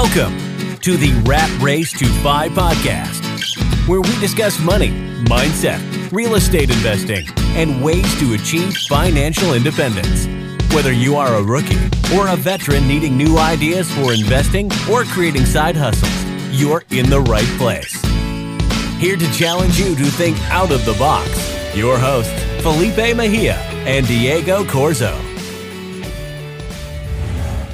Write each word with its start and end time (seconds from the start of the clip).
Welcome 0.00 0.78
to 0.78 0.96
the 0.96 1.12
Rat 1.26 1.50
Race 1.60 1.90
to 1.98 2.06
Five 2.22 2.52
podcast, 2.52 3.18
where 3.88 4.00
we 4.00 4.16
discuss 4.20 4.60
money, 4.60 4.90
mindset, 5.24 6.12
real 6.12 6.36
estate 6.36 6.70
investing, 6.70 7.26
and 7.56 7.82
ways 7.82 8.16
to 8.20 8.34
achieve 8.34 8.76
financial 8.88 9.54
independence. 9.54 10.28
Whether 10.72 10.92
you 10.92 11.16
are 11.16 11.34
a 11.34 11.42
rookie 11.42 11.84
or 12.14 12.28
a 12.28 12.36
veteran 12.36 12.86
needing 12.86 13.16
new 13.16 13.38
ideas 13.38 13.92
for 13.92 14.14
investing 14.14 14.70
or 14.88 15.02
creating 15.02 15.46
side 15.46 15.74
hustles, 15.74 16.24
you're 16.56 16.84
in 16.90 17.10
the 17.10 17.20
right 17.22 17.58
place. 17.58 18.00
Here 19.00 19.16
to 19.16 19.32
challenge 19.32 19.80
you 19.80 19.96
to 19.96 20.04
think 20.04 20.38
out 20.42 20.70
of 20.70 20.84
the 20.84 20.94
box, 20.94 21.28
your 21.74 21.98
hosts, 21.98 22.40
Felipe 22.62 23.16
Mejia 23.16 23.56
and 23.84 24.06
Diego 24.06 24.62
Corzo. 24.62 25.27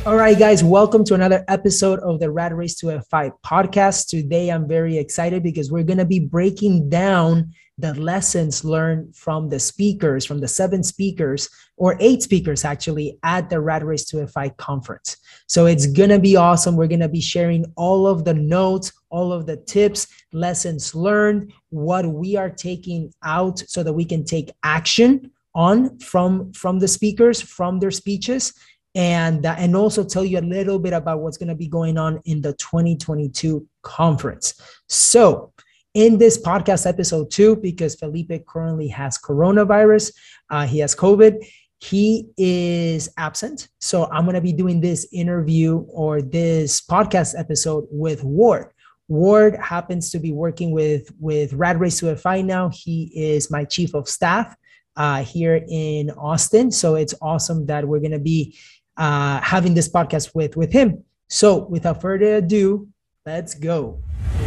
All 0.06 0.16
right, 0.16 0.38
guys, 0.38 0.62
welcome 0.62 1.02
to 1.04 1.14
another 1.14 1.46
episode 1.48 1.98
of 2.00 2.20
the 2.20 2.30
Rat 2.30 2.54
Race 2.54 2.74
to 2.80 3.00
FI 3.08 3.30
podcast. 3.42 4.08
Today, 4.08 4.50
I'm 4.50 4.68
very 4.68 4.98
excited 4.98 5.42
because 5.42 5.72
we're 5.72 5.82
going 5.82 5.98
to 5.98 6.04
be 6.04 6.20
breaking 6.20 6.90
down 6.90 7.54
the 7.78 7.94
lessons 7.94 8.66
learned 8.66 9.16
from 9.16 9.48
the 9.48 9.58
speakers, 9.58 10.26
from 10.26 10.40
the 10.40 10.46
seven 10.46 10.82
speakers 10.82 11.48
or 11.78 11.96
eight 12.00 12.22
speakers 12.22 12.66
actually 12.66 13.18
at 13.22 13.48
the 13.48 13.58
Rat 13.58 13.82
Race 13.82 14.04
to 14.10 14.26
FI 14.26 14.50
conference. 14.50 15.16
So 15.46 15.64
it's 15.64 15.86
going 15.86 16.10
to 16.10 16.18
be 16.18 16.36
awesome. 16.36 16.76
We're 16.76 16.86
going 16.86 17.00
to 17.00 17.08
be 17.08 17.22
sharing 17.22 17.64
all 17.74 18.06
of 18.06 18.26
the 18.26 18.34
notes, 18.34 18.92
all 19.08 19.32
of 19.32 19.46
the 19.46 19.56
tips, 19.56 20.06
lessons 20.34 20.94
learned, 20.94 21.50
what 21.70 22.04
we 22.04 22.36
are 22.36 22.50
taking 22.50 23.10
out 23.22 23.58
so 23.60 23.82
that 23.82 23.94
we 23.94 24.04
can 24.04 24.22
take 24.22 24.50
action 24.64 25.30
on 25.54 25.96
from 26.00 26.52
from 26.52 26.80
the 26.80 26.88
speakers 26.88 27.40
from 27.40 27.78
their 27.78 27.92
speeches 27.92 28.52
and 28.94 29.44
uh, 29.44 29.56
and 29.58 29.74
also 29.74 30.04
tell 30.04 30.24
you 30.24 30.38
a 30.38 30.40
little 30.40 30.78
bit 30.78 30.92
about 30.92 31.20
what's 31.20 31.36
going 31.36 31.48
to 31.48 31.54
be 31.54 31.68
going 31.68 31.98
on 31.98 32.20
in 32.24 32.40
the 32.40 32.52
2022 32.54 33.66
conference. 33.82 34.60
So, 34.88 35.52
in 35.94 36.18
this 36.18 36.40
podcast 36.40 36.86
episode 36.86 37.30
two, 37.30 37.56
because 37.56 37.94
Felipe 37.94 38.46
currently 38.46 38.88
has 38.88 39.18
coronavirus, 39.18 40.12
uh, 40.50 40.66
he 40.66 40.78
has 40.78 40.94
COVID. 40.94 41.44
He 41.80 42.30
is 42.38 43.10
absent. 43.18 43.68
So 43.78 44.08
I'm 44.10 44.24
going 44.24 44.36
to 44.36 44.40
be 44.40 44.54
doing 44.54 44.80
this 44.80 45.06
interview 45.12 45.84
or 45.88 46.22
this 46.22 46.80
podcast 46.80 47.38
episode 47.38 47.84
with 47.90 48.24
Ward. 48.24 48.70
Ward 49.08 49.56
happens 49.56 50.10
to 50.12 50.18
be 50.18 50.32
working 50.32 50.70
with 50.70 51.12
with 51.20 51.52
Rat 51.52 51.78
Race 51.78 52.00
to 52.00 52.16
FI 52.16 52.40
now. 52.40 52.70
He 52.72 53.12
is 53.14 53.50
my 53.50 53.64
chief 53.64 53.94
of 53.94 54.08
staff 54.08 54.56
uh, 54.96 55.22
here 55.24 55.62
in 55.68 56.10
Austin. 56.12 56.70
So 56.70 56.94
it's 56.94 57.14
awesome 57.20 57.66
that 57.66 57.86
we're 57.86 58.00
going 58.00 58.12
to 58.12 58.18
be 58.18 58.56
uh, 58.96 59.40
having 59.40 59.74
this 59.74 59.88
podcast 59.88 60.34
with 60.34 60.56
with 60.56 60.72
him. 60.72 61.04
So 61.28 61.66
without 61.66 62.00
further 62.00 62.36
ado, 62.36 62.88
let's 63.26 63.54
go. 63.54 64.00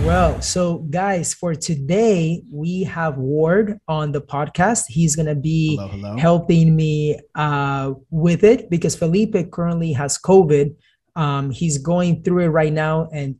Well, 0.03 0.41
so 0.41 0.79
guys, 0.89 1.33
for 1.33 1.53
today 1.53 2.41
we 2.51 2.83
have 2.83 3.17
Ward 3.17 3.79
on 3.87 4.11
the 4.11 4.21
podcast. 4.21 4.85
He's 4.87 5.15
gonna 5.15 5.35
be 5.35 5.75
hello, 5.75 5.87
hello. 5.89 6.17
helping 6.17 6.75
me 6.75 7.19
uh, 7.35 7.93
with 8.09 8.43
it 8.43 8.69
because 8.69 8.95
Felipe 8.95 9.51
currently 9.51 9.91
has 9.93 10.17
COVID. 10.17 10.75
Um, 11.15 11.51
he's 11.51 11.77
going 11.77 12.23
through 12.23 12.45
it 12.45 12.49
right 12.49 12.71
now, 12.71 13.09
and 13.11 13.35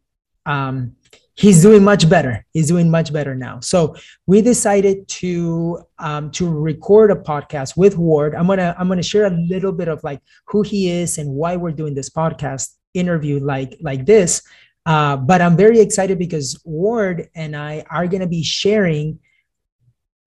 um, 0.46 0.97
he's 1.38 1.62
doing 1.62 1.84
much 1.84 2.10
better. 2.10 2.46
He's 2.52 2.68
doing 2.68 2.90
much 2.90 3.14
better 3.14 3.36
now. 3.36 3.60
So 3.62 3.96
we 4.26 4.42
decided 4.42 5.08
to 5.08 5.84
um, 6.00 6.32
to 6.32 6.50
record 6.50 7.12
a 7.12 7.16
podcast 7.16 7.78
with 7.78 7.98
Ward. 7.98 8.36
I'm 8.36 8.48
gonna 8.48 8.76
I'm 8.78 8.90
gonna 8.90 9.04
share 9.04 9.26
a 9.26 9.38
little 9.48 9.72
bit 9.72 9.88
of 9.88 10.04
like 10.04 10.22
who 10.48 10.64
he 10.64 10.90
is 10.90 11.18
and 11.18 11.30
why 11.30 11.56
we're 11.56 11.72
doing 11.72 11.94
this 11.94 12.10
podcast 12.10 12.74
interview 12.94 13.40
like 13.40 13.78
like 13.82 14.06
this. 14.06 14.42
Uh, 14.86 15.16
but 15.18 15.42
I'm 15.42 15.56
very 15.56 15.80
excited 15.80 16.18
because 16.18 16.60
Ward 16.66 17.30
and 17.36 17.56
I 17.56 17.86
are 17.90 18.08
gonna 18.08 18.28
be 18.28 18.44
sharing 18.44 19.20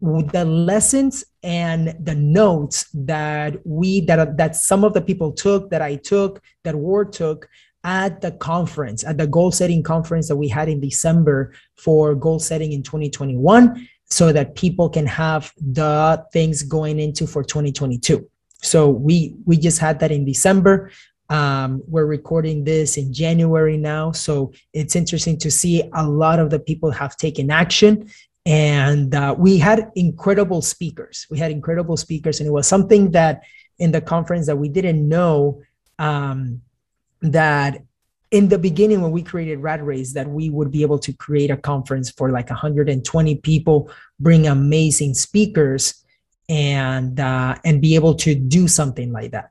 the 0.00 0.44
lessons 0.46 1.24
and 1.42 1.94
the 2.00 2.14
notes 2.14 2.88
that 2.94 3.56
we 3.66 4.00
that 4.02 4.36
that 4.38 4.56
some 4.56 4.84
of 4.84 4.94
the 4.94 5.00
people 5.00 5.32
took 5.32 5.70
that 5.70 5.82
I 5.82 5.96
took 5.96 6.40
that 6.64 6.74
Ward 6.74 7.12
took 7.12 7.48
at 7.84 8.20
the 8.20 8.32
conference, 8.32 9.04
at 9.04 9.16
the 9.16 9.26
goal 9.26 9.50
setting 9.50 9.82
conference 9.82 10.28
that 10.28 10.36
we 10.36 10.48
had 10.48 10.68
in 10.68 10.80
December 10.80 11.52
for 11.76 12.14
goal 12.14 12.38
setting 12.38 12.72
in 12.72 12.82
2021, 12.82 13.88
so 14.06 14.32
that 14.32 14.54
people 14.54 14.88
can 14.88 15.06
have 15.06 15.52
the 15.56 16.24
things 16.32 16.62
going 16.62 16.98
into 16.98 17.26
for 17.26 17.42
2022. 17.42 18.28
So 18.62 18.90
we 18.90 19.36
we 19.46 19.56
just 19.56 19.78
had 19.78 20.00
that 20.00 20.12
in 20.12 20.24
December. 20.24 20.90
Um, 21.30 21.82
we're 21.86 22.06
recording 22.06 22.64
this 22.64 22.96
in 22.96 23.12
January 23.12 23.76
now, 23.76 24.12
so 24.12 24.52
it's 24.74 24.96
interesting 24.96 25.38
to 25.38 25.50
see 25.50 25.88
a 25.94 26.06
lot 26.06 26.40
of 26.40 26.50
the 26.50 26.58
people 26.58 26.90
have 26.90 27.16
taken 27.16 27.50
action, 27.50 28.10
and 28.44 29.14
uh, 29.14 29.34
we 29.38 29.56
had 29.56 29.90
incredible 29.94 30.60
speakers. 30.60 31.26
We 31.30 31.38
had 31.38 31.52
incredible 31.52 31.96
speakers, 31.96 32.40
and 32.40 32.48
it 32.48 32.52
was 32.52 32.66
something 32.66 33.12
that 33.12 33.42
in 33.78 33.92
the 33.92 34.00
conference 34.00 34.46
that 34.46 34.56
we 34.56 34.68
didn't 34.68 35.08
know. 35.08 35.62
Um, 35.98 36.62
that 37.22 37.82
in 38.30 38.48
the 38.48 38.58
beginning 38.58 39.00
when 39.02 39.10
we 39.10 39.22
created 39.22 39.58
rat 39.58 39.84
race 39.84 40.12
that 40.12 40.28
we 40.28 40.50
would 40.50 40.70
be 40.70 40.82
able 40.82 40.98
to 40.98 41.12
create 41.12 41.50
a 41.50 41.56
conference 41.56 42.10
for 42.10 42.30
like 42.30 42.48
120 42.48 43.36
people 43.36 43.90
bring 44.20 44.46
amazing 44.46 45.14
speakers 45.14 46.04
and 46.48 47.18
uh, 47.18 47.54
and 47.64 47.80
be 47.80 47.94
able 47.94 48.14
to 48.14 48.34
do 48.34 48.68
something 48.68 49.12
like 49.12 49.32
that. 49.32 49.50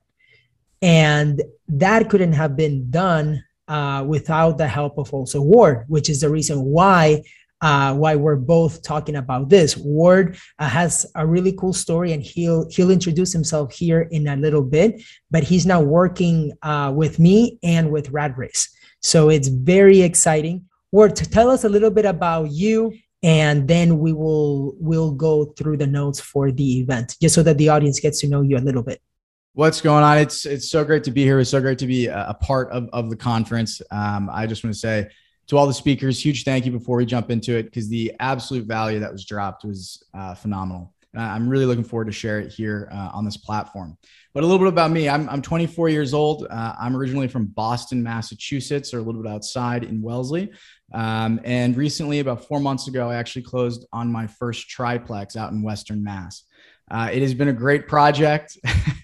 And 0.82 1.42
that 1.68 2.10
couldn't 2.10 2.34
have 2.34 2.56
been 2.56 2.90
done 2.90 3.44
uh, 3.68 4.04
without 4.08 4.58
the 4.58 4.68
help 4.68 4.98
of 4.98 5.14
also 5.14 5.42
ward 5.42 5.86
which 5.88 6.10
is 6.10 6.22
the 6.22 6.30
reason 6.30 6.64
why 6.64 7.22
uh, 7.62 7.94
why 7.96 8.16
we're 8.16 8.36
both 8.36 8.82
talking 8.84 9.16
about 9.16 9.50
this. 9.50 9.76
Ward 9.78 10.38
uh, 10.60 10.70
has 10.70 11.06
a 11.16 11.26
really 11.26 11.54
cool 11.54 11.74
story, 11.74 12.14
and 12.14 12.24
he'll 12.24 12.70
he'll 12.70 12.92
introduce 12.92 13.34
himself 13.34 13.74
here 13.74 14.02
in 14.12 14.28
a 14.28 14.36
little 14.36 14.64
bit. 14.64 15.02
But 15.32 15.44
he's 15.44 15.66
now 15.66 15.82
working 15.82 16.54
uh, 16.62 16.94
with 16.96 17.20
me 17.20 17.60
and 17.64 17.92
with 17.92 18.10
Rat 18.12 18.38
Race, 18.38 18.70
so 19.02 19.30
it's 19.30 19.48
very 19.48 20.02
exciting. 20.02 20.66
Ward, 20.92 21.16
tell 21.16 21.50
us 21.52 21.64
a 21.64 21.70
little 21.70 21.92
bit 21.92 22.06
about 22.06 22.52
you, 22.52 22.94
and 23.22 23.68
then 23.68 24.00
we 24.00 24.14
will 24.14 24.76
we'll 24.80 25.12
go 25.12 25.46
through 25.46 25.78
the 25.78 25.88
notes 25.88 26.20
for 26.20 26.52
the 26.52 26.80
event, 26.80 27.16
just 27.22 27.36
so 27.36 27.44
that 27.44 27.58
the 27.58 27.70
audience 27.70 28.00
gets 28.00 28.22
to 28.22 28.28
know 28.28 28.42
you 28.42 28.58
a 28.58 28.60
little 28.60 28.84
bit. 28.84 29.02
What's 29.54 29.82
going 29.82 30.04
on? 30.04 30.18
It's 30.20 30.46
it's 30.46 30.70
so 30.70 30.86
great 30.86 31.04
to 31.04 31.12
be 31.12 31.24
here. 31.24 31.40
It's 31.40 31.50
so 31.50 31.60
great 31.60 31.80
to 31.80 31.88
be 31.88 32.08
a, 32.08 32.38
part 32.40 32.72
of, 32.72 32.88
of 32.94 33.10
the 33.10 33.18
conference. 33.18 33.82
Um, 33.92 34.30
I 34.32 34.48
just 34.48 34.64
want 34.64 34.74
to 34.74 34.80
say 34.80 35.10
to 35.50 35.58
all 35.58 35.66
the 35.66 35.74
speakers, 35.74 36.24
huge 36.24 36.44
thank 36.44 36.66
you 36.66 36.72
before 36.72 36.98
we 36.98 37.06
jump 37.06 37.32
into 37.32 37.58
it 37.58 37.64
because 37.64 37.90
the 37.90 38.14
absolute 38.20 38.68
value 38.68 39.00
that 39.00 39.12
was 39.12 39.26
dropped 39.26 39.66
was 39.66 40.04
uh, 40.14 40.36
phenomenal. 40.36 40.94
Uh, 41.18 41.22
I'm 41.22 41.50
really 41.50 41.66
looking 41.66 41.84
forward 41.84 42.06
to 42.06 42.12
share 42.12 42.40
it 42.40 42.52
here 42.52 42.88
uh, 42.92 43.10
on 43.14 43.26
this 43.26 43.36
platform. 43.36 43.98
But 44.36 44.44
a 44.44 44.46
little 44.46 44.60
bit 44.60 44.68
about 44.68 44.92
me 44.92 45.10
I'm, 45.10 45.28
I'm 45.28 45.42
24 45.42 45.90
years 45.90 46.14
old. 46.14 46.46
Uh, 46.48 46.76
I'm 46.80 46.96
originally 46.96 47.28
from 47.28 47.48
Boston, 47.48 48.04
Massachusetts, 48.04 48.94
or 48.94 49.00
a 49.00 49.02
little 49.02 49.24
bit 49.24 49.32
outside 49.32 49.84
in 49.84 50.04
Wellesley. 50.04 50.52
Um, 50.94 51.40
and 51.44 51.76
recently, 51.76 52.20
about 52.20 52.46
four 52.46 52.60
months 52.60 52.88
ago, 52.88 53.10
I 53.10 53.16
actually 53.16 53.42
closed 53.42 53.88
on 53.92 54.12
my 54.12 54.28
first 54.28 54.70
triplex 54.70 55.36
out 55.36 55.52
in 55.52 55.64
Western 55.64 56.04
Mass. 56.04 56.44
Uh, 56.92 57.10
it 57.12 57.24
has 57.24 57.34
been 57.34 57.48
a 57.48 57.54
great 57.54 57.88
project. 57.88 58.56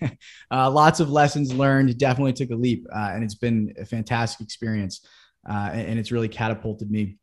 uh, 0.52 0.70
lots 0.70 1.00
of 1.00 1.10
lessons 1.10 1.52
learned. 1.54 1.98
Definitely 1.98 2.34
took 2.34 2.52
a 2.52 2.56
leap, 2.56 2.86
uh, 2.96 3.12
and 3.14 3.24
it's 3.24 3.36
been 3.36 3.74
a 3.80 3.86
fantastic 3.86 4.46
experience 4.46 5.02
uh, 5.50 5.70
and 5.74 6.00
it's 6.00 6.12
really 6.12 6.28
catapulted 6.28 6.90
me 6.90 7.18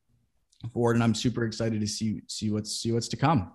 forward. 0.72 0.96
And 0.96 1.02
I'm 1.02 1.14
super 1.14 1.44
excited 1.44 1.80
to 1.80 1.86
see 1.86 2.22
see 2.26 2.50
what's 2.50 2.70
see 2.76 2.92
what's 2.92 3.08
to 3.08 3.16
come. 3.16 3.52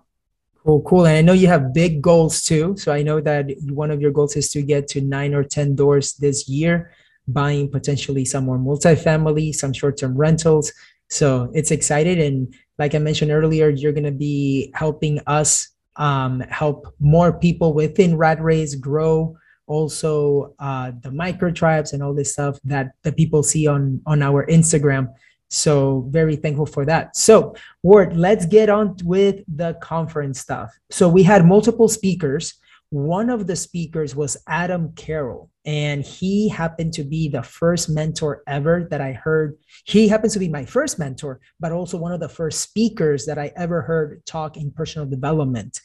Cool, 0.64 0.82
cool. 0.82 1.06
And 1.06 1.16
I 1.16 1.22
know 1.22 1.32
you 1.32 1.46
have 1.46 1.72
big 1.72 2.02
goals 2.02 2.42
too. 2.42 2.76
So 2.76 2.92
I 2.92 3.02
know 3.02 3.20
that 3.20 3.50
one 3.70 3.90
of 3.90 4.00
your 4.00 4.10
goals 4.10 4.36
is 4.36 4.50
to 4.50 4.62
get 4.62 4.88
to 4.88 5.00
nine 5.00 5.32
or 5.32 5.44
ten 5.44 5.74
doors 5.74 6.14
this 6.14 6.48
year, 6.48 6.92
buying 7.26 7.70
potentially 7.70 8.24
some 8.24 8.44
more 8.44 8.58
multifamily, 8.58 9.54
some 9.54 9.72
short-term 9.72 10.16
rentals. 10.16 10.72
So 11.08 11.50
it's 11.54 11.70
excited. 11.70 12.18
And 12.18 12.54
like 12.78 12.94
I 12.94 12.98
mentioned 12.98 13.30
earlier, 13.30 13.70
you're 13.70 13.92
gonna 13.92 14.10
be 14.10 14.70
helping 14.74 15.20
us 15.26 15.68
um, 15.96 16.40
help 16.40 16.94
more 17.00 17.32
people 17.32 17.72
within 17.72 18.16
Rat 18.16 18.42
Race 18.42 18.74
grow 18.74 19.36
also 19.68 20.54
uh, 20.58 20.92
the 21.02 21.12
micro 21.12 21.50
tribes 21.50 21.92
and 21.92 22.02
all 22.02 22.14
this 22.14 22.32
stuff 22.32 22.58
that 22.64 22.92
the 23.02 23.12
people 23.12 23.42
see 23.42 23.66
on 23.66 24.00
on 24.06 24.22
our 24.22 24.46
Instagram. 24.46 25.08
So 25.50 26.06
very 26.10 26.36
thankful 26.36 26.66
for 26.66 26.84
that. 26.86 27.16
So 27.16 27.54
Ward, 27.82 28.16
let's 28.16 28.44
get 28.46 28.68
on 28.68 28.96
with 29.04 29.36
the 29.48 29.74
conference 29.80 30.40
stuff. 30.40 30.70
So 30.90 31.08
we 31.08 31.22
had 31.22 31.46
multiple 31.46 31.88
speakers. 31.88 32.54
One 32.90 33.28
of 33.28 33.46
the 33.46 33.56
speakers 33.56 34.16
was 34.16 34.38
Adam 34.46 34.92
Carroll, 34.94 35.50
and 35.66 36.02
he 36.02 36.48
happened 36.48 36.94
to 36.94 37.04
be 37.04 37.28
the 37.28 37.42
first 37.42 37.90
mentor 37.90 38.42
ever 38.46 38.88
that 38.90 39.02
I 39.02 39.12
heard. 39.12 39.58
He 39.84 40.08
happens 40.08 40.32
to 40.32 40.38
be 40.38 40.48
my 40.48 40.64
first 40.64 40.98
mentor, 40.98 41.40
but 41.60 41.72
also 41.72 41.98
one 41.98 42.12
of 42.12 42.20
the 42.20 42.30
first 42.30 42.60
speakers 42.60 43.26
that 43.26 43.38
I 43.38 43.52
ever 43.56 43.82
heard 43.82 44.24
talk 44.24 44.56
in 44.56 44.70
personal 44.70 45.06
development. 45.06 45.80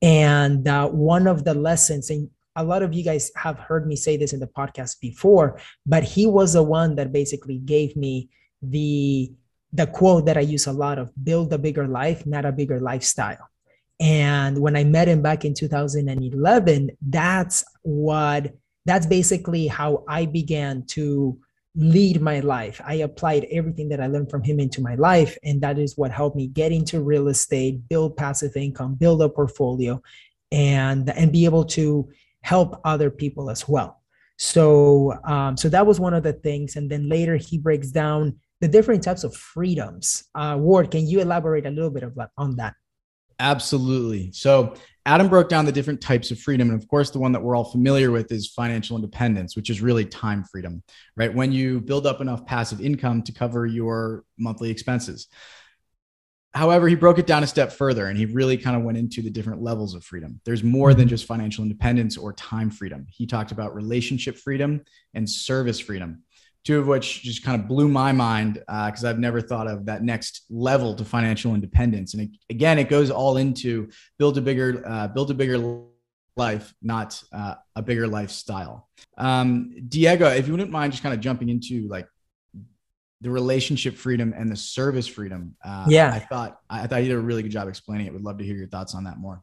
And 0.00 0.66
uh, 0.66 0.88
one 0.88 1.26
of 1.26 1.44
the 1.44 1.54
lessons, 1.54 2.08
and 2.10 2.30
a 2.56 2.64
lot 2.64 2.82
of 2.82 2.94
you 2.94 3.04
guys 3.04 3.30
have 3.36 3.58
heard 3.58 3.86
me 3.86 3.96
say 3.96 4.16
this 4.16 4.32
in 4.32 4.40
the 4.40 4.46
podcast 4.46 5.00
before, 5.00 5.60
but 5.84 6.02
he 6.02 6.26
was 6.26 6.54
the 6.54 6.62
one 6.62 6.96
that 6.96 7.12
basically 7.12 7.58
gave 7.58 7.96
me 7.96 8.28
the 8.62 9.32
the 9.72 9.86
quote 9.86 10.24
that 10.26 10.38
I 10.38 10.40
use 10.40 10.66
a 10.66 10.72
lot 10.72 10.98
of 10.98 11.12
build 11.22 11.52
a 11.52 11.58
bigger 11.58 11.86
life, 11.86 12.24
not 12.24 12.46
a 12.46 12.52
bigger 12.52 12.80
lifestyle. 12.80 13.50
And 14.00 14.58
when 14.58 14.76
I 14.76 14.84
met 14.84 15.08
him 15.08 15.22
back 15.22 15.44
in 15.44 15.54
2011, 15.54 16.90
that's 17.00 17.64
what 17.82 18.54
that's 18.86 19.06
basically 19.06 19.66
how 19.66 20.04
I 20.08 20.26
began 20.26 20.84
to 20.88 21.38
lead 21.74 22.22
my 22.22 22.40
life. 22.40 22.80
I 22.84 22.94
applied 22.94 23.46
everything 23.50 23.90
that 23.90 24.00
I 24.00 24.06
learned 24.06 24.30
from 24.30 24.42
him 24.42 24.58
into 24.60 24.80
my 24.80 24.94
life. 24.94 25.36
And 25.44 25.60
that 25.60 25.78
is 25.78 25.96
what 25.96 26.10
helped 26.10 26.36
me 26.36 26.46
get 26.46 26.72
into 26.72 27.02
real 27.02 27.28
estate, 27.28 27.86
build 27.88 28.16
passive 28.16 28.56
income, 28.56 28.94
build 28.94 29.20
a 29.20 29.28
portfolio, 29.28 30.00
and, 30.50 31.10
and 31.10 31.32
be 31.32 31.44
able 31.44 31.64
to 31.64 32.08
help 32.46 32.80
other 32.84 33.10
people 33.10 33.50
as 33.50 33.68
well. 33.68 34.00
So, 34.38 35.18
um, 35.24 35.56
so 35.56 35.68
that 35.70 35.84
was 35.84 35.98
one 35.98 36.14
of 36.14 36.22
the 36.22 36.32
things. 36.32 36.76
And 36.76 36.88
then 36.88 37.08
later 37.08 37.36
he 37.36 37.58
breaks 37.58 37.88
down 37.88 38.36
the 38.60 38.68
different 38.68 39.02
types 39.02 39.24
of 39.24 39.34
freedoms. 39.34 40.24
Uh, 40.32 40.56
Ward, 40.58 40.92
can 40.92 41.04
you 41.06 41.20
elaborate 41.20 41.66
a 41.66 41.70
little 41.70 41.90
bit 41.90 42.04
of 42.04 42.16
on 42.38 42.54
that? 42.56 42.74
Absolutely. 43.40 44.30
So 44.32 44.74
Adam 45.06 45.28
broke 45.28 45.48
down 45.48 45.64
the 45.64 45.72
different 45.72 46.00
types 46.00 46.30
of 46.30 46.38
freedom. 46.38 46.70
And 46.70 46.80
of 46.80 46.88
course, 46.88 47.10
the 47.10 47.18
one 47.18 47.32
that 47.32 47.42
we're 47.42 47.56
all 47.56 47.64
familiar 47.64 48.12
with 48.12 48.30
is 48.30 48.48
financial 48.48 48.96
independence, 48.96 49.56
which 49.56 49.68
is 49.68 49.80
really 49.80 50.04
time 50.04 50.44
freedom, 50.44 50.84
right? 51.16 51.34
When 51.34 51.50
you 51.50 51.80
build 51.80 52.06
up 52.06 52.20
enough 52.20 52.46
passive 52.46 52.80
income 52.80 53.22
to 53.22 53.32
cover 53.32 53.66
your 53.66 54.24
monthly 54.38 54.70
expenses. 54.70 55.26
However, 56.56 56.88
he 56.88 56.94
broke 56.94 57.18
it 57.18 57.26
down 57.26 57.42
a 57.42 57.46
step 57.46 57.70
further 57.70 58.06
and 58.06 58.16
he 58.16 58.24
really 58.24 58.56
kind 58.56 58.76
of 58.76 58.82
went 58.82 58.96
into 58.96 59.20
the 59.20 59.28
different 59.28 59.62
levels 59.62 59.94
of 59.94 60.02
freedom. 60.02 60.40
There's 60.46 60.64
more 60.64 60.94
than 60.94 61.06
just 61.06 61.26
financial 61.26 61.62
independence 61.62 62.16
or 62.16 62.32
time 62.32 62.70
freedom. 62.70 63.06
He 63.10 63.26
talked 63.26 63.52
about 63.52 63.74
relationship 63.74 64.38
freedom 64.38 64.82
and 65.12 65.28
service 65.28 65.78
freedom 65.78 66.22
two 66.64 66.80
of 66.80 66.88
which 66.88 67.22
just 67.22 67.44
kind 67.44 67.60
of 67.60 67.68
blew 67.68 67.86
my 67.86 68.10
mind 68.10 68.54
because 68.54 69.04
uh, 69.04 69.08
I've 69.08 69.20
never 69.20 69.40
thought 69.40 69.68
of 69.68 69.86
that 69.86 70.02
next 70.02 70.46
level 70.50 70.96
to 70.96 71.04
financial 71.04 71.54
independence. 71.54 72.12
And 72.14 72.24
it, 72.24 72.30
again, 72.50 72.80
it 72.80 72.88
goes 72.88 73.08
all 73.08 73.36
into 73.36 73.88
build 74.18 74.36
a 74.36 74.40
bigger, 74.40 74.82
uh, 74.84 75.06
build 75.06 75.30
a 75.30 75.34
bigger 75.34 75.84
life, 76.36 76.74
not 76.82 77.22
uh, 77.32 77.54
a 77.76 77.82
bigger 77.82 78.08
lifestyle. 78.08 78.88
Um, 79.16 79.76
Diego, 79.88 80.26
if 80.26 80.48
you 80.48 80.54
wouldn't 80.54 80.72
mind 80.72 80.92
just 80.92 81.04
kind 81.04 81.14
of 81.14 81.20
jumping 81.20 81.48
into 81.48 81.86
like 81.86 82.08
the 83.20 83.30
relationship 83.30 83.96
freedom 83.96 84.34
and 84.36 84.50
the 84.50 84.56
service 84.56 85.06
freedom. 85.06 85.56
Uh, 85.64 85.86
yeah, 85.88 86.12
I 86.12 86.18
thought 86.18 86.60
I 86.68 86.86
thought 86.86 87.02
you 87.02 87.08
did 87.08 87.16
a 87.16 87.20
really 87.20 87.42
good 87.42 87.52
job 87.52 87.68
explaining 87.68 88.06
it. 88.06 88.12
Would 88.12 88.22
love 88.22 88.38
to 88.38 88.44
hear 88.44 88.56
your 88.56 88.68
thoughts 88.68 88.94
on 88.94 89.04
that 89.04 89.18
more. 89.18 89.42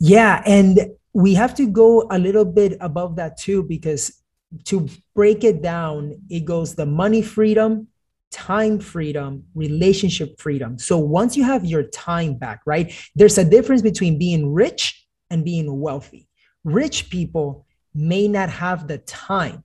Yeah, 0.00 0.42
and 0.44 0.90
we 1.12 1.34
have 1.34 1.54
to 1.54 1.66
go 1.66 2.06
a 2.10 2.18
little 2.18 2.44
bit 2.44 2.76
above 2.80 3.16
that 3.16 3.38
too 3.38 3.62
because 3.62 4.22
to 4.64 4.88
break 5.14 5.44
it 5.44 5.62
down, 5.62 6.20
it 6.28 6.44
goes 6.44 6.74
the 6.74 6.86
money 6.86 7.22
freedom, 7.22 7.88
time 8.30 8.78
freedom, 8.78 9.44
relationship 9.54 10.40
freedom. 10.40 10.78
So 10.78 10.98
once 10.98 11.36
you 11.36 11.44
have 11.44 11.64
your 11.64 11.84
time 11.84 12.34
back, 12.34 12.60
right? 12.66 12.92
There's 13.14 13.38
a 13.38 13.44
difference 13.44 13.82
between 13.82 14.18
being 14.18 14.52
rich 14.52 15.06
and 15.30 15.44
being 15.44 15.80
wealthy. 15.80 16.28
Rich 16.64 17.10
people 17.10 17.66
may 17.94 18.26
not 18.26 18.50
have 18.50 18.88
the 18.88 18.98
time, 18.98 19.64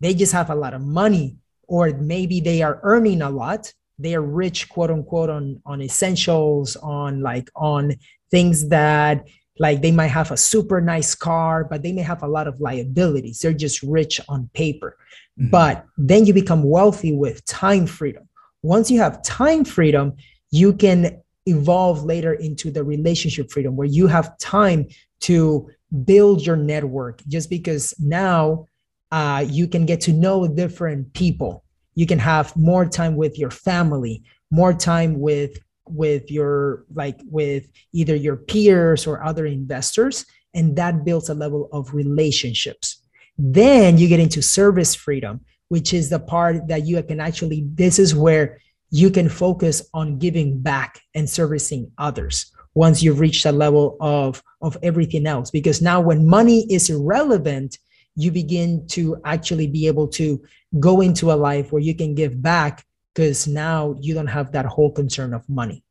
they 0.00 0.14
just 0.14 0.32
have 0.32 0.50
a 0.50 0.54
lot 0.54 0.74
of 0.74 0.82
money, 0.82 1.38
or 1.72 1.88
maybe 1.94 2.38
they 2.38 2.60
are 2.60 2.78
earning 2.82 3.22
a 3.22 3.30
lot. 3.30 3.72
They 3.98 4.14
are 4.14 4.20
rich, 4.20 4.68
quote 4.68 4.90
unquote, 4.90 5.30
on, 5.30 5.62
on 5.64 5.80
essentials, 5.80 6.76
on 6.76 7.22
like 7.22 7.48
on 7.56 7.94
things 8.30 8.68
that 8.68 9.26
like 9.58 9.80
they 9.80 9.90
might 9.90 10.08
have 10.08 10.30
a 10.30 10.36
super 10.36 10.82
nice 10.82 11.14
car, 11.14 11.64
but 11.64 11.82
they 11.82 11.92
may 11.92 12.02
have 12.02 12.22
a 12.22 12.28
lot 12.28 12.46
of 12.46 12.60
liabilities. 12.60 13.38
They're 13.38 13.54
just 13.54 13.82
rich 13.82 14.20
on 14.28 14.50
paper. 14.52 14.98
Mm-hmm. 15.40 15.48
But 15.48 15.86
then 15.96 16.26
you 16.26 16.34
become 16.34 16.62
wealthy 16.62 17.12
with 17.12 17.42
time 17.46 17.86
freedom. 17.86 18.28
Once 18.62 18.90
you 18.90 19.00
have 19.00 19.22
time 19.22 19.64
freedom, 19.64 20.12
you 20.50 20.74
can 20.74 21.22
evolve 21.46 22.04
later 22.04 22.34
into 22.34 22.70
the 22.70 22.84
relationship 22.84 23.50
freedom 23.50 23.76
where 23.76 23.88
you 23.88 24.06
have 24.08 24.36
time 24.36 24.88
to 25.20 25.70
build 26.04 26.44
your 26.44 26.56
network 26.56 27.22
just 27.28 27.48
because 27.48 27.94
now 27.98 28.66
uh, 29.12 29.44
you 29.46 29.68
can 29.68 29.86
get 29.86 30.00
to 30.00 30.12
know 30.12 30.48
different 30.48 31.12
people. 31.12 31.62
You 31.94 32.06
can 32.06 32.18
have 32.18 32.56
more 32.56 32.86
time 32.86 33.14
with 33.14 33.38
your 33.38 33.50
family, 33.50 34.24
more 34.50 34.72
time 34.72 35.20
with 35.20 35.58
with 35.86 36.30
your 36.30 36.84
like 36.94 37.20
with 37.26 37.68
either 37.92 38.14
your 38.14 38.36
peers 38.36 39.06
or 39.06 39.24
other 39.24 39.46
investors 39.46 40.24
and 40.54 40.76
that 40.76 41.04
builds 41.04 41.28
a 41.28 41.34
level 41.34 41.68
of 41.72 41.92
relationships 41.92 43.02
then 43.36 43.98
you 43.98 44.06
get 44.06 44.20
into 44.20 44.40
service 44.40 44.94
freedom 44.94 45.40
which 45.68 45.92
is 45.92 46.08
the 46.08 46.20
part 46.20 46.68
that 46.68 46.86
you 46.86 47.02
can 47.02 47.20
actually 47.20 47.66
this 47.74 47.98
is 47.98 48.14
where 48.14 48.60
you 48.90 49.10
can 49.10 49.28
focus 49.28 49.82
on 49.92 50.18
giving 50.18 50.60
back 50.60 51.00
and 51.14 51.28
servicing 51.28 51.90
others 51.98 52.52
once 52.74 53.02
you've 53.02 53.20
reached 53.20 53.44
a 53.44 53.52
level 53.52 53.96
of 54.00 54.40
of 54.60 54.76
everything 54.84 55.26
else 55.26 55.50
because 55.50 55.82
now 55.82 56.00
when 56.00 56.26
money 56.26 56.64
is 56.72 56.90
irrelevant 56.90 57.76
you 58.14 58.30
begin 58.30 58.86
to 58.88 59.16
actually 59.24 59.66
be 59.66 59.86
able 59.86 60.06
to 60.06 60.42
go 60.78 61.00
into 61.00 61.32
a 61.32 61.34
life 61.34 61.72
where 61.72 61.82
you 61.82 61.94
can 61.94 62.14
give 62.14 62.42
back 62.42 62.84
because 63.14 63.46
now 63.46 63.94
you 64.00 64.14
don't 64.14 64.26
have 64.26 64.52
that 64.52 64.66
whole 64.66 64.90
concern 64.90 65.34
of 65.34 65.48
money 65.48 65.82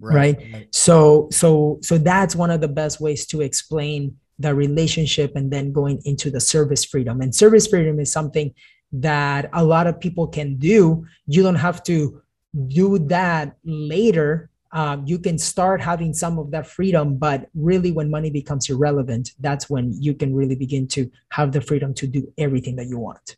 right. 0.00 0.36
right. 0.52 0.68
so 0.74 1.28
so 1.30 1.78
so 1.82 1.98
that's 1.98 2.36
one 2.36 2.50
of 2.50 2.60
the 2.60 2.68
best 2.68 3.00
ways 3.00 3.26
to 3.26 3.40
explain 3.40 4.16
the 4.38 4.54
relationship 4.54 5.34
and 5.36 5.50
then 5.50 5.72
going 5.72 6.00
into 6.04 6.30
the 6.30 6.40
service 6.40 6.84
freedom 6.84 7.20
and 7.20 7.34
service 7.34 7.66
freedom 7.66 7.98
is 7.98 8.12
something 8.12 8.52
that 8.92 9.48
a 9.52 9.64
lot 9.64 9.86
of 9.86 9.98
people 9.98 10.26
can 10.26 10.56
do 10.56 11.04
you 11.26 11.42
don't 11.42 11.54
have 11.54 11.82
to 11.82 12.22
do 12.68 12.98
that 12.98 13.56
later 13.64 14.50
um, 14.72 15.04
you 15.06 15.18
can 15.18 15.38
start 15.38 15.80
having 15.80 16.12
some 16.12 16.38
of 16.38 16.50
that 16.50 16.66
freedom 16.66 17.16
but 17.16 17.48
really 17.54 17.92
when 17.92 18.10
money 18.10 18.30
becomes 18.30 18.68
irrelevant 18.68 19.32
that's 19.40 19.68
when 19.70 19.92
you 20.00 20.14
can 20.14 20.34
really 20.34 20.56
begin 20.56 20.86
to 20.86 21.10
have 21.30 21.52
the 21.52 21.60
freedom 21.60 21.94
to 21.94 22.06
do 22.06 22.32
everything 22.38 22.76
that 22.76 22.86
you 22.86 22.98
want 22.98 23.36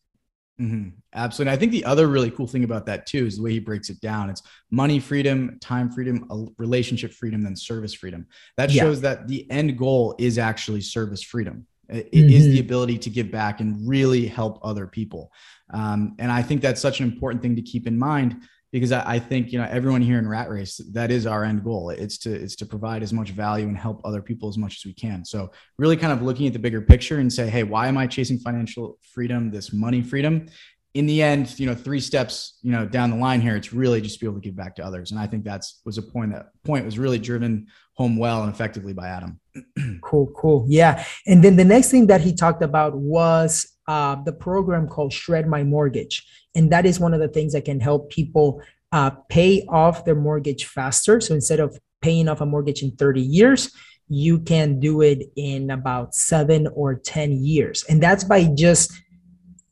Mm-hmm. 0.61 0.89
Absolutely. 1.15 1.51
And 1.51 1.57
I 1.57 1.59
think 1.59 1.73
the 1.73 1.85
other 1.85 2.09
really 2.09 2.31
cool 2.31 2.47
thing 2.47 2.65
about 2.65 2.87
that 2.87 3.07
too 3.07 3.27
is 3.27 3.37
the 3.37 3.43
way 3.43 3.53
he 3.53 3.59
breaks 3.61 3.91
it 3.91 4.01
down. 4.01 4.29
It's 4.29 4.43
money 4.71 4.99
freedom, 4.99 5.59
time 5.61 5.91
freedom, 5.91 6.53
relationship 6.59 7.13
freedom, 7.13 7.43
then 7.43 7.57
service 7.57 7.95
freedom. 7.95 8.27
That 8.57 8.71
shows 8.71 8.99
yeah. 8.99 9.15
that 9.15 9.29
the 9.29 9.49
end 9.51 9.79
goal 9.79 10.17
is 10.19 10.39
actually 10.39 10.81
service 10.81 11.23
freedom. 11.23 11.67
It 11.89 12.13
mm-hmm. 12.13 12.29
is 12.29 12.47
the 12.47 12.61
ability 12.61 12.99
to 12.99 13.11
give 13.11 13.31
back 13.31 13.61
and 13.61 13.89
really 13.89 14.27
help 14.27 14.59
other 14.63 14.87
people. 14.87 15.33
Um, 15.71 16.17
and 16.19 16.31
I 16.31 16.43
think 16.43 16.61
that's 16.61 16.81
such 16.81 17.01
an 17.01 17.07
important 17.07 17.41
thing 17.41 17.57
to 17.57 17.63
keep 17.63 17.87
in 17.87 17.99
mind 17.99 18.43
because 18.73 18.93
I, 18.93 19.15
I, 19.15 19.19
think 19.19 19.53
you 19.53 19.59
know 19.59 19.67
everyone 19.71 20.03
here 20.03 20.19
in 20.19 20.29
rat 20.29 20.51
race 20.51 20.81
that 20.93 21.11
is 21.11 21.27
our 21.27 21.45
end 21.45 21.65
goal 21.65 21.91
it's 21.91 22.19
to 22.19 22.33
it's 22.33 22.57
to 22.57 22.67
provide 22.67 23.03
as 23.03 23.13
much 23.13 23.31
value 23.31 23.67
and 23.67 23.77
help 23.77 24.01
other 24.05 24.23
people 24.23 24.49
as 24.49 24.59
much 24.59 24.77
as 24.77 24.85
we 24.85 24.93
can. 24.93 25.25
So 25.25 25.51
really 25.79 25.97
kind 25.97 26.13
of 26.13 26.23
looking 26.23 26.47
at 26.47 26.53
the 26.53 26.59
bigger 26.59 26.81
picture 26.81 27.19
and 27.19 27.33
say 27.33 27.49
hey 27.49 27.63
why 27.63 27.89
am 27.89 27.97
i 27.97 28.07
chasing 28.07 28.39
financial 28.39 28.99
freedom 29.13 29.51
this 29.51 29.73
money 29.73 30.03
freedom? 30.03 30.47
In 30.95 31.07
the 31.07 31.23
end 31.23 31.59
you 31.61 31.67
know 31.67 31.75
three 31.75 32.01
steps 32.01 32.59
you 32.63 32.73
know 32.73 32.87
down 32.87 33.11
the 33.11 33.17
line 33.17 33.41
here 33.41 33.57
it's 33.57 33.73
really 33.73 34.01
just 34.01 34.21
be 34.21 34.27
able 34.27 34.37
to 34.37 34.41
give 34.41 34.57
back 34.57 34.77
to 34.77 34.85
others. 34.85 35.11
And 35.11 35.21
i 35.21 35.27
think 35.27 35.45
that's 35.45 35.81
was 35.85 35.99
a 35.99 36.03
point 36.03 36.33
that 36.33 36.47
point 36.65 36.85
was 36.85 36.99
really 36.99 37.19
driven 37.19 37.67
home 37.95 38.17
well 38.17 38.43
and 38.43 38.53
effectively 38.53 38.93
by 38.93 39.09
adam. 39.09 39.41
Cool 40.01 40.29
cool. 40.37 40.65
Yeah. 40.69 41.05
And 41.27 41.45
then 41.45 41.57
the 41.57 41.65
next 41.65 41.91
thing 41.91 42.07
that 42.07 42.21
he 42.23 42.35
talked 42.35 42.63
about 42.63 42.97
was 42.97 43.78
uh, 43.89 44.15
the 44.23 44.33
program 44.33 44.87
called 44.87 45.13
shred 45.13 45.49
my 45.49 45.65
mortgage 45.65 46.25
and 46.59 46.73
that 46.73 46.87
is 46.87 46.99
one 46.99 47.15
of 47.15 47.21
the 47.21 47.29
things 47.29 47.53
that 47.53 47.65
can 47.65 47.79
help 47.79 48.11
people 48.11 48.61
uh, 48.91 49.11
pay 49.29 49.65
off 49.69 50.05
their 50.05 50.17
mortgage 50.17 50.65
faster. 50.65 51.21
So 51.21 51.35
instead 51.35 51.61
of 51.61 51.79
paying 52.01 52.29
off 52.29 52.41
a 52.41 52.47
mortgage 52.47 52.83
in 52.83 52.91
30 52.93 53.21
years, 53.21 53.73
you 54.09 54.41
can 54.41 54.81
do 54.81 55.03
it 55.03 55.31
in 55.37 55.71
about 55.71 56.17
seven 56.17 56.67
or 56.75 56.97
10 56.97 57.45
years. 57.45 57.85
And 57.85 58.03
that's 58.03 58.25
by 58.25 58.45
just, 58.45 58.93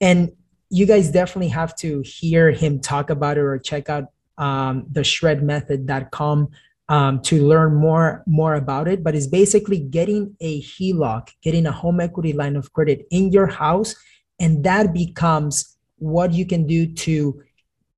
and 0.00 0.30
you 0.68 0.87
guys 0.87 1.11
definitely 1.11 1.49
have 1.49 1.75
to 1.76 2.02
hear 2.04 2.52
him 2.52 2.80
talk 2.80 3.11
about 3.11 3.37
it 3.37 3.40
or 3.40 3.58
check 3.58 3.88
out 3.88 4.04
um, 4.38 4.87
the 4.92 5.00
shredmethod.com 5.00 6.50
um, 6.88 7.21
to 7.23 7.45
learn 7.45 7.75
more 7.75 8.23
more 8.26 8.55
about 8.55 8.88
it. 8.88 9.02
But 9.02 9.14
it's 9.14 9.26
basically 9.26 9.81
getting 9.81 10.37
a 10.40 10.62
HELOC, 10.62 11.28
getting 11.43 11.66
a 11.66 11.73
home 11.73 12.00
equity 12.00 12.33
line 12.33 12.57
of 12.57 12.73
credit 12.73 13.07
in 13.11 13.33
your 13.33 13.47
house, 13.47 13.95
and 14.38 14.64
that 14.64 14.93
becomes 14.93 15.76
what 15.99 16.33
you 16.33 16.47
can 16.47 16.66
do 16.66 16.87
to 16.87 17.43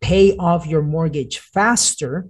pay 0.01 0.37
off 0.37 0.67
your 0.67 0.83
mortgage 0.83 1.39
faster 1.39 2.29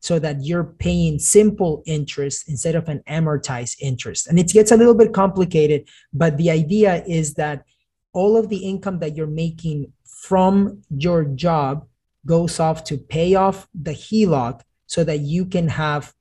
so 0.00 0.18
that 0.18 0.44
you're 0.44 0.64
paying 0.64 1.18
simple 1.18 1.82
interest 1.84 2.48
instead 2.48 2.74
of 2.74 2.88
an 2.88 3.02
amortized 3.08 3.76
interest. 3.80 4.26
And 4.28 4.38
it 4.38 4.48
gets 4.48 4.70
a 4.70 4.76
little 4.76 4.94
bit 4.94 5.12
complicated, 5.12 5.88
but 6.12 6.36
the 6.36 6.50
idea 6.50 7.04
is 7.06 7.34
that 7.34 7.64
all 8.12 8.36
of 8.36 8.48
the 8.48 8.58
income 8.58 9.00
that 9.00 9.16
you're 9.16 9.26
making 9.26 9.92
from 10.04 10.82
your 10.88 11.24
job 11.24 11.86
goes 12.24 12.60
off 12.60 12.84
to 12.84 12.96
pay 12.96 13.34
off 13.34 13.68
the 13.74 13.92
HELOC 13.92 14.60
so 14.88 15.04
that 15.04 15.20
you 15.20 15.44
can 15.44 15.68
have 15.68 16.12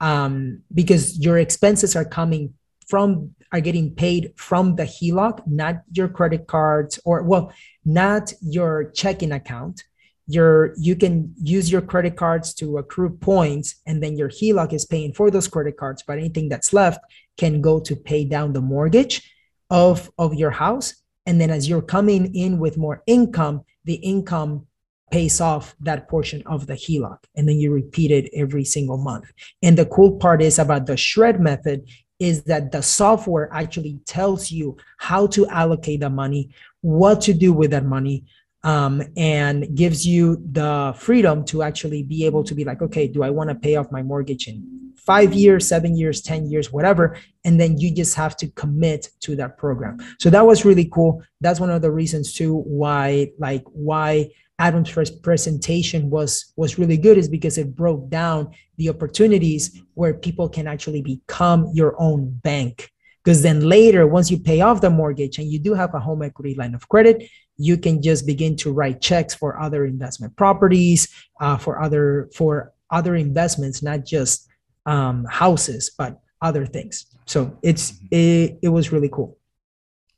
um, 0.00 0.60
because 0.74 1.18
your 1.18 1.38
expenses 1.38 1.96
are 1.96 2.04
coming 2.04 2.52
from 2.86 3.34
are 3.52 3.60
getting 3.60 3.94
paid 3.94 4.32
from 4.36 4.76
the 4.76 4.82
HELOC, 4.82 5.46
not 5.46 5.76
your 5.92 6.08
credit 6.08 6.46
cards 6.46 7.00
or 7.04 7.22
well, 7.22 7.52
not 7.84 8.32
your 8.42 8.90
checking 8.90 9.32
account. 9.32 9.84
Your 10.26 10.74
you 10.76 10.96
can 10.96 11.32
use 11.40 11.70
your 11.70 11.80
credit 11.80 12.16
cards 12.16 12.52
to 12.54 12.78
accrue 12.78 13.10
points, 13.10 13.76
and 13.86 14.02
then 14.02 14.16
your 14.16 14.28
HELOC 14.28 14.72
is 14.72 14.84
paying 14.84 15.12
for 15.12 15.30
those 15.30 15.48
credit 15.48 15.76
cards. 15.76 16.02
But 16.06 16.18
anything 16.18 16.48
that's 16.48 16.72
left 16.72 17.00
can 17.38 17.60
go 17.60 17.78
to 17.80 17.94
pay 17.94 18.24
down 18.24 18.52
the 18.52 18.60
mortgage 18.60 19.32
of 19.70 20.10
of 20.18 20.34
your 20.34 20.50
house. 20.50 20.94
And 21.26 21.40
then 21.40 21.50
as 21.50 21.68
you're 21.68 21.82
coming 21.82 22.34
in 22.34 22.58
with 22.58 22.76
more 22.76 23.02
income, 23.06 23.64
the 23.84 23.94
income 23.94 24.66
pays 25.10 25.40
off 25.40 25.74
that 25.80 26.08
portion 26.08 26.42
of 26.46 26.66
the 26.66 26.74
HELOC. 26.74 27.18
And 27.36 27.48
then 27.48 27.58
you 27.58 27.72
repeat 27.72 28.10
it 28.10 28.30
every 28.34 28.64
single 28.64 28.96
month. 28.96 29.32
And 29.62 29.78
the 29.78 29.86
cool 29.86 30.16
part 30.16 30.42
is 30.42 30.58
about 30.58 30.86
the 30.86 30.96
shred 30.96 31.40
method 31.40 31.86
is 32.18 32.44
that 32.44 32.72
the 32.72 32.82
software 32.82 33.48
actually 33.52 34.00
tells 34.06 34.50
you 34.50 34.76
how 34.98 35.26
to 35.28 35.46
allocate 35.48 36.00
the 36.00 36.10
money, 36.10 36.50
what 36.80 37.20
to 37.20 37.34
do 37.34 37.52
with 37.52 37.70
that 37.72 37.84
money, 37.84 38.24
um, 38.62 39.02
and 39.16 39.76
gives 39.76 40.06
you 40.06 40.42
the 40.50 40.94
freedom 40.98 41.44
to 41.44 41.62
actually 41.62 42.02
be 42.02 42.24
able 42.24 42.42
to 42.42 42.54
be 42.54 42.64
like, 42.64 42.82
okay, 42.82 43.06
do 43.06 43.22
I 43.22 43.30
want 43.30 43.50
to 43.50 43.54
pay 43.54 43.76
off 43.76 43.92
my 43.92 44.02
mortgage 44.02 44.48
in 44.48 44.92
five 44.96 45.32
years, 45.32 45.68
seven 45.68 45.96
years, 45.96 46.20
10 46.20 46.50
years, 46.50 46.72
whatever? 46.72 47.16
And 47.44 47.60
then 47.60 47.78
you 47.78 47.94
just 47.94 48.16
have 48.16 48.36
to 48.38 48.48
commit 48.48 49.10
to 49.20 49.36
that 49.36 49.56
program. 49.56 49.98
So 50.18 50.30
that 50.30 50.44
was 50.44 50.64
really 50.64 50.86
cool. 50.86 51.22
That's 51.40 51.60
one 51.60 51.70
of 51.70 51.82
the 51.82 51.92
reasons 51.92 52.32
too 52.32 52.56
why, 52.62 53.30
like, 53.38 53.62
why 53.66 54.30
Adam's 54.58 54.88
first 54.88 55.22
presentation 55.22 56.08
was 56.08 56.52
was 56.56 56.78
really 56.78 56.96
good 56.96 57.18
is 57.18 57.28
because 57.28 57.58
it 57.58 57.76
broke 57.76 58.08
down 58.08 58.50
the 58.78 58.88
opportunities 58.88 59.82
where 59.94 60.14
people 60.14 60.48
can 60.48 60.66
actually 60.66 61.02
become 61.02 61.70
your 61.74 61.94
own 62.00 62.30
bank. 62.42 62.90
Because 63.22 63.42
then 63.42 63.68
later, 63.68 64.06
once 64.06 64.30
you 64.30 64.38
pay 64.38 64.60
off 64.60 64.80
the 64.80 64.88
mortgage 64.88 65.38
and 65.38 65.50
you 65.50 65.58
do 65.58 65.74
have 65.74 65.92
a 65.94 66.00
home 66.00 66.22
equity 66.22 66.54
line 66.54 66.74
of 66.74 66.88
credit, 66.88 67.28
you 67.58 67.76
can 67.76 68.00
just 68.00 68.24
begin 68.24 68.56
to 68.56 68.72
write 68.72 69.00
checks 69.00 69.34
for 69.34 69.60
other 69.60 69.84
investment 69.84 70.36
properties, 70.36 71.08
uh, 71.40 71.56
for 71.56 71.82
other 71.82 72.30
for 72.34 72.72
other 72.90 73.16
investments, 73.16 73.82
not 73.82 74.06
just 74.06 74.48
um, 74.86 75.26
houses, 75.28 75.90
but 75.98 76.20
other 76.40 76.64
things. 76.64 77.06
So 77.26 77.58
it's 77.62 77.92
mm-hmm. 77.92 78.06
it, 78.10 78.58
it 78.62 78.68
was 78.68 78.92
really 78.92 79.10
cool. 79.12 79.36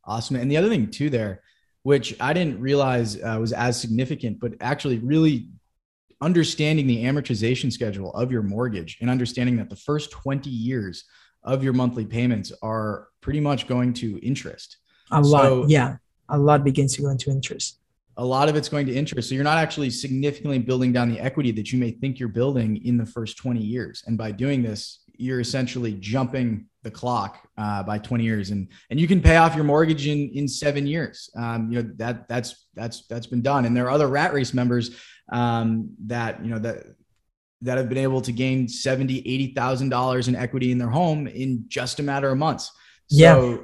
Awesome. 0.05 0.37
And 0.37 0.51
the 0.51 0.57
other 0.57 0.69
thing 0.69 0.91
too 0.91 1.11
there 1.11 1.43
which 1.83 2.17
I 2.21 2.33
didn't 2.33 2.61
realize 2.61 3.17
uh, 3.17 3.39
was 3.41 3.53
as 3.53 3.81
significant, 3.81 4.41
but 4.41 4.55
actually 4.61 4.99
really 4.99 5.49
understanding 6.21 6.87
the 6.87 7.05
amortization 7.05 7.73
schedule 7.73 8.13
of 8.13 8.33
your 8.33 8.43
mortgage 8.43 8.99
and 9.01 9.09
understanding 9.09 9.57
that 9.57 9.71
the 9.71 9.77
first 9.77 10.11
20 10.11 10.51
years 10.51 11.05
of 11.45 11.63
your 11.63 11.73
monthly 11.73 12.05
payments 12.05 12.53
are 12.63 13.09
pretty 13.21 13.41
much 13.41 13.69
going 13.69 13.93
to 13.95 14.19
interest. 14.19 14.79
A 15.13 15.23
so, 15.23 15.31
lot. 15.31 15.69
Yeah. 15.69 15.97
A 16.29 16.39
lot 16.39 16.65
begins 16.65 16.95
to 16.97 17.03
go 17.03 17.09
into 17.09 17.31
interest. 17.31 17.79
A 18.17 18.25
lot 18.25 18.49
of 18.49 18.57
it's 18.57 18.69
going 18.69 18.85
to 18.87 18.95
interest. 18.95 19.29
So 19.29 19.35
you're 19.35 19.45
not 19.45 19.59
actually 19.59 19.91
significantly 19.91 20.59
building 20.59 20.93
down 20.93 21.09
the 21.09 21.21
equity 21.21 21.53
that 21.53 21.73
you 21.73 21.79
may 21.79 21.93
think 21.93 22.19
you're 22.19 22.29
building 22.29 22.85
in 22.85 22.97
the 22.97 23.07
first 23.07 23.39
20 23.39 23.61
years. 23.61 24.03
And 24.07 24.19
by 24.19 24.33
doing 24.33 24.63
this, 24.63 25.01
you're 25.19 25.41
essentially 25.41 25.93
jumping 25.93 26.67
the 26.83 26.91
clock 26.91 27.47
uh, 27.59 27.83
by 27.83 27.99
20 27.99 28.25
years. 28.25 28.51
And 28.51 28.69
and 28.91 28.99
you 28.99 29.07
can 29.07 29.21
pay 29.21 29.37
off 29.37 29.55
your 29.55 29.65
mortgage 29.65 30.07
in 30.07 30.31
in 30.31 30.49
seven 30.49 30.87
years. 30.87 31.29
Um, 31.37 31.71
you 31.71 31.83
know 31.83 31.91
that 31.97 32.29
that's 32.29 32.67
that's 32.75 33.07
that's 33.07 33.27
been 33.27 33.43
done. 33.43 33.67
And 33.67 33.77
there 33.77 33.87
are 33.87 33.91
other 33.91 34.09
rat 34.09 34.33
race 34.33 34.55
members 34.55 34.97
um, 35.31 35.91
that 36.07 36.43
you 36.43 36.51
know 36.51 36.59
that 36.61 36.85
that 37.63 37.77
have 37.77 37.89
been 37.89 37.99
able 37.99 38.21
to 38.23 38.33
gain 38.33 38.69
70 38.69 39.19
80 39.19 39.53
thousand 39.55 39.89
dollars 39.89 40.29
in 40.29 40.37
equity 40.37 40.71
in 40.71 40.79
their 40.79 40.89
home 40.89 41.27
in 41.27 41.65
just 41.69 41.99
a 42.01 42.03
matter 42.03 42.31
of 42.31 42.39
months. 42.39 42.71
So 43.09 43.51
yeah. 43.51 43.57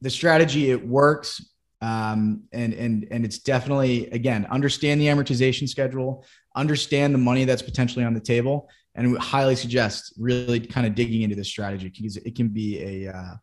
the 0.00 0.10
strategy 0.10 0.70
it 0.70 0.86
works 0.86 1.40
um, 1.82 2.44
and 2.52 2.72
and 2.74 3.08
and 3.10 3.24
it's 3.24 3.38
definitely 3.38 4.08
again 4.10 4.46
understand 4.46 5.00
the 5.00 5.06
amortization 5.06 5.68
schedule 5.68 6.24
understand 6.54 7.12
the 7.12 7.18
money 7.18 7.44
that's 7.44 7.62
potentially 7.62 8.04
on 8.04 8.14
the 8.14 8.20
table 8.20 8.68
and 8.94 9.12
we 9.12 9.18
highly 9.18 9.56
suggest 9.56 10.12
really 10.18 10.60
kind 10.60 10.86
of 10.86 10.94
digging 10.94 11.22
into 11.22 11.36
this 11.36 11.48
strategy 11.48 11.88
because 11.88 12.16
it 12.16 12.36
can 12.36 12.48
be 12.48 13.06
a 13.06 13.12
uh, 13.12 13.34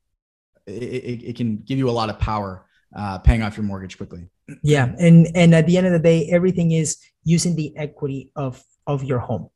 it, 0.67 1.23
it, 1.23 1.35
can 1.35 1.57
give 1.57 1.77
you 1.77 1.89
a 1.89 1.91
lot 1.91 2.09
of 2.09 2.19
power 2.19 2.65
uh, 2.95 3.17
paying 3.19 3.41
off 3.41 3.57
your 3.57 3.65
mortgage 3.65 3.97
quickly. 3.97 4.27
Yeah. 4.63 4.93
And 4.99 5.27
and 5.35 5.53
at 5.55 5.65
the 5.65 5.77
end 5.77 5.87
of 5.87 5.93
the 5.93 5.99
day 5.99 6.29
everything 6.31 6.71
is 6.71 6.97
using 7.23 7.55
the 7.55 7.75
equity 7.77 8.31
of 8.35 8.63
of 8.85 9.03
your 9.03 9.19
home. 9.19 9.49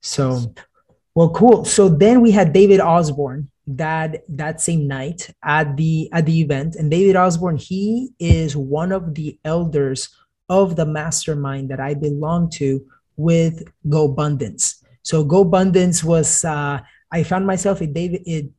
So 0.00 0.54
well 1.14 1.30
cool. 1.30 1.64
So 1.64 1.88
then 1.88 2.20
we 2.20 2.30
had 2.30 2.52
david 2.52 2.80
osborn 2.80 3.50
that 3.66 4.22
that 4.28 4.60
same 4.60 4.88
night 4.88 5.30
at 5.42 5.76
the 5.76 6.08
at 6.12 6.26
the 6.26 6.40
event. 6.40 6.76
And 6.76 6.90
david 6.90 7.16
osborn 7.16 7.56
he 7.56 8.10
is 8.18 8.56
one 8.56 8.92
of 8.92 9.14
the 9.14 9.38
elders 9.44 10.08
of 10.48 10.74
the 10.74 10.86
mastermind 10.86 11.70
that 11.70 11.78
i 11.78 11.94
belong 11.94 12.50
to 12.50 12.84
with 13.16 13.62
GoBundance 13.86 14.79
so 15.02 15.24
GoBundance 15.24 16.04
was 16.04 16.44
uh, 16.44 16.80
I 17.12 17.22
found 17.22 17.46
myself 17.46 17.82
in 17.82 17.92
David 17.92 18.52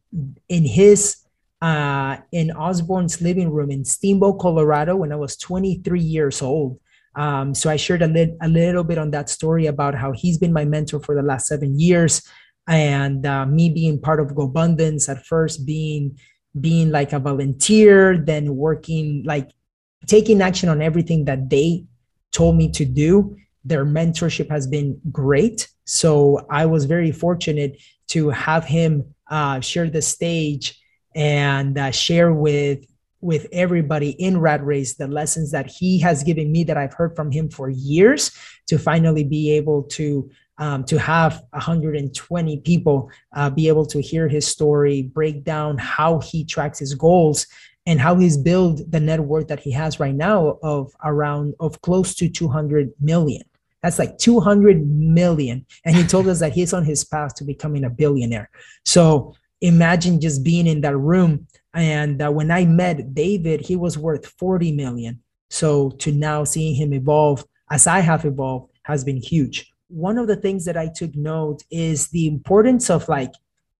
in, 0.50 0.66
his 0.66 1.18
uh, 1.62 2.18
in 2.32 2.52
Osborn's 2.52 3.22
living 3.22 3.52
room 3.52 3.72
in 3.72 3.86
Steamboat, 3.86 4.40
Colorado, 4.40 4.96
when 4.96 5.12
I 5.12 5.16
was 5.16 5.38
23 5.38 6.02
years 6.02 6.42
old. 6.42 6.80
Um, 7.16 7.54
so 7.54 7.70
I 7.70 7.76
shared 7.76 8.02
a, 8.02 8.08
li- 8.08 8.36
a 8.42 8.48
little 8.48 8.84
bit 8.84 8.98
on 8.98 9.12
that 9.12 9.30
story 9.30 9.68
about 9.68 9.96
how 9.96 10.12
he's 10.12 10.38
been 10.38 10.54
my 10.54 10.66
mentor 10.66 11.00
for 11.00 11.16
the 11.16 11.22
last 11.22 11.48
seven 11.48 11.80
years, 11.80 12.28
and 12.68 13.26
uh, 13.26 13.46
me 13.46 13.70
being 13.70 14.00
part 14.00 14.20
of 14.20 14.30
GoBundance 14.30 15.10
at 15.10 15.26
first, 15.26 15.66
being 15.66 16.18
being 16.60 16.92
like 16.92 17.14
a 17.14 17.20
volunteer, 17.20 18.18
then 18.18 18.56
working 18.56 19.24
like 19.26 19.52
taking 20.06 20.42
action 20.42 20.68
on 20.68 20.82
everything 20.82 21.26
that 21.26 21.50
they 21.50 21.86
told 22.32 22.58
me 22.58 22.70
to 22.72 22.86
do. 22.86 23.38
Their 23.64 23.86
mentorship 23.86 24.50
has 24.50 24.68
been 24.68 25.00
great. 25.12 25.68
So 25.86 26.46
I 26.50 26.66
was 26.66 26.86
very 26.86 27.12
fortunate 27.12 27.82
to 28.10 28.30
have 28.30 28.66
him 28.66 29.14
uh, 29.30 29.60
share 29.60 29.90
the 29.90 30.02
stage 30.02 30.80
and 31.16 31.78
uh, 31.78 31.92
share 31.92 32.34
with 32.34 32.86
with 33.22 33.46
everybody 33.52 34.10
in 34.12 34.40
Rat 34.40 34.66
Race 34.66 34.96
the 34.96 35.08
lessons 35.08 35.52
that 35.52 35.68
he 35.68 36.00
has 36.00 36.24
given 36.24 36.52
me 36.52 36.64
that 36.64 36.76
I've 36.76 36.94
heard 36.94 37.16
from 37.16 37.32
him 37.32 37.50
for 37.50 37.70
years 37.70 38.32
to 38.68 38.80
finally 38.80 39.24
be 39.24 39.52
able 39.52 39.84
to 39.84 40.30
um, 40.58 40.84
to 40.86 41.00
have 41.00 41.44
120 41.52 42.60
people 42.60 43.10
uh, 43.36 43.50
be 43.50 43.68
able 43.68 43.86
to 43.88 44.02
hear 44.02 44.28
his 44.28 44.46
story, 44.46 45.02
break 45.04 45.44
down 45.44 45.78
how 45.78 46.20
he 46.20 46.46
tracks 46.46 46.78
his 46.78 46.94
goals, 46.94 47.48
and 47.88 48.00
how 48.00 48.16
he's 48.16 48.38
built 48.38 48.80
the 48.92 49.00
net 49.00 49.20
worth 49.20 49.48
that 49.48 49.60
he 49.60 49.72
has 49.72 50.00
right 50.00 50.14
now 50.14 50.60
of 50.62 50.94
around 51.04 51.56
of 51.60 51.82
close 51.82 52.14
to 52.16 52.30
200 52.30 52.92
million. 53.00 53.42
That's 53.84 54.00
like 54.00 54.18
200 54.18 54.88
million. 54.88 55.66
And 55.86 55.96
he 55.96 56.04
told 56.04 56.28
us 56.28 56.40
that 56.40 56.54
he's 56.54 56.74
on 56.74 56.86
his 56.86 57.04
path 57.04 57.36
to 57.36 57.44
becoming 57.44 57.84
a 57.84 57.90
billionaire. 57.90 58.50
So 58.86 59.36
imagine 59.62 60.22
just 60.22 60.44
being 60.44 60.68
in 60.68 60.82
that 60.82 60.98
room. 60.98 61.48
And 61.74 62.22
uh, 62.22 62.32
when 62.32 62.52
I 62.52 62.66
met 62.66 63.14
David, 63.14 63.62
he 63.62 63.76
was 63.76 63.98
worth 63.98 64.26
40 64.26 64.72
million. 64.74 65.22
So 65.50 65.92
to 66.00 66.12
now 66.12 66.44
seeing 66.44 66.76
him 66.76 66.94
evolve 66.94 67.46
as 67.70 67.88
I 67.88 68.00
have 68.00 68.26
evolved 68.26 68.72
has 68.84 69.04
been 69.04 69.18
huge. 69.18 69.74
One 69.88 70.18
of 70.18 70.28
the 70.28 70.36
things 70.36 70.66
that 70.66 70.78
I 70.78 70.88
took 70.88 71.16
note 71.16 71.64
is 71.72 72.10
the 72.10 72.28
importance 72.28 72.90
of 72.90 73.08
like 73.10 73.34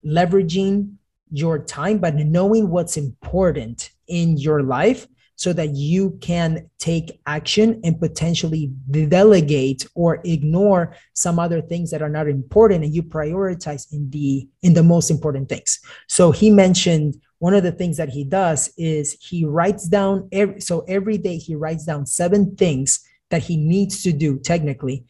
leveraging 0.04 0.94
your 1.30 1.58
time, 1.58 1.98
but 1.98 2.14
knowing 2.14 2.68
what's 2.68 2.96
important 2.96 3.90
in 4.08 4.36
your 4.36 4.62
life 4.62 5.06
so 5.42 5.52
that 5.52 5.74
you 5.74 6.16
can 6.20 6.70
take 6.78 7.20
action 7.26 7.80
and 7.82 7.98
potentially 7.98 8.70
delegate 9.08 9.84
or 9.96 10.20
ignore 10.22 10.94
some 11.14 11.40
other 11.40 11.60
things 11.60 11.90
that 11.90 12.00
are 12.00 12.08
not 12.08 12.28
important 12.28 12.84
and 12.84 12.94
you 12.94 13.02
prioritize 13.02 13.92
in 13.92 14.08
the 14.10 14.48
in 14.62 14.72
the 14.72 14.84
most 14.84 15.10
important 15.10 15.48
things. 15.48 15.80
So 16.06 16.30
he 16.30 16.48
mentioned 16.48 17.20
one 17.40 17.54
of 17.54 17.64
the 17.64 17.72
things 17.72 17.96
that 17.96 18.08
he 18.08 18.22
does 18.22 18.72
is 18.76 19.18
he 19.20 19.44
writes 19.44 19.88
down 19.88 20.28
every 20.30 20.60
so 20.60 20.84
every 20.86 21.18
day 21.18 21.38
he 21.38 21.56
writes 21.56 21.84
down 21.86 22.06
seven 22.06 22.54
things 22.54 23.04
that 23.30 23.42
he 23.42 23.56
needs 23.56 24.04
to 24.04 24.12
do 24.12 24.38
technically. 24.38 25.04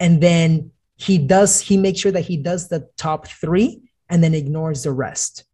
And 0.00 0.22
then 0.22 0.70
he 0.96 1.18
does 1.18 1.60
he 1.60 1.76
makes 1.76 2.00
sure 2.00 2.12
that 2.12 2.24
he 2.24 2.38
does 2.38 2.68
the 2.68 2.88
top 2.96 3.28
3 3.28 3.82
and 4.08 4.24
then 4.24 4.32
ignores 4.32 4.84
the 4.84 4.92
rest. 4.92 5.44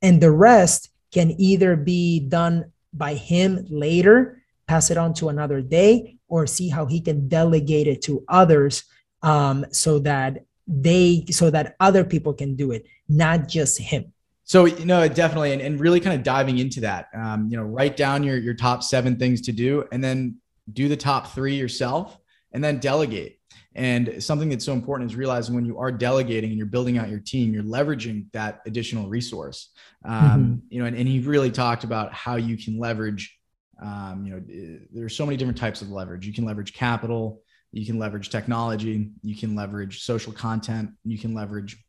And 0.00 0.20
the 0.20 0.30
rest 0.30 0.90
can 1.12 1.34
either 1.38 1.76
be 1.76 2.20
done 2.20 2.71
by 2.92 3.14
him 3.14 3.66
later, 3.68 4.42
pass 4.66 4.90
it 4.90 4.96
on 4.96 5.14
to 5.14 5.28
another 5.28 5.60
day, 5.60 6.16
or 6.28 6.46
see 6.46 6.68
how 6.68 6.86
he 6.86 7.00
can 7.00 7.28
delegate 7.28 7.86
it 7.86 8.02
to 8.02 8.24
others 8.28 8.84
um, 9.22 9.66
so 9.70 9.98
that 10.00 10.44
they 10.66 11.24
so 11.30 11.50
that 11.50 11.76
other 11.80 12.04
people 12.04 12.32
can 12.32 12.54
do 12.54 12.70
it, 12.70 12.86
not 13.08 13.48
just 13.48 13.78
him. 13.78 14.12
So 14.44 14.64
you 14.66 14.84
know, 14.84 15.06
definitely, 15.08 15.52
and, 15.52 15.62
and 15.62 15.80
really 15.80 16.00
kind 16.00 16.16
of 16.16 16.22
diving 16.22 16.58
into 16.58 16.80
that. 16.80 17.08
Um, 17.14 17.48
you 17.50 17.56
know, 17.56 17.64
write 17.64 17.96
down 17.96 18.22
your 18.22 18.38
your 18.38 18.54
top 18.54 18.82
seven 18.82 19.16
things 19.16 19.40
to 19.42 19.52
do, 19.52 19.84
and 19.92 20.02
then 20.02 20.36
do 20.72 20.88
the 20.88 20.96
top 20.96 21.32
three 21.34 21.56
yourself, 21.56 22.18
and 22.52 22.62
then 22.62 22.78
delegate. 22.78 23.40
And 23.74 24.22
something 24.22 24.48
that's 24.50 24.64
so 24.64 24.72
important 24.72 25.10
is 25.10 25.16
realizing 25.16 25.54
when 25.54 25.64
you 25.64 25.78
are 25.78 25.90
delegating 25.90 26.50
and 26.50 26.58
you're 26.58 26.66
building 26.66 26.98
out 26.98 27.08
your 27.08 27.20
team, 27.20 27.54
you're 27.54 27.62
leveraging 27.62 28.26
that 28.32 28.60
additional 28.66 29.08
resource. 29.08 29.70
Um, 30.04 30.14
mm-hmm. 30.14 30.54
You 30.68 30.80
know, 30.80 30.86
and, 30.86 30.96
and 30.96 31.08
he 31.08 31.20
really 31.20 31.50
talked 31.50 31.84
about 31.84 32.12
how 32.12 32.36
you 32.36 32.56
can 32.56 32.78
leverage. 32.78 33.38
Um, 33.82 34.24
you 34.24 34.32
know, 34.34 34.86
there's 34.92 35.16
so 35.16 35.24
many 35.24 35.36
different 35.36 35.58
types 35.58 35.80
of 35.82 35.90
leverage. 35.90 36.26
You 36.26 36.32
can 36.32 36.44
leverage 36.44 36.74
capital, 36.74 37.42
you 37.72 37.86
can 37.86 37.98
leverage 37.98 38.28
technology, 38.28 39.10
you 39.22 39.34
can 39.34 39.56
leverage 39.56 40.04
social 40.04 40.32
content, 40.32 40.90
you 41.04 41.18
can 41.18 41.34
leverage 41.34 41.82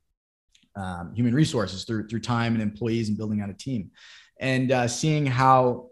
um, 0.76 1.14
human 1.14 1.36
resources 1.36 1.84
through 1.84 2.08
through 2.08 2.22
time 2.22 2.54
and 2.54 2.64
employees 2.64 3.10
and 3.10 3.18
building 3.18 3.42
out 3.42 3.50
a 3.50 3.54
team. 3.54 3.92
And 4.40 4.72
uh, 4.72 4.88
seeing 4.88 5.26
how 5.26 5.90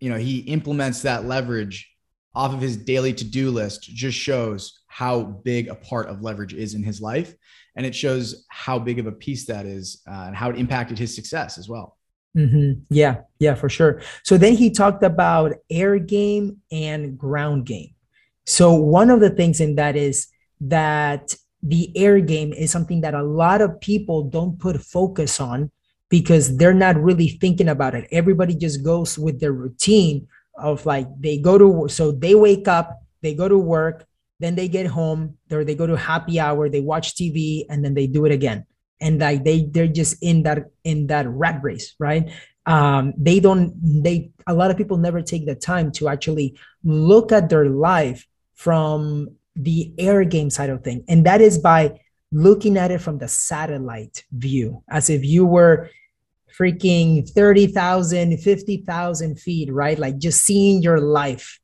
you 0.00 0.10
know 0.10 0.18
he 0.18 0.40
implements 0.40 1.02
that 1.02 1.24
leverage 1.24 1.90
off 2.34 2.52
of 2.52 2.60
his 2.60 2.76
daily 2.76 3.12
to-do 3.12 3.50
list 3.50 3.82
just 3.82 4.16
shows 4.16 4.80
how 4.86 5.22
big 5.22 5.68
a 5.68 5.74
part 5.74 6.08
of 6.08 6.22
leverage 6.22 6.54
is 6.54 6.74
in 6.74 6.82
his 6.82 7.00
life. 7.00 7.34
And 7.76 7.86
it 7.86 7.94
shows 7.94 8.46
how 8.48 8.78
big 8.78 8.98
of 8.98 9.06
a 9.06 9.12
piece 9.12 9.46
that 9.46 9.66
is 9.66 10.02
uh, 10.08 10.24
and 10.26 10.36
how 10.36 10.50
it 10.50 10.58
impacted 10.58 10.98
his 10.98 11.14
success 11.14 11.58
as 11.58 11.68
well. 11.68 11.96
Mm-hmm. 12.36 12.82
yeah. 12.90 13.22
Yeah 13.38 13.54
for 13.54 13.68
sure. 13.68 14.02
So 14.22 14.36
then 14.36 14.54
he 14.54 14.70
talked 14.70 15.02
about 15.02 15.54
air 15.70 15.98
game 15.98 16.58
and 16.70 17.18
ground 17.18 17.66
game. 17.66 17.94
So 18.46 18.74
one 18.74 19.10
of 19.10 19.20
the 19.20 19.30
things 19.30 19.60
in 19.60 19.76
that 19.76 19.96
is 19.96 20.28
that 20.60 21.34
the 21.62 21.90
air 21.96 22.20
game 22.20 22.52
is 22.52 22.70
something 22.70 23.00
that 23.00 23.14
a 23.14 23.22
lot 23.22 23.60
of 23.60 23.80
people 23.80 24.24
don't 24.24 24.58
put 24.58 24.80
focus 24.80 25.40
on 25.40 25.70
because 26.08 26.56
they're 26.56 26.74
not 26.74 26.96
really 26.96 27.28
thinking 27.28 27.68
about 27.68 27.94
it. 27.94 28.08
Everybody 28.12 28.54
just 28.54 28.82
goes 28.84 29.18
with 29.18 29.40
their 29.40 29.52
routine 29.52 30.26
of 30.58 30.84
like 30.86 31.06
they 31.18 31.38
go 31.38 31.58
to 31.58 31.88
so 31.88 32.12
they 32.12 32.34
wake 32.34 32.68
up 32.68 33.02
they 33.22 33.34
go 33.34 33.48
to 33.48 33.58
work 33.58 34.08
then 34.40 34.54
they 34.54 34.68
get 34.68 34.86
home 34.86 35.36
or 35.50 35.64
they 35.64 35.74
go 35.74 35.86
to 35.86 35.96
happy 35.96 36.38
hour 36.38 36.68
they 36.68 36.80
watch 36.80 37.14
tv 37.14 37.64
and 37.68 37.84
then 37.84 37.94
they 37.94 38.06
do 38.06 38.24
it 38.24 38.32
again. 38.32 38.64
And 39.00 39.20
like 39.20 39.44
they 39.44 39.64
they're 39.64 39.86
just 39.86 40.22
in 40.22 40.42
that 40.42 40.70
in 40.84 41.06
that 41.08 41.28
rat 41.28 41.60
race 41.62 41.94
right? 41.98 42.30
Um 42.66 43.14
they 43.16 43.40
don't 43.40 43.72
they 44.02 44.30
a 44.46 44.54
lot 44.54 44.70
of 44.70 44.76
people 44.76 44.96
never 44.96 45.22
take 45.22 45.46
the 45.46 45.54
time 45.54 45.92
to 45.92 46.08
actually 46.08 46.58
look 46.82 47.32
at 47.32 47.48
their 47.48 47.68
life 47.68 48.26
from 48.54 49.36
the 49.54 49.92
air 49.98 50.24
game 50.24 50.50
side 50.50 50.70
of 50.70 50.82
thing. 50.82 51.04
And 51.08 51.26
that 51.26 51.40
is 51.40 51.58
by 51.58 52.00
looking 52.30 52.76
at 52.76 52.90
it 52.90 53.00
from 53.00 53.18
the 53.18 53.28
satellite 53.28 54.24
view 54.32 54.82
as 54.88 55.10
if 55.10 55.24
you 55.24 55.46
were 55.46 55.90
freaking 56.58 57.28
30,000, 57.28 58.38
50,000 58.38 59.40
feet, 59.40 59.72
right? 59.72 59.98
Like 59.98 60.18
just 60.18 60.44
seeing 60.44 60.82
your 60.82 61.00
life 61.00 61.60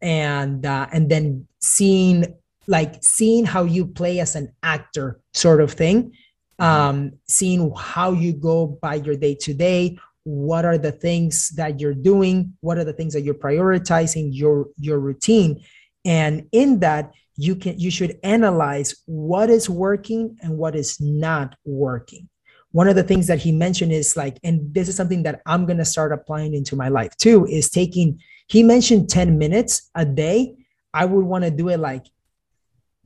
and 0.00 0.64
uh, 0.64 0.86
and 0.92 1.10
then 1.10 1.46
seeing 1.60 2.26
like 2.66 3.02
seeing 3.02 3.44
how 3.44 3.64
you 3.64 3.86
play 3.86 4.20
as 4.20 4.36
an 4.36 4.52
actor 4.62 5.20
sort 5.32 5.60
of 5.60 5.72
thing 5.72 6.12
um 6.58 7.12
seeing 7.28 7.72
how 7.76 8.12
you 8.12 8.32
go 8.32 8.66
by 8.66 8.94
your 8.96 9.16
day 9.16 9.34
to 9.34 9.54
day 9.54 9.96
what 10.26 10.64
are 10.64 10.76
the 10.76 10.90
things 10.90 11.50
that 11.50 11.78
you're 11.78 11.94
doing 11.94 12.52
what 12.60 12.78
are 12.78 12.84
the 12.84 12.92
things 12.92 13.14
that 13.14 13.20
you're 13.22 13.34
prioritizing 13.34 14.28
your 14.32 14.68
your 14.76 14.98
routine. 14.98 15.62
And 16.04 16.48
in 16.50 16.80
that 16.80 17.12
you 17.36 17.54
can 17.54 17.78
you 17.78 17.92
should 17.92 18.18
analyze 18.24 18.96
what 19.06 19.50
is 19.50 19.70
working 19.70 20.36
and 20.42 20.58
what 20.58 20.74
is 20.74 21.00
not 21.00 21.54
working 21.64 22.28
one 22.72 22.88
of 22.88 22.94
the 22.94 23.02
things 23.02 23.26
that 23.28 23.38
he 23.38 23.52
mentioned 23.52 23.92
is 23.92 24.16
like, 24.16 24.38
and 24.44 24.72
this 24.74 24.88
is 24.88 24.96
something 24.96 25.22
that 25.22 25.40
I'm 25.46 25.66
going 25.66 25.78
to 25.78 25.84
start 25.84 26.12
applying 26.12 26.54
into 26.54 26.76
my 26.76 26.88
life 26.88 27.16
too, 27.16 27.46
is 27.46 27.70
taking, 27.70 28.20
he 28.48 28.62
mentioned 28.62 29.08
10 29.08 29.38
minutes 29.38 29.90
a 29.94 30.04
day. 30.04 30.56
I 30.92 31.04
would 31.04 31.24
want 31.24 31.44
to 31.44 31.50
do 31.50 31.68
it 31.68 31.78
like 31.78 32.06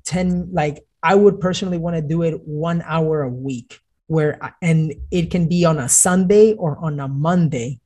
10, 0.05 0.51
like 0.53 0.85
I 1.03 1.15
would 1.15 1.41
personally 1.41 1.79
want 1.79 1.97
to 1.97 2.03
do 2.03 2.23
it 2.23 2.41
one 2.45 2.83
hour 2.87 3.23
a 3.23 3.29
week 3.29 3.81
where, 4.07 4.39
and 4.61 4.93
it 5.11 5.31
can 5.31 5.49
be 5.49 5.65
on 5.65 5.79
a 5.79 5.89
Sunday 5.89 6.55
or 6.55 6.79
on 6.79 7.01
a 7.01 7.09
Monday. 7.09 7.81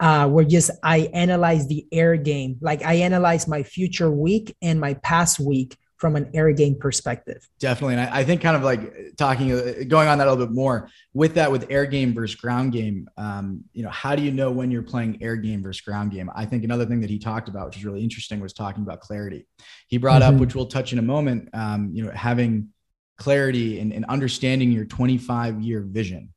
Uh, 0.00 0.26
where 0.26 0.44
just 0.44 0.72
I 0.82 1.08
analyze 1.14 1.68
the 1.68 1.86
air 1.92 2.16
game, 2.16 2.58
like 2.60 2.82
I 2.82 2.94
analyze 2.94 3.46
my 3.46 3.62
future 3.62 4.10
week 4.10 4.56
and 4.60 4.80
my 4.80 4.94
past 4.94 5.38
week 5.38 5.76
from 6.02 6.16
an 6.16 6.28
air 6.34 6.50
game 6.50 6.74
perspective. 6.74 7.48
Definitely. 7.60 7.94
And 7.94 8.10
I, 8.10 8.18
I, 8.18 8.24
think 8.24 8.40
kind 8.40 8.56
of 8.56 8.64
like 8.64 9.14
talking, 9.16 9.52
uh, 9.52 9.84
going 9.86 10.08
on 10.08 10.18
that 10.18 10.26
a 10.26 10.32
little 10.32 10.48
bit 10.48 10.52
more 10.52 10.88
with 11.14 11.34
that, 11.34 11.52
with 11.52 11.64
air 11.70 11.86
game 11.86 12.12
versus 12.12 12.34
ground 12.34 12.72
game, 12.72 13.08
um, 13.16 13.62
you 13.72 13.84
know, 13.84 13.88
how 13.90 14.16
do 14.16 14.22
you 14.22 14.32
know 14.32 14.50
when 14.50 14.72
you're 14.72 14.82
playing 14.82 15.22
air 15.22 15.36
game 15.36 15.62
versus 15.62 15.80
ground 15.80 16.10
game? 16.10 16.28
I 16.34 16.44
think 16.44 16.64
another 16.64 16.86
thing 16.86 17.00
that 17.02 17.08
he 17.08 17.20
talked 17.20 17.48
about, 17.48 17.66
which 17.66 17.76
is 17.76 17.84
really 17.84 18.02
interesting 18.02 18.40
was 18.40 18.52
talking 18.52 18.82
about 18.82 18.98
clarity. 18.98 19.46
He 19.86 19.96
brought 19.96 20.22
mm-hmm. 20.22 20.34
up, 20.34 20.40
which 20.40 20.56
we'll 20.56 20.66
touch 20.66 20.92
in 20.92 20.98
a 20.98 21.02
moment, 21.02 21.50
um, 21.52 21.90
you 21.92 22.04
know, 22.04 22.10
having 22.10 22.70
clarity 23.16 23.78
and, 23.78 23.92
and 23.92 24.04
understanding 24.06 24.72
your 24.72 24.86
25 24.86 25.60
year 25.60 25.82
vision. 25.82 26.34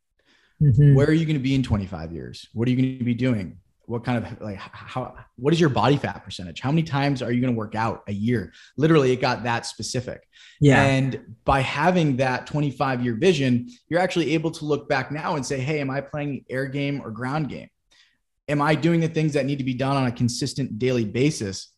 Mm-hmm. 0.62 0.94
Where 0.94 1.08
are 1.08 1.14
you 1.14 1.26
going 1.26 1.38
to 1.38 1.44
be 1.44 1.56
in 1.56 1.64
25 1.64 2.14
years? 2.14 2.48
What 2.54 2.68
are 2.68 2.72
you 2.72 2.78
going 2.78 3.00
to 3.00 3.04
be 3.04 3.16
doing? 3.16 3.58
What 3.88 4.04
kind 4.04 4.26
of 4.26 4.42
like 4.42 4.58
how 4.58 5.16
what 5.36 5.54
is 5.54 5.60
your 5.60 5.70
body 5.70 5.98
fat 5.98 6.24
percentage? 6.24 6.60
How 6.60 6.72
many 6.72 6.84
times 6.84 7.22
are 7.22 7.32
you 7.32 7.42
going 7.42 7.54
to 7.54 7.58
work 7.58 7.76
out 7.76 8.04
a 8.08 8.14
year? 8.14 8.52
Literally 8.78 9.12
it 9.12 9.22
got 9.22 9.44
that 9.44 9.66
specific. 9.66 10.28
Yeah. 10.60 10.82
And 10.82 11.36
by 11.44 11.62
having 11.62 12.18
that 12.18 12.48
25 12.48 13.04
year 13.04 13.16
vision 13.16 13.70
you're 13.88 14.00
actually 14.00 14.34
able 14.34 14.52
to 14.52 14.66
look 14.66 14.90
back 14.90 15.12
now 15.12 15.36
and 15.36 15.46
say 15.46 15.60
hey 15.60 15.80
am 15.80 15.90
i 15.90 16.02
playing 16.02 16.46
air 16.50 16.66
game 16.66 17.02
or 17.04 17.12
ground 17.12 17.50
game? 17.50 17.70
Am 18.48 18.62
i 18.62 18.76
doing 18.76 19.00
the 19.00 19.10
things 19.10 19.34
that 19.34 19.46
need 19.46 19.58
to 19.58 19.64
be 19.64 19.74
done 19.74 19.96
on 19.96 20.08
a 20.08 20.12
consistent 20.12 20.80
daily 20.80 21.06
basis 21.06 21.74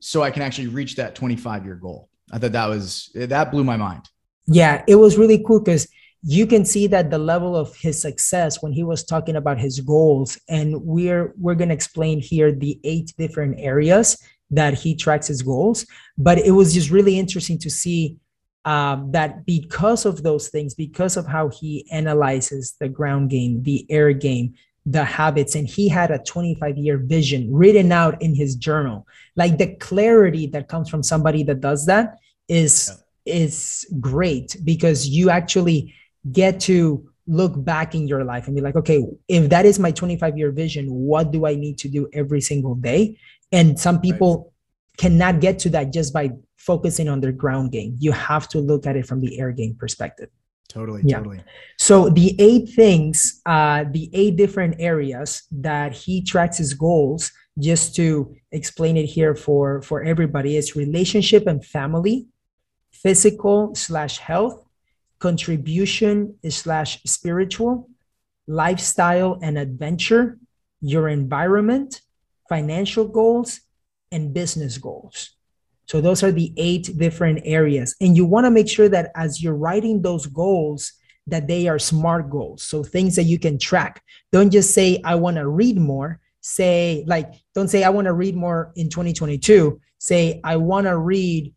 so 0.00 0.22
i 0.22 0.30
can 0.30 0.42
actually 0.42 0.68
reach 0.68 0.96
that 0.96 1.14
25 1.14 1.64
year 1.64 1.76
goal? 1.76 2.08
I 2.32 2.38
thought 2.38 2.52
that 2.52 2.68
was 2.68 3.10
that 3.14 3.50
blew 3.50 3.64
my 3.64 3.76
mind. 3.76 4.08
Yeah 4.46 4.82
it 4.86 4.96
was 4.96 5.16
really 5.16 5.42
cool 5.44 5.60
because 5.60 5.88
you 6.28 6.44
can 6.44 6.64
see 6.64 6.88
that 6.88 7.08
the 7.08 7.18
level 7.18 7.54
of 7.54 7.76
his 7.76 8.02
success 8.02 8.60
when 8.60 8.72
he 8.72 8.82
was 8.82 9.04
talking 9.04 9.36
about 9.36 9.60
his 9.60 9.78
goals 9.80 10.36
and 10.48 10.82
we're 10.82 11.32
we're 11.38 11.54
going 11.54 11.68
to 11.68 11.74
explain 11.74 12.18
here 12.20 12.50
the 12.50 12.80
eight 12.82 13.12
different 13.16 13.54
areas 13.60 14.20
that 14.50 14.74
he 14.74 14.96
tracks 14.96 15.28
his 15.28 15.40
goals 15.40 15.86
but 16.18 16.36
it 16.38 16.50
was 16.50 16.74
just 16.74 16.90
really 16.90 17.16
interesting 17.16 17.58
to 17.58 17.70
see 17.70 18.16
um, 18.64 19.12
that 19.12 19.46
because 19.46 20.04
of 20.04 20.24
those 20.24 20.48
things 20.48 20.74
because 20.74 21.16
of 21.16 21.28
how 21.28 21.48
he 21.48 21.86
analyzes 21.92 22.74
the 22.80 22.88
ground 22.88 23.30
game 23.30 23.62
the 23.62 23.86
air 23.88 24.12
game 24.12 24.52
the 24.84 25.04
habits 25.04 25.54
and 25.54 25.68
he 25.68 25.88
had 25.88 26.10
a 26.10 26.18
25 26.18 26.76
year 26.76 26.98
vision 26.98 27.52
written 27.54 27.92
out 27.92 28.20
in 28.20 28.34
his 28.34 28.56
journal 28.56 29.06
like 29.36 29.58
the 29.58 29.76
clarity 29.76 30.48
that 30.48 30.66
comes 30.66 30.88
from 30.88 31.04
somebody 31.04 31.44
that 31.44 31.60
does 31.60 31.86
that 31.86 32.18
is 32.48 32.90
yeah. 33.24 33.34
is 33.34 33.86
great 34.00 34.56
because 34.64 35.06
you 35.06 35.30
actually 35.30 35.94
get 36.32 36.60
to 36.60 37.08
look 37.26 37.64
back 37.64 37.94
in 37.94 38.06
your 38.06 38.24
life 38.24 38.46
and 38.46 38.54
be 38.54 38.62
like, 38.62 38.76
okay, 38.76 39.04
if 39.28 39.48
that 39.50 39.66
is 39.66 39.78
my 39.78 39.90
25 39.90 40.38
year 40.38 40.50
vision, 40.52 40.86
what 40.92 41.30
do 41.30 41.46
I 41.46 41.54
need 41.54 41.78
to 41.78 41.88
do 41.88 42.08
every 42.12 42.40
single 42.40 42.74
day? 42.74 43.18
And 43.52 43.78
some 43.78 44.00
people 44.00 44.36
right. 44.36 44.98
cannot 44.98 45.40
get 45.40 45.58
to 45.60 45.70
that 45.70 45.92
just 45.92 46.12
by 46.12 46.30
focusing 46.56 47.08
on 47.08 47.20
their 47.20 47.32
ground 47.32 47.72
game. 47.72 47.96
You 47.98 48.12
have 48.12 48.48
to 48.48 48.58
look 48.58 48.86
at 48.86 48.96
it 48.96 49.06
from 49.06 49.20
the 49.20 49.38
air 49.38 49.52
game 49.52 49.74
perspective. 49.78 50.30
Totally, 50.68 51.02
yeah. 51.04 51.18
totally. 51.18 51.40
So 51.78 52.08
the 52.08 52.34
eight 52.40 52.68
things, 52.70 53.40
uh, 53.46 53.84
the 53.90 54.10
eight 54.12 54.36
different 54.36 54.76
areas 54.78 55.42
that 55.52 55.92
he 55.92 56.22
tracks 56.22 56.58
his 56.58 56.74
goals, 56.74 57.32
just 57.58 57.94
to 57.96 58.36
explain 58.52 58.96
it 58.96 59.06
here 59.06 59.34
for 59.34 59.80
for 59.82 60.02
everybody, 60.02 60.56
is 60.56 60.76
relationship 60.76 61.46
and 61.46 61.64
family, 61.64 62.26
physical 62.92 63.74
slash 63.74 64.18
health, 64.18 64.65
contribution 65.18 66.36
slash 66.48 67.02
spiritual, 67.04 67.88
lifestyle 68.46 69.38
and 69.42 69.58
adventure, 69.58 70.38
your 70.80 71.08
environment, 71.08 72.02
financial 72.48 73.08
goals, 73.08 73.60
and 74.12 74.32
business 74.32 74.78
goals. 74.78 75.30
So 75.86 76.00
those 76.00 76.22
are 76.22 76.32
the 76.32 76.52
eight 76.56 76.90
different 76.98 77.42
areas. 77.44 77.94
And 78.00 78.16
you 78.16 78.24
want 78.24 78.44
to 78.46 78.50
make 78.50 78.68
sure 78.68 78.88
that 78.88 79.12
as 79.14 79.42
you're 79.42 79.54
writing 79.54 80.02
those 80.02 80.26
goals, 80.26 80.92
that 81.28 81.46
they 81.46 81.68
are 81.68 81.78
smart 81.78 82.30
goals. 82.30 82.62
So 82.62 82.82
things 82.82 83.16
that 83.16 83.24
you 83.24 83.38
can 83.38 83.58
track. 83.58 84.02
Don't 84.32 84.50
just 84.50 84.74
say, 84.74 85.00
I 85.04 85.14
want 85.16 85.36
to 85.36 85.48
read 85.48 85.76
more. 85.76 86.20
Say, 86.40 87.04
like, 87.06 87.32
don't 87.54 87.68
say, 87.68 87.82
I 87.82 87.90
want 87.90 88.06
to 88.06 88.12
read 88.12 88.36
more 88.36 88.72
in 88.76 88.88
2022. 88.88 89.80
Say, 89.98 90.40
I 90.44 90.56
want 90.56 90.86
to 90.86 90.96
read 90.96 91.52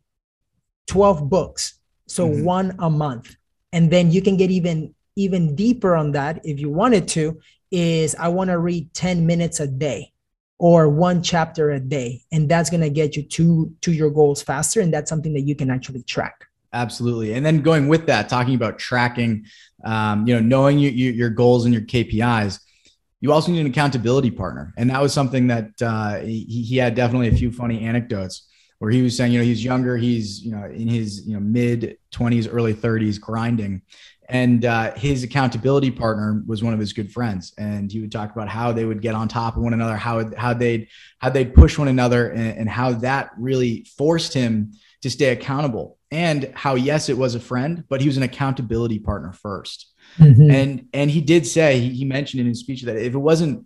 12 0.88 1.30
books. 1.30 1.80
So 2.08 2.28
mm-hmm. 2.28 2.44
one 2.44 2.76
a 2.80 2.90
month 2.90 3.36
and 3.74 3.92
then 3.92 4.12
you 4.12 4.22
can 4.22 4.38
get 4.38 4.52
even 4.52 4.94
even 5.16 5.56
deeper 5.56 5.96
on 5.96 6.12
that 6.12 6.40
if 6.46 6.60
you 6.60 6.70
wanted 6.70 7.08
to 7.08 7.40
is 7.72 8.16
i 8.16 8.28
want 8.28 8.50
to 8.50 8.58
read 8.58 8.94
10 8.94 9.26
minutes 9.26 9.60
a 9.60 9.68
day 9.68 10.12
or 10.60 10.90
one 10.90 11.24
chapter 11.24 11.72
a 11.72 11.80
day. 11.80 12.22
And 12.32 12.48
that's 12.48 12.70
going 12.70 12.82
to 12.82 12.90
get 12.90 13.16
you 13.16 13.24
to 13.24 13.74
to 13.82 13.92
your 13.92 14.12
goals 14.12 14.42
faster. 14.42 14.82
And 14.82 14.94
that's 14.94 15.10
something 15.10 15.34
that 15.34 15.42
you 15.42 15.56
can 15.56 15.72
actually 15.72 16.04
track. 16.04 16.46
Absolutely. 16.72 17.34
And 17.34 17.44
then 17.44 17.62
going 17.62 17.88
with 17.88 18.06
that 18.06 18.30
talking 18.30 18.54
about 18.54 18.78
tracking 18.78 19.46
um, 19.84 20.28
you 20.28 20.36
know 20.36 20.42
knowing 20.42 20.78
you, 20.78 20.90
you, 20.90 21.12
your 21.12 21.30
goals 21.30 21.66
and 21.66 21.74
your 21.74 21.84
kpis 21.84 22.60
you 23.22 23.34
also 23.34 23.52
need 23.52 23.60
an 23.60 23.68
accountability 23.68 24.32
partner. 24.32 24.74
And 24.78 24.90
that 24.90 25.02
was 25.02 25.14
something 25.14 25.48
that 25.48 25.72
uh, 25.82 26.20
he, 26.20 26.46
he 26.46 26.78
had 26.78 26.96
definitely 26.96 27.28
a 27.28 27.36
few 27.36 27.52
funny 27.52 27.82
anecdotes 27.82 28.48
where 28.80 28.92
he 28.92 29.02
was 29.02 29.16
saying, 29.16 29.34
you 29.34 29.40
know, 29.40 29.46
he's 29.46 29.64
younger, 29.64 29.98
he's, 29.98 30.42
you 30.42 30.52
know, 30.52 30.66
in 30.66 30.88
his, 30.88 31.28
you 31.28 31.34
know, 31.34 31.40
mid 31.40 31.98
20s, 32.12 32.50
early 32.52 32.74
30s 32.74 33.20
grinding. 33.20 33.82
And 34.30 34.64
uh, 34.64 34.94
his 34.96 35.24
accountability 35.24 35.92
partner 35.92 36.44
was 36.46 36.64
one 36.64 36.74
of 36.74 36.80
his 36.80 36.94
good 36.94 37.12
friends. 37.12 37.54
And 37.58 37.92
he 37.92 38.00
would 38.00 38.12
talk 38.12 38.32
about 38.32 38.48
how 38.48 38.72
they 38.72 38.86
would 38.86 39.02
get 39.02 39.16
on 39.16 39.28
top 39.28 39.58
of 39.58 39.64
one 39.64 39.74
another, 39.74 39.98
how, 39.98 40.32
how 40.38 40.54
they'd, 40.54 40.88
how 41.18 41.30
they'd 41.30 41.54
push 41.54 41.78
one 41.78 41.88
another 41.88 42.30
and, 42.30 42.60
and 42.60 42.70
how 42.70 42.94
that 42.94 43.32
really 43.38 43.86
forced 43.98 44.34
him 44.34 44.72
to 45.02 45.10
stay 45.10 45.32
accountable 45.32 45.98
and 46.12 46.52
how, 46.56 46.76
yes, 46.76 47.10
it 47.10 47.18
was 47.18 47.36
a 47.36 47.40
friend, 47.40 47.84
but 47.90 48.02
he 48.02 48.08
was 48.08 48.18
an 48.18 48.24
accountability 48.24 49.00
partner 49.00 49.34
1st 49.44 49.86
mm-hmm. 50.18 50.52
And, 50.52 50.88
and 50.94 51.12
he 51.12 51.22
did 51.22 51.46
say, 51.46 51.80
he, 51.80 51.90
he 51.90 52.06
mentioned 52.06 52.42
in 52.42 52.48
his 52.48 52.60
speech 52.60 52.84
that 52.84 52.98
if 52.98 53.14
it 53.14 53.20
wasn't 53.20 53.66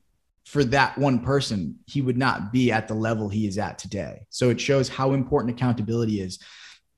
for 0.54 0.63
that 0.63 0.96
one 1.00 1.18
person, 1.18 1.80
he 1.88 2.00
would 2.04 2.16
not 2.16 2.54
be 2.54 2.72
at 2.72 2.88
the 2.88 2.94
level 2.94 3.28
he 3.28 3.48
is 3.48 3.58
at 3.58 3.80
today. 3.80 4.28
So 4.30 4.52
it 4.52 4.62
shows 4.62 4.88
how 4.88 5.13
important 5.13 5.56
accountability 5.56 6.22
is 6.22 6.38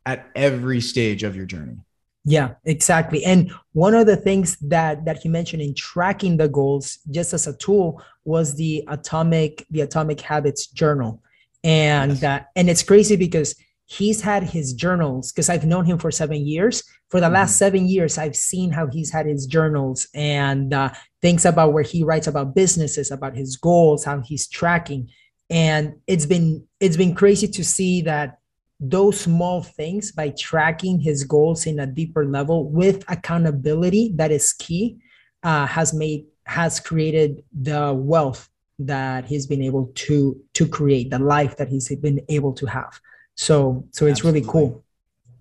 at 0.05 0.27
every 0.35 0.81
stage 0.81 1.23
of 1.23 1.37
your 1.37 1.45
journey. 1.45 1.77
Yeah, 2.25 2.55
exactly. 2.65 3.23
And 3.23 3.53
one 3.71 3.93
of 3.93 4.07
the 4.07 4.17
things 4.17 4.57
that 4.57 5.05
that 5.05 5.19
he 5.19 5.29
mentioned 5.29 5.61
in 5.61 5.73
tracking 5.73 6.35
the 6.35 6.49
goals 6.49 6.99
just 7.11 7.33
as 7.33 7.47
a 7.47 7.55
tool 7.55 8.03
was 8.25 8.55
the 8.55 8.83
atomic 8.89 9.65
the 9.69 9.81
atomic 9.81 10.19
habits 10.19 10.67
journal. 10.67 11.23
And 11.63 12.11
yes. 12.11 12.23
uh, 12.23 12.43
and 12.57 12.69
it's 12.69 12.83
crazy 12.83 13.15
because 13.15 13.55
he's 13.85 14.19
had 14.19 14.43
his 14.43 14.73
journals 14.73 15.31
because 15.31 15.47
I've 15.47 15.65
known 15.65 15.85
him 15.85 15.97
for 15.97 16.11
7 16.11 16.45
years. 16.45 16.83
For 17.09 17.21
the 17.21 17.27
mm-hmm. 17.27 17.35
last 17.35 17.57
7 17.57 17.87
years 17.87 18.17
I've 18.17 18.35
seen 18.35 18.71
how 18.71 18.87
he's 18.87 19.11
had 19.11 19.27
his 19.27 19.45
journals 19.45 20.09
and 20.13 20.73
uh, 20.73 20.89
thinks 21.25 21.43
about 21.43 21.73
where 21.73 21.81
he 21.81 22.03
writes 22.03 22.27
about 22.27 22.53
businesses, 22.53 23.09
about 23.09 23.35
his 23.35 23.57
goals, 23.57 24.05
how 24.05 24.21
he's 24.21 24.47
tracking. 24.47 25.09
And 25.49 25.95
it's 26.05 26.27
been 26.27 26.67
it's 26.79 26.97
been 26.97 27.15
crazy 27.15 27.47
to 27.47 27.63
see 27.63 28.03
that 28.03 28.37
those 28.79 29.21
small 29.21 29.63
things 29.63 30.11
by 30.11 30.29
tracking 30.37 30.99
his 30.99 31.23
goals 31.23 31.65
in 31.65 31.79
a 31.79 31.87
deeper 31.87 32.25
level 32.27 32.69
with 32.69 33.03
accountability 33.07 34.11
that 34.17 34.31
is 34.31 34.53
key 34.53 34.99
uh, 35.41 35.65
has 35.65 35.95
made 35.95 36.25
has 36.45 36.79
created 36.79 37.43
the 37.51 37.91
wealth 37.91 38.47
that 38.77 39.25
he's 39.25 39.47
been 39.47 39.63
able 39.63 39.91
to 39.95 40.39
to 40.53 40.67
create 40.67 41.09
the 41.09 41.17
life 41.17 41.57
that 41.57 41.69
he's 41.69 41.87
been 41.95 42.21
able 42.29 42.53
to 42.53 42.67
have 42.67 42.99
so 43.33 43.83
so 43.89 44.05
it's 44.05 44.19
Absolutely. 44.19 44.41
really 44.41 44.51
cool 44.51 44.83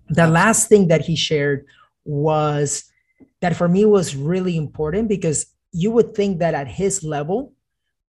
the 0.09 0.27
last 0.27 0.67
thing 0.67 0.87
that 0.87 1.01
he 1.01 1.15
shared 1.15 1.67
was 2.05 2.85
that 3.41 3.55
for 3.55 3.67
me 3.67 3.85
was 3.85 4.15
really 4.15 4.55
important 4.57 5.09
because 5.09 5.45
you 5.75 5.91
would 5.91 6.15
think 6.15 6.39
that 6.39 6.53
at 6.53 6.67
his 6.67 7.03
level 7.03 7.53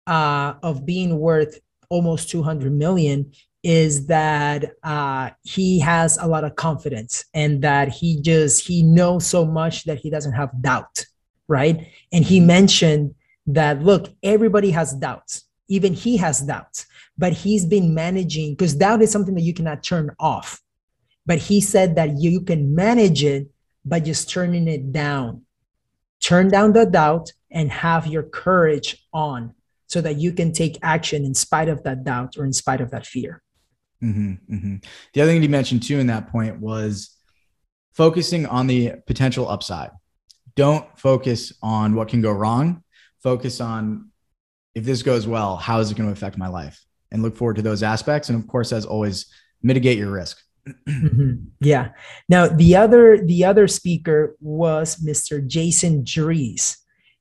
uh, 0.08 0.54
of 0.62 0.86
being 0.86 1.18
worth 1.20 1.60
almost 1.90 2.30
200 2.30 2.72
million 2.72 3.32
is 3.64 4.06
that 4.08 4.74
uh, 4.84 5.32
he 5.44 5.80
has 5.80 6.18
a 6.20 6.28
lot 6.28 6.44
of 6.44 6.56
confidence 6.56 7.26
and 7.34 7.62
that 7.62 7.90
he 7.90 8.22
just 8.22 8.68
he 8.68 8.84
knows 8.84 9.26
so 9.26 9.46
much 9.46 9.86
that 9.86 9.98
he 9.98 10.10
doesn't 10.10 10.34
have 10.34 10.52
doubt 10.62 11.06
right? 11.48 11.88
And 12.12 12.24
he 12.24 12.40
mentioned 12.40 13.16
that 13.48 13.82
look 13.82 14.10
everybody 14.24 14.72
has 14.72 14.94
doubts. 14.94 15.46
Even 15.68 15.94
he 15.94 16.18
has 16.18 16.42
doubts. 16.42 16.86
But 17.18 17.34
he's 17.34 17.66
been 17.66 17.94
managing 17.94 18.54
because 18.54 18.76
doubt 18.76 19.02
is 19.02 19.12
something 19.12 19.36
that 19.36 19.42
you 19.42 19.54
cannot 19.54 19.84
turn 19.84 20.12
off. 20.20 20.62
But 21.26 21.40
he 21.40 21.62
said 21.62 21.96
that 21.96 22.18
you 22.20 22.42
can 22.42 22.76
manage 22.76 23.24
it 23.24 23.48
by 23.84 24.00
just 24.00 24.30
turning 24.30 24.68
it 24.68 24.92
down 24.92 25.45
turn 26.26 26.50
down 26.50 26.74
the 26.74 26.88
doubt 26.88 27.32
and 27.52 27.72
have 27.72 28.08
your 28.08 28.24
courage 28.24 29.06
on 29.14 29.54
so 29.86 30.02
that 30.02 30.18
you 30.18 30.34
can 30.34 30.52
take 30.52 30.80
action 30.82 31.24
in 31.24 31.36
spite 31.36 31.70
of 31.70 31.84
that 31.84 32.04
doubt 32.04 32.36
or 32.36 32.44
in 32.44 32.52
spite 32.52 32.82
of 32.82 32.90
that 32.90 33.06
fear. 33.06 33.44
Mm-hmm, 34.04 34.56
mm-hmm. 34.56 34.76
The 35.14 35.22
other 35.22 35.32
thing 35.32 35.44
you 35.44 35.50
mentioned 35.50 35.84
too 35.84 36.00
in 36.00 36.08
that 36.08 36.32
point 36.32 36.60
was 36.60 37.16
focusing 37.94 38.48
on 38.48 38.66
the 38.66 38.94
potential 39.06 39.48
upside. 39.48 39.92
Don't 40.56 40.88
focus 40.98 41.54
on 41.62 41.94
what 41.94 42.08
can 42.08 42.22
go 42.22 42.32
wrong. 42.32 42.84
Focus 43.22 43.62
on 43.62 44.10
if 44.74 44.84
this 44.84 45.04
goes 45.04 45.28
well, 45.28 45.58
how 45.58 45.80
is 45.80 45.92
it 45.92 45.98
going 45.98 46.10
to 46.10 46.14
affect 46.14 46.40
my 46.40 46.48
life? 46.48 46.84
And 47.12 47.22
look 47.22 47.38
forward 47.38 47.58
to 47.58 47.62
those 47.62 47.84
aspects. 47.84 48.30
And 48.30 48.42
of 48.42 48.48
course, 48.48 48.74
as 48.74 48.86
always, 48.86 49.28
mitigate 49.62 50.00
your 50.00 50.12
risk. 50.12 50.42
Mm-hmm. 50.68 51.34
Yeah. 51.62 51.90
Now 52.30 52.48
the 52.48 52.76
other 52.76 53.18
the 53.18 53.46
other 53.46 53.68
speaker 53.68 54.36
was 54.40 54.98
Mr. 54.98 55.46
Jason 55.46 56.04
Drees. 56.04 56.78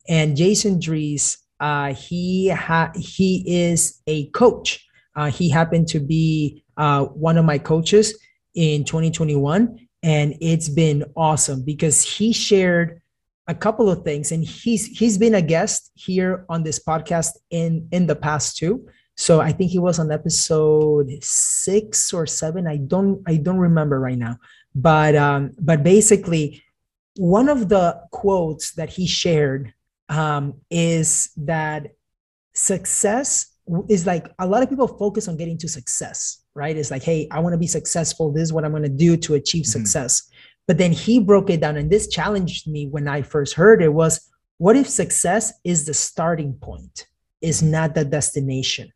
And 0.09 0.37
Jason 0.37 0.79
Drees, 0.79 1.39
uh, 1.61 1.95
he 1.95 2.49
ha- 2.49 2.93
he 2.95 3.45
is 3.47 4.03
a 4.07 4.29
coach. 4.31 4.87
Uh, 5.17 5.31
he 5.31 5.49
happened 5.49 5.89
to 5.89 6.01
be 6.01 6.65
uh, 6.77 7.05
one 7.05 7.39
of 7.39 7.45
my 7.45 7.59
coaches 7.59 8.19
in 8.55 8.85
2021, 8.85 9.79
and 10.03 10.35
it's 10.41 10.69
been 10.69 11.05
awesome 11.17 11.63
because 11.65 12.03
he 12.03 12.33
shared 12.33 13.01
a 13.47 13.55
couple 13.55 13.89
of 13.89 14.05
things, 14.05 14.33
and 14.33 14.45
he's 14.45 14.87
he's 14.87 15.17
been 15.17 15.35
a 15.35 15.43
guest 15.43 15.91
here 15.95 16.45
on 16.49 16.63
this 16.65 16.83
podcast 16.83 17.31
in 17.51 17.89
in 17.93 18.07
the 18.07 18.17
past 18.17 18.57
too. 18.57 18.87
So 19.17 19.41
I 19.41 19.53
think 19.53 19.71
he 19.71 19.79
was 19.79 19.99
on 19.99 20.11
episode 20.11 21.11
six 21.23 22.13
or 22.13 22.27
seven. 22.27 22.67
I 22.67 22.79
don't 22.79 23.23
I 23.27 23.37
don't 23.37 23.59
remember 23.59 24.01
right 24.01 24.19
now, 24.19 24.39
but 24.75 25.15
um, 25.15 25.53
but 25.61 25.83
basically, 25.83 26.63
one 27.17 27.49
of 27.49 27.69
the 27.69 28.01
quotes 28.11 28.73
that 28.73 28.91
he 28.91 29.07
shared 29.07 29.73
um, 30.09 30.55
is 30.69 31.31
that 31.37 31.93
success 32.55 33.55
is 33.89 34.07
like 34.07 34.29
a 34.39 34.47
lot 34.47 34.63
of 34.63 34.69
people 34.69 34.89
focus 34.89 35.29
on 35.29 35.37
getting 35.37 35.59
to 35.59 35.69
success, 35.69 36.43
right? 36.55 36.77
It's 36.77 36.91
like, 36.91 37.03
hey, 37.03 37.29
I 37.31 37.39
want 37.39 37.55
to 37.55 37.59
be 37.59 37.67
successful. 37.67 38.33
This 38.33 38.43
is 38.43 38.53
what 38.53 38.65
I'm 38.65 38.73
going 38.73 38.83
to 38.83 38.89
do 38.89 39.17
to 39.17 39.35
achieve 39.35 39.65
mm-hmm. 39.65 39.81
success. 39.81 40.29
But 40.67 40.79
then 40.79 40.93
he 40.93 41.21
broke 41.21 41.51
it 41.51 41.61
down, 41.61 41.77
and 41.77 41.91
this 41.91 42.09
challenged 42.09 42.67
me 42.67 42.89
when 42.89 43.07
I 43.07 43.23
first 43.23 43.55
heard 43.55 43.83
it 43.83 43.93
was 43.93 44.29
what 44.59 44.77
if 44.77 44.89
success 44.89 45.53
is 45.63 45.85
the 45.85 45.95
starting 45.95 46.55
point, 46.55 47.07
is 47.41 47.63
not 47.63 47.95
the 47.95 48.05
destination? 48.05 48.91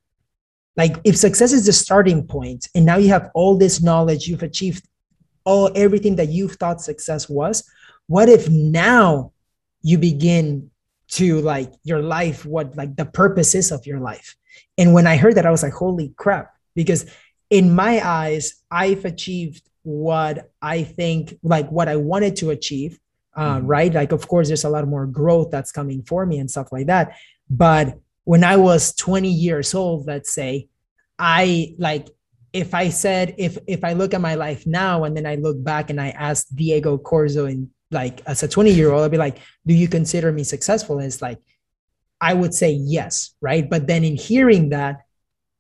Like 0.78 0.96
if 1.04 1.16
success 1.16 1.52
is 1.52 1.66
the 1.66 1.72
starting 1.74 2.26
point, 2.26 2.68
and 2.74 2.86
now 2.86 2.96
you 2.96 3.08
have 3.08 3.30
all 3.34 3.58
this 3.58 3.82
knowledge, 3.82 4.26
you've 4.28 4.44
achieved 4.44 4.88
all 5.44 5.70
everything 5.74 6.16
that 6.16 6.28
you 6.28 6.48
thought 6.48 6.80
success 6.80 7.28
was. 7.28 7.68
What 8.06 8.30
if 8.30 8.48
now 8.48 9.32
you 9.82 9.98
begin 9.98 10.70
to 11.08 11.40
like 11.40 11.72
your 11.84 12.00
life, 12.00 12.44
what 12.44 12.76
like 12.76 12.96
the 12.96 13.04
purpose 13.04 13.54
is 13.54 13.72
of 13.72 13.86
your 13.86 14.00
life. 14.00 14.36
And 14.76 14.94
when 14.94 15.06
I 15.06 15.16
heard 15.16 15.34
that, 15.34 15.46
I 15.46 15.50
was 15.50 15.62
like, 15.62 15.72
holy 15.72 16.12
crap, 16.16 16.54
because 16.74 17.10
in 17.50 17.74
my 17.74 18.06
eyes, 18.06 18.62
I've 18.70 19.04
achieved 19.04 19.68
what 19.82 20.50
I 20.60 20.82
think, 20.82 21.38
like 21.42 21.70
what 21.70 21.88
I 21.88 21.96
wanted 21.96 22.36
to 22.36 22.50
achieve. 22.50 22.98
Uh, 23.34 23.58
mm-hmm. 23.58 23.66
Right. 23.66 23.94
Like, 23.94 24.12
of 24.12 24.26
course, 24.26 24.48
there's 24.48 24.64
a 24.64 24.68
lot 24.68 24.86
more 24.88 25.06
growth 25.06 25.50
that's 25.50 25.70
coming 25.70 26.02
for 26.02 26.26
me 26.26 26.38
and 26.38 26.50
stuff 26.50 26.72
like 26.72 26.86
that. 26.88 27.16
But 27.48 27.98
when 28.28 28.44
I 28.44 28.56
was 28.56 28.92
20 28.92 29.26
years 29.30 29.74
old, 29.74 30.06
let's 30.06 30.34
say, 30.34 30.68
I 31.18 31.74
like 31.78 32.08
if 32.52 32.74
I 32.74 32.90
said 32.90 33.34
if 33.38 33.56
if 33.66 33.82
I 33.82 33.94
look 33.94 34.12
at 34.12 34.20
my 34.20 34.34
life 34.34 34.66
now 34.66 35.04
and 35.04 35.16
then 35.16 35.24
I 35.24 35.36
look 35.36 35.64
back 35.64 35.88
and 35.88 35.98
I 35.98 36.10
ask 36.10 36.46
Diego 36.54 36.98
Corzo 36.98 37.50
in 37.50 37.70
like 37.90 38.20
as 38.26 38.42
a 38.42 38.48
20 38.48 38.70
year 38.70 38.92
old 38.92 39.02
i'd 39.02 39.10
be 39.10 39.16
like 39.16 39.38
do 39.66 39.72
you 39.72 39.88
consider 39.88 40.30
me 40.30 40.44
successful? 40.44 40.98
And 40.98 41.06
it's 41.06 41.22
like 41.22 41.38
i 42.20 42.34
would 42.34 42.52
say 42.52 42.72
yes 42.72 43.34
right? 43.40 43.68
But 43.68 43.86
then 43.86 44.04
in 44.04 44.16
hearing 44.16 44.68
that 44.68 44.96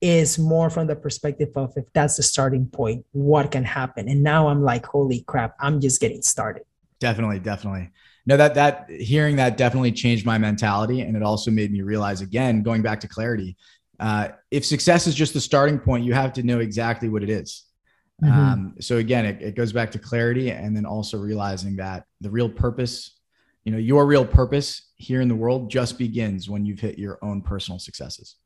is 0.02 0.38
more 0.38 0.68
from 0.68 0.88
the 0.88 0.96
perspective 0.96 1.48
of 1.56 1.72
if 1.74 1.86
that's 1.94 2.18
the 2.18 2.22
starting 2.22 2.66
point 2.66 3.06
what 3.12 3.50
can 3.50 3.64
happen? 3.64 4.10
And 4.10 4.22
now 4.22 4.48
i'm 4.48 4.62
like 4.62 4.84
holy 4.84 5.22
crap 5.22 5.56
i'm 5.58 5.80
just 5.80 6.02
getting 6.02 6.20
started. 6.20 6.64
Definitely 7.00 7.38
definitely 7.38 7.92
no 8.28 8.36
that 8.36 8.54
that 8.54 8.88
hearing 8.88 9.34
that 9.34 9.56
definitely 9.56 9.90
changed 9.90 10.24
my 10.24 10.38
mentality 10.38 11.00
and 11.00 11.16
it 11.16 11.22
also 11.24 11.50
made 11.50 11.72
me 11.72 11.82
realize 11.82 12.20
again 12.20 12.62
going 12.62 12.82
back 12.82 13.00
to 13.00 13.08
clarity 13.08 13.56
uh, 13.98 14.28
if 14.52 14.64
success 14.64 15.08
is 15.08 15.14
just 15.16 15.34
the 15.34 15.40
starting 15.40 15.76
point 15.76 16.04
you 16.04 16.14
have 16.14 16.32
to 16.32 16.44
know 16.44 16.60
exactly 16.60 17.08
what 17.08 17.24
it 17.24 17.30
is 17.30 17.64
Mm-hmm. 18.22 18.38
Um, 18.38 18.74
so 18.80 18.96
again, 18.96 19.24
it, 19.24 19.40
it 19.40 19.54
goes 19.54 19.72
back 19.72 19.90
to 19.92 19.98
clarity 19.98 20.50
and 20.50 20.76
then 20.76 20.84
also 20.84 21.18
realizing 21.18 21.76
that 21.76 22.04
the 22.20 22.30
real 22.30 22.48
purpose, 22.48 23.18
you 23.64 23.72
know, 23.72 23.78
your 23.78 24.06
real 24.06 24.24
purpose 24.24 24.90
here 24.96 25.20
in 25.20 25.28
the 25.28 25.36
world 25.36 25.70
just 25.70 25.98
begins 25.98 26.50
when 26.50 26.64
you've 26.66 26.80
hit 26.80 26.98
your 26.98 27.18
own 27.22 27.42
personal 27.42 27.78
successes. 27.78 28.36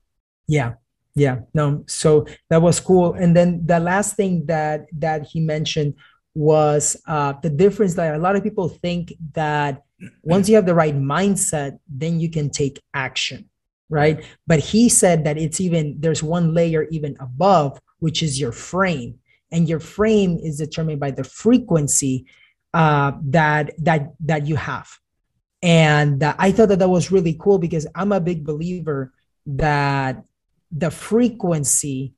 Yeah. 0.47 0.75
Yeah. 1.14 1.40
No. 1.55 1.85
So 1.87 2.27
that 2.51 2.61
was 2.61 2.81
cool. 2.81 3.14
And 3.14 3.37
then 3.37 3.64
the 3.66 3.81
last 3.81 4.16
thing 4.16 4.47
that 4.47 4.87
that 4.99 5.27
he 5.27 5.40
mentioned 5.40 5.95
was 6.35 6.97
uh, 7.07 7.35
the 7.42 7.51
difference 7.51 7.95
that 7.95 8.14
a 8.14 8.18
lot 8.18 8.37
of 8.37 8.42
people 8.42 8.68
think 8.68 9.12
that 9.35 9.83
once 10.23 10.49
you 10.49 10.57
have 10.57 10.66
the 10.66 10.75
right 10.75 10.97
mindset, 10.97 11.79
then 11.88 12.18
you 12.18 12.31
can 12.31 12.51
take 12.51 12.83
action, 12.95 13.49
right? 13.88 14.25
But 14.47 14.59
he 14.59 14.88
said 14.88 15.25
that 15.25 15.38
it's 15.38 15.61
even 15.61 15.97
there's 16.01 16.23
one 16.23 16.55
layer 16.55 16.85
even 16.90 17.16
above, 17.21 17.81
which 17.99 18.23
is 18.23 18.40
your 18.40 18.53
frame 18.53 19.18
and 19.53 19.68
your 19.68 19.79
frame 19.79 20.38
is 20.42 20.59
determined 20.59 20.99
by 20.99 21.11
the 21.11 21.23
frequency 21.23 22.27
uh, 22.75 23.12
that 23.23 23.73
that 23.79 24.14
that 24.21 24.47
you 24.47 24.57
have 24.57 24.99
and 25.62 26.23
uh, 26.23 26.35
i 26.38 26.51
thought 26.51 26.68
that 26.68 26.79
that 26.79 26.88
was 26.88 27.12
really 27.12 27.37
cool 27.38 27.59
because 27.59 27.87
i'm 27.95 28.12
a 28.12 28.21
big 28.21 28.45
believer 28.45 29.12
that 29.47 30.25
the 30.73 30.90
frequency 30.90 32.14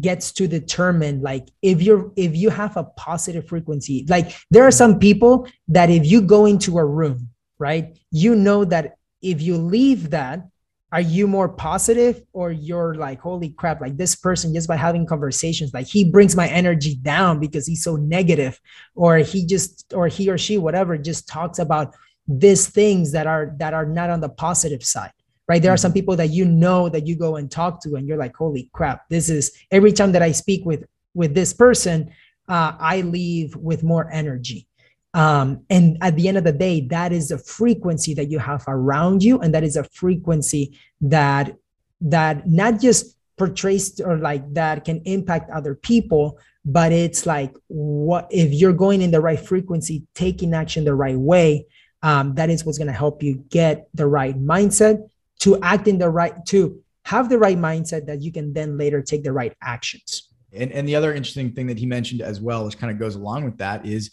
gets 0.00 0.32
to 0.32 0.46
determine 0.46 1.20
like 1.22 1.48
if 1.62 1.82
you're 1.82 2.12
if 2.16 2.36
you 2.36 2.50
have 2.50 2.76
a 2.76 2.84
positive 2.84 3.46
frequency 3.46 4.06
like 4.08 4.36
there 4.50 4.64
are 4.64 4.70
some 4.70 4.98
people 4.98 5.48
that 5.68 5.90
if 5.90 6.06
you 6.06 6.20
go 6.20 6.46
into 6.46 6.78
a 6.78 6.84
room 6.84 7.28
right 7.58 7.98
you 8.10 8.34
know 8.34 8.64
that 8.64 8.96
if 9.22 9.42
you 9.42 9.56
leave 9.56 10.10
that 10.10 10.46
are 10.92 11.00
you 11.00 11.26
more 11.26 11.48
positive 11.48 12.22
or 12.32 12.50
you're 12.50 12.94
like 12.94 13.20
holy 13.20 13.50
crap 13.50 13.80
like 13.80 13.96
this 13.96 14.14
person 14.16 14.52
just 14.52 14.68
by 14.68 14.76
having 14.76 15.06
conversations 15.06 15.72
like 15.72 15.86
he 15.86 16.10
brings 16.10 16.34
my 16.34 16.48
energy 16.48 16.96
down 16.96 17.38
because 17.38 17.66
he's 17.66 17.84
so 17.84 17.96
negative 17.96 18.60
or 18.94 19.18
he 19.18 19.46
just 19.46 19.92
or 19.94 20.08
he 20.08 20.30
or 20.30 20.38
she 20.38 20.58
whatever 20.58 20.98
just 20.98 21.28
talks 21.28 21.58
about 21.58 21.94
these 22.26 22.68
things 22.68 23.12
that 23.12 23.26
are 23.26 23.54
that 23.58 23.74
are 23.74 23.86
not 23.86 24.10
on 24.10 24.20
the 24.20 24.28
positive 24.28 24.84
side 24.84 25.12
right 25.50 25.62
there 25.62 25.72
are 25.72 25.76
some 25.76 25.90
mm-hmm. 25.90 25.96
people 25.96 26.16
that 26.16 26.30
you 26.30 26.44
know 26.44 26.88
that 26.88 27.08
you 27.08 27.16
go 27.16 27.34
and 27.34 27.50
talk 27.50 27.82
to 27.82 27.96
and 27.96 28.06
you're 28.06 28.22
like 28.24 28.34
holy 28.36 28.70
crap 28.72 29.08
this 29.08 29.28
is 29.28 29.50
every 29.72 29.92
time 29.92 30.12
that 30.12 30.22
i 30.22 30.30
speak 30.30 30.64
with 30.64 30.84
with 31.12 31.34
this 31.34 31.52
person 31.52 32.08
uh, 32.48 32.72
i 32.78 33.00
leave 33.00 33.56
with 33.56 33.82
more 33.82 34.08
energy 34.12 34.66
um, 35.12 35.64
and 35.68 35.98
at 36.02 36.14
the 36.14 36.28
end 36.28 36.38
of 36.38 36.44
the 36.44 36.52
day 36.52 36.86
that 36.96 37.12
is 37.12 37.32
a 37.32 37.38
frequency 37.38 38.14
that 38.14 38.30
you 38.30 38.38
have 38.38 38.62
around 38.68 39.24
you 39.24 39.40
and 39.40 39.52
that 39.52 39.64
is 39.64 39.76
a 39.76 39.84
frequency 39.84 40.78
that 41.00 41.56
that 42.00 42.48
not 42.48 42.80
just 42.80 43.16
portrays 43.36 44.00
or 44.00 44.18
like 44.18 44.44
that 44.54 44.84
can 44.84 45.02
impact 45.04 45.50
other 45.50 45.74
people 45.74 46.38
but 46.64 46.92
it's 46.92 47.26
like 47.26 47.52
what 47.66 48.28
if 48.30 48.52
you're 48.52 48.80
going 48.84 49.02
in 49.02 49.10
the 49.10 49.20
right 49.20 49.40
frequency 49.40 50.06
taking 50.14 50.54
action 50.54 50.84
the 50.84 50.94
right 50.94 51.18
way 51.18 51.66
um, 52.02 52.34
that 52.34 52.48
is 52.48 52.64
what's 52.64 52.78
going 52.78 52.94
to 52.94 53.02
help 53.04 53.22
you 53.22 53.34
get 53.50 53.88
the 53.94 54.06
right 54.06 54.36
mindset 54.38 55.10
to 55.40 55.60
act 55.62 55.88
in 55.88 55.98
the 55.98 56.08
right 56.08 56.44
to 56.46 56.82
have 57.04 57.28
the 57.28 57.38
right 57.38 57.58
mindset 57.58 58.06
that 58.06 58.20
you 58.22 58.30
can 58.30 58.52
then 58.52 58.78
later 58.78 59.02
take 59.02 59.24
the 59.24 59.32
right 59.32 59.54
actions 59.62 60.28
and, 60.52 60.70
and 60.72 60.88
the 60.88 60.94
other 60.94 61.14
interesting 61.14 61.52
thing 61.52 61.66
that 61.66 61.78
he 61.78 61.86
mentioned 61.86 62.20
as 62.20 62.40
well 62.40 62.64
which 62.64 62.78
kind 62.78 62.92
of 62.92 62.98
goes 62.98 63.14
along 63.14 63.44
with 63.44 63.58
that 63.58 63.84
is 63.86 64.10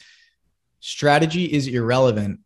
strategy 0.79 1.45
is 1.45 1.67
irrelevant 1.67 2.39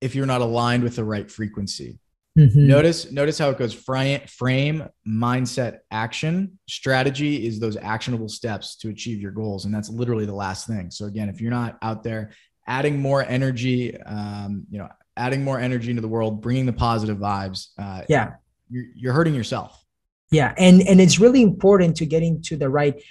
if 0.00 0.14
you're 0.14 0.26
not 0.26 0.40
aligned 0.40 0.82
with 0.82 0.96
the 0.96 1.04
right 1.04 1.30
frequency. 1.30 1.98
Mm-hmm. 2.38 2.68
Notice 2.68 3.10
notice 3.10 3.38
how 3.38 3.50
it 3.50 3.58
goes 3.58 3.74
frame, 3.74 4.20
frame, 4.28 4.88
mindset, 5.06 5.78
action. 5.90 6.58
Strategy 6.68 7.46
is 7.46 7.58
those 7.58 7.76
actionable 7.76 8.28
steps 8.28 8.76
to 8.76 8.90
achieve 8.90 9.20
your 9.20 9.32
goals, 9.32 9.64
and 9.64 9.74
that's 9.74 9.88
literally 9.88 10.24
the 10.24 10.34
last 10.34 10.66
thing. 10.66 10.90
So 10.90 11.06
again, 11.06 11.28
if 11.28 11.40
you're 11.40 11.50
not 11.50 11.78
out 11.82 12.04
there 12.04 12.30
adding 12.68 13.00
more 13.00 13.24
energy, 13.24 14.00
um, 14.02 14.66
you 14.70 14.78
know, 14.78 14.88
adding 15.18 15.44
more 15.44 15.58
energy 15.58 15.90
into 15.90 16.02
the 16.02 16.08
world, 16.08 16.40
bringing 16.40 16.66
the 16.66 16.72
positive 16.72 17.18
vibes, 17.18 17.68
uh, 17.78 18.02
yeah, 18.08 18.34
you're, 18.70 18.86
you're 18.94 19.12
hurting 19.12 19.34
yourself. 19.34 19.84
Yeah, 20.30 20.54
and 20.56 20.82
and 20.82 21.00
it's 21.00 21.18
really 21.18 21.42
important 21.42 21.96
to 21.96 22.06
getting 22.06 22.42
to 22.42 22.56
the 22.56 22.68
right 22.68 23.02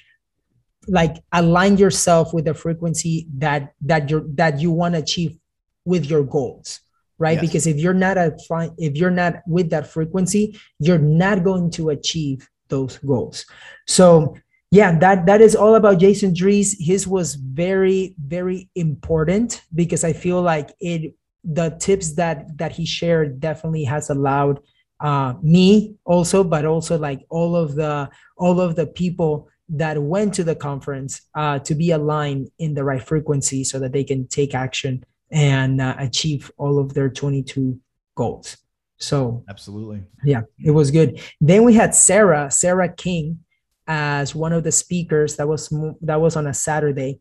like 0.89 1.17
align 1.33 1.77
yourself 1.77 2.33
with 2.33 2.45
the 2.45 2.53
frequency 2.53 3.27
that 3.37 3.73
that 3.81 4.09
you 4.09 4.29
that 4.35 4.59
you 4.59 4.71
want 4.71 4.95
to 4.95 5.01
achieve 5.01 5.37
with 5.85 6.05
your 6.05 6.23
goals 6.23 6.79
right? 7.19 7.33
Yes. 7.33 7.41
because 7.41 7.67
if 7.67 7.77
you're 7.77 7.93
not 7.93 8.17
a 8.17 8.35
if 8.77 8.95
you're 8.95 9.11
not 9.11 9.41
with 9.47 9.69
that 9.71 9.87
frequency 9.87 10.59
you're 10.79 10.97
not 10.97 11.43
going 11.43 11.71
to 11.71 11.89
achieve 11.89 12.47
those 12.69 12.97
goals. 12.99 13.45
So 13.87 14.35
yeah 14.71 14.97
that 14.99 15.25
that 15.25 15.41
is 15.41 15.55
all 15.55 15.75
about 15.75 15.99
jason 15.99 16.33
drees. 16.33 16.75
His 16.79 17.07
was 17.07 17.35
very 17.35 18.15
very 18.23 18.69
important 18.75 19.61
because 19.73 20.03
i 20.03 20.13
feel 20.13 20.41
like 20.41 20.69
it 20.79 21.13
the 21.47 21.69
tips 21.79 22.13
that 22.13 22.57
that 22.57 22.73
he 22.73 22.85
shared 22.85 23.39
definitely 23.39 23.85
has 23.85 24.09
allowed 24.09 24.59
uh 24.99 25.33
me 25.41 25.95
also 26.05 26.43
but 26.43 26.65
also 26.65 26.97
like 26.97 27.25
all 27.29 27.55
of 27.55 27.75
the 27.75 28.09
all 28.37 28.59
of 28.59 28.75
the 28.75 28.85
people 28.85 29.47
that 29.69 30.01
went 30.01 30.33
to 30.33 30.43
the 30.43 30.55
conference 30.55 31.21
uh, 31.35 31.59
to 31.59 31.75
be 31.75 31.91
aligned 31.91 32.49
in 32.59 32.73
the 32.73 32.83
right 32.83 33.01
frequency 33.01 33.63
so 33.63 33.79
that 33.79 33.91
they 33.91 34.03
can 34.03 34.27
take 34.27 34.55
action 34.55 35.03
and 35.31 35.81
uh, 35.81 35.95
achieve 35.99 36.49
all 36.57 36.79
of 36.79 36.93
their 36.93 37.09
22 37.09 37.77
goals. 38.15 38.57
So, 38.97 39.43
absolutely. 39.49 40.03
Yeah, 40.23 40.41
it 40.63 40.71
was 40.71 40.89
good. 40.89 41.21
Then 41.41 41.63
we 41.63 41.73
had 41.73 41.93
Sarah, 41.93 42.49
Sarah 42.49 42.89
King, 42.89 43.39
as 43.87 44.33
one 44.33 44.53
of 44.53 44.63
the 44.63 44.71
speakers 44.71 45.35
that 45.35 45.47
was 45.47 45.69
that 46.01 46.19
was 46.19 46.35
on 46.35 46.47
a 46.47 46.53
Saturday, 46.53 47.19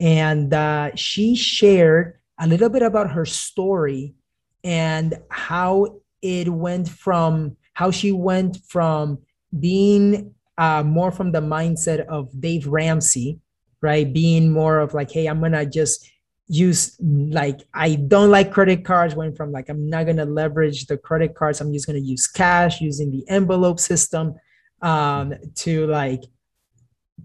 and 0.00 0.52
uh, 0.52 0.90
she 0.96 1.36
shared 1.36 2.17
a 2.38 2.46
little 2.46 2.68
bit 2.68 2.82
about 2.82 3.12
her 3.12 3.24
story 3.24 4.14
and 4.64 5.14
how 5.30 6.00
it 6.22 6.48
went 6.48 6.88
from 6.88 7.56
how 7.74 7.90
she 7.90 8.10
went 8.12 8.58
from 8.66 9.18
being 9.58 10.34
uh, 10.58 10.82
more 10.82 11.12
from 11.12 11.30
the 11.30 11.40
mindset 11.40 12.04
of 12.06 12.28
Dave 12.40 12.66
Ramsey, 12.66 13.38
right? 13.80 14.12
Being 14.12 14.50
more 14.50 14.80
of 14.80 14.94
like, 14.94 15.10
hey, 15.10 15.26
I'm 15.26 15.40
gonna 15.40 15.64
just 15.64 16.10
use 16.48 16.96
like 17.00 17.60
I 17.74 17.94
don't 17.94 18.30
like 18.30 18.52
credit 18.52 18.84
cards. 18.84 19.14
Went 19.14 19.36
from 19.36 19.52
like 19.52 19.68
I'm 19.68 19.88
not 19.88 20.06
gonna 20.06 20.24
leverage 20.24 20.86
the 20.86 20.98
credit 20.98 21.34
cards. 21.34 21.60
I'm 21.60 21.72
just 21.72 21.86
gonna 21.86 21.98
use 22.00 22.26
cash 22.26 22.80
using 22.80 23.10
the 23.10 23.24
envelope 23.28 23.78
system 23.78 24.34
um, 24.82 25.34
to 25.56 25.86
like 25.86 26.24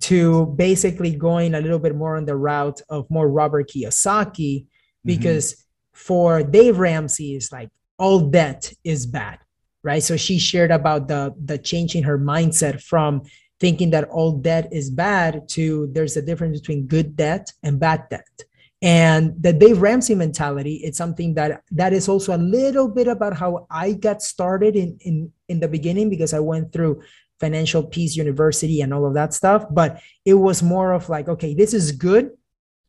to 0.01 0.47
basically 0.57 1.15
going 1.15 1.55
a 1.55 1.61
little 1.61 1.79
bit 1.79 1.95
more 1.95 2.17
on 2.17 2.25
the 2.25 2.35
route 2.35 2.81
of 2.89 3.09
more 3.09 3.29
Robert 3.29 3.69
Kiyosaki. 3.69 4.67
Because 5.05 5.53
mm-hmm. 5.53 5.61
for 5.93 6.43
Dave 6.43 6.79
Ramsey 6.79 7.35
is 7.35 7.51
like 7.51 7.69
all 7.97 8.29
debt 8.29 8.73
is 8.83 9.05
bad 9.05 9.39
right? 9.83 10.01
So 10.01 10.17
she 10.17 10.39
shared 10.39 10.71
about 10.71 11.07
the 11.07 11.35
the 11.43 11.57
changing 11.57 12.03
her 12.03 12.17
mindset 12.17 12.81
from 12.81 13.23
thinking 13.59 13.91
that 13.91 14.09
all 14.09 14.31
debt 14.37 14.69
is 14.71 14.89
bad 14.89 15.47
to 15.49 15.87
there's 15.93 16.17
a 16.17 16.21
difference 16.21 16.59
between 16.59 16.87
good 16.87 17.15
debt 17.15 17.51
and 17.61 17.79
bad 17.79 18.09
debt. 18.09 18.27
And 18.81 19.41
the 19.41 19.53
dave 19.53 19.81
ramsey 19.81 20.15
mentality 20.15 20.75
it's 20.83 20.97
something 20.97 21.35
that 21.35 21.61
that 21.71 21.93
is 21.93 22.09
also 22.09 22.35
a 22.35 22.41
little 22.57 22.89
bit 22.89 23.07
about 23.07 23.33
how 23.33 23.65
i 23.69 23.93
got 23.93 24.21
started 24.21 24.75
in 24.75 24.97
in 25.01 25.31
in 25.47 25.61
the 25.61 25.69
beginning 25.69 26.09
because 26.09 26.33
i 26.33 26.39
went 26.39 26.73
through 26.73 27.01
financial 27.39 27.83
peace 27.83 28.17
university 28.17 28.81
and 28.81 28.93
all 28.93 29.05
of 29.05 29.13
that 29.13 29.33
stuff. 29.33 29.65
But 29.69 30.01
it 30.25 30.33
was 30.33 30.63
more 30.63 30.91
of 30.91 31.09
like 31.09 31.29
okay 31.29 31.53
this 31.53 31.73
is 31.73 31.91
good 31.91 32.31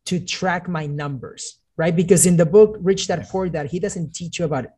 to 0.07 0.19
track 0.21 0.69
my 0.69 0.87
numbers 0.87 1.59
right? 1.77 1.95
Because 1.95 2.27
in 2.27 2.37
the 2.37 2.47
book 2.47 2.77
rich 2.81 3.07
dad 3.09 3.27
poor 3.31 3.49
dad 3.49 3.67
he 3.71 3.79
doesn't 3.81 4.15
teach 4.15 4.39
you 4.39 4.45
about 4.45 4.65
it. 4.65 4.71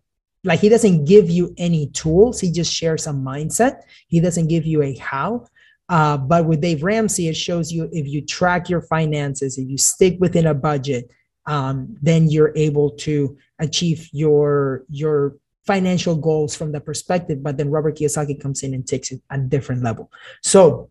like 0.45 0.61
he 0.61 0.69
doesn't 0.69 1.05
give 1.07 1.29
you 1.31 1.55
any 1.59 1.89
tools. 1.91 2.41
He 2.41 2.51
just 2.53 2.73
shares 2.73 3.07
a 3.07 3.11
mindset. 3.13 3.83
He 4.09 4.21
doesn't 4.21 4.49
give 4.49 4.65
you 4.67 4.83
a 4.83 4.95
how. 4.97 5.47
Uh, 5.89 6.17
but 6.17 6.47
with 6.47 6.61
dave 6.61 6.83
ramsey 6.83 7.29
it 7.29 7.37
shows 7.37 7.71
you 7.71 7.89
if 7.93 8.07
you 8.09 8.21
track 8.21 8.69
your 8.69 8.83
finances 8.83 9.57
if 9.57 9.69
you 9.69 9.79
stick 9.79 10.17
within 10.19 10.47
a 10.49 10.55
budget 10.55 11.09
um, 11.47 11.97
then 12.03 12.29
you're 12.29 12.53
able 12.57 12.91
to 12.91 13.37
achieve 13.61 14.09
your 14.13 14.83
your 14.91 15.37
financial 15.65 16.17
goals 16.17 16.57
from 16.57 16.73
that 16.73 16.85
perspective. 16.85 17.43
But 17.43 17.57
then 17.57 17.71
robert 17.71 17.97
kiyosaki 17.97 18.41
comes 18.41 18.63
in 18.65 18.75
and 18.75 18.87
takes 18.87 19.13
it 19.13 19.21
at 19.31 19.39
a 19.41 19.43
different 19.45 19.83
level. 19.85 20.11
So 20.43 20.91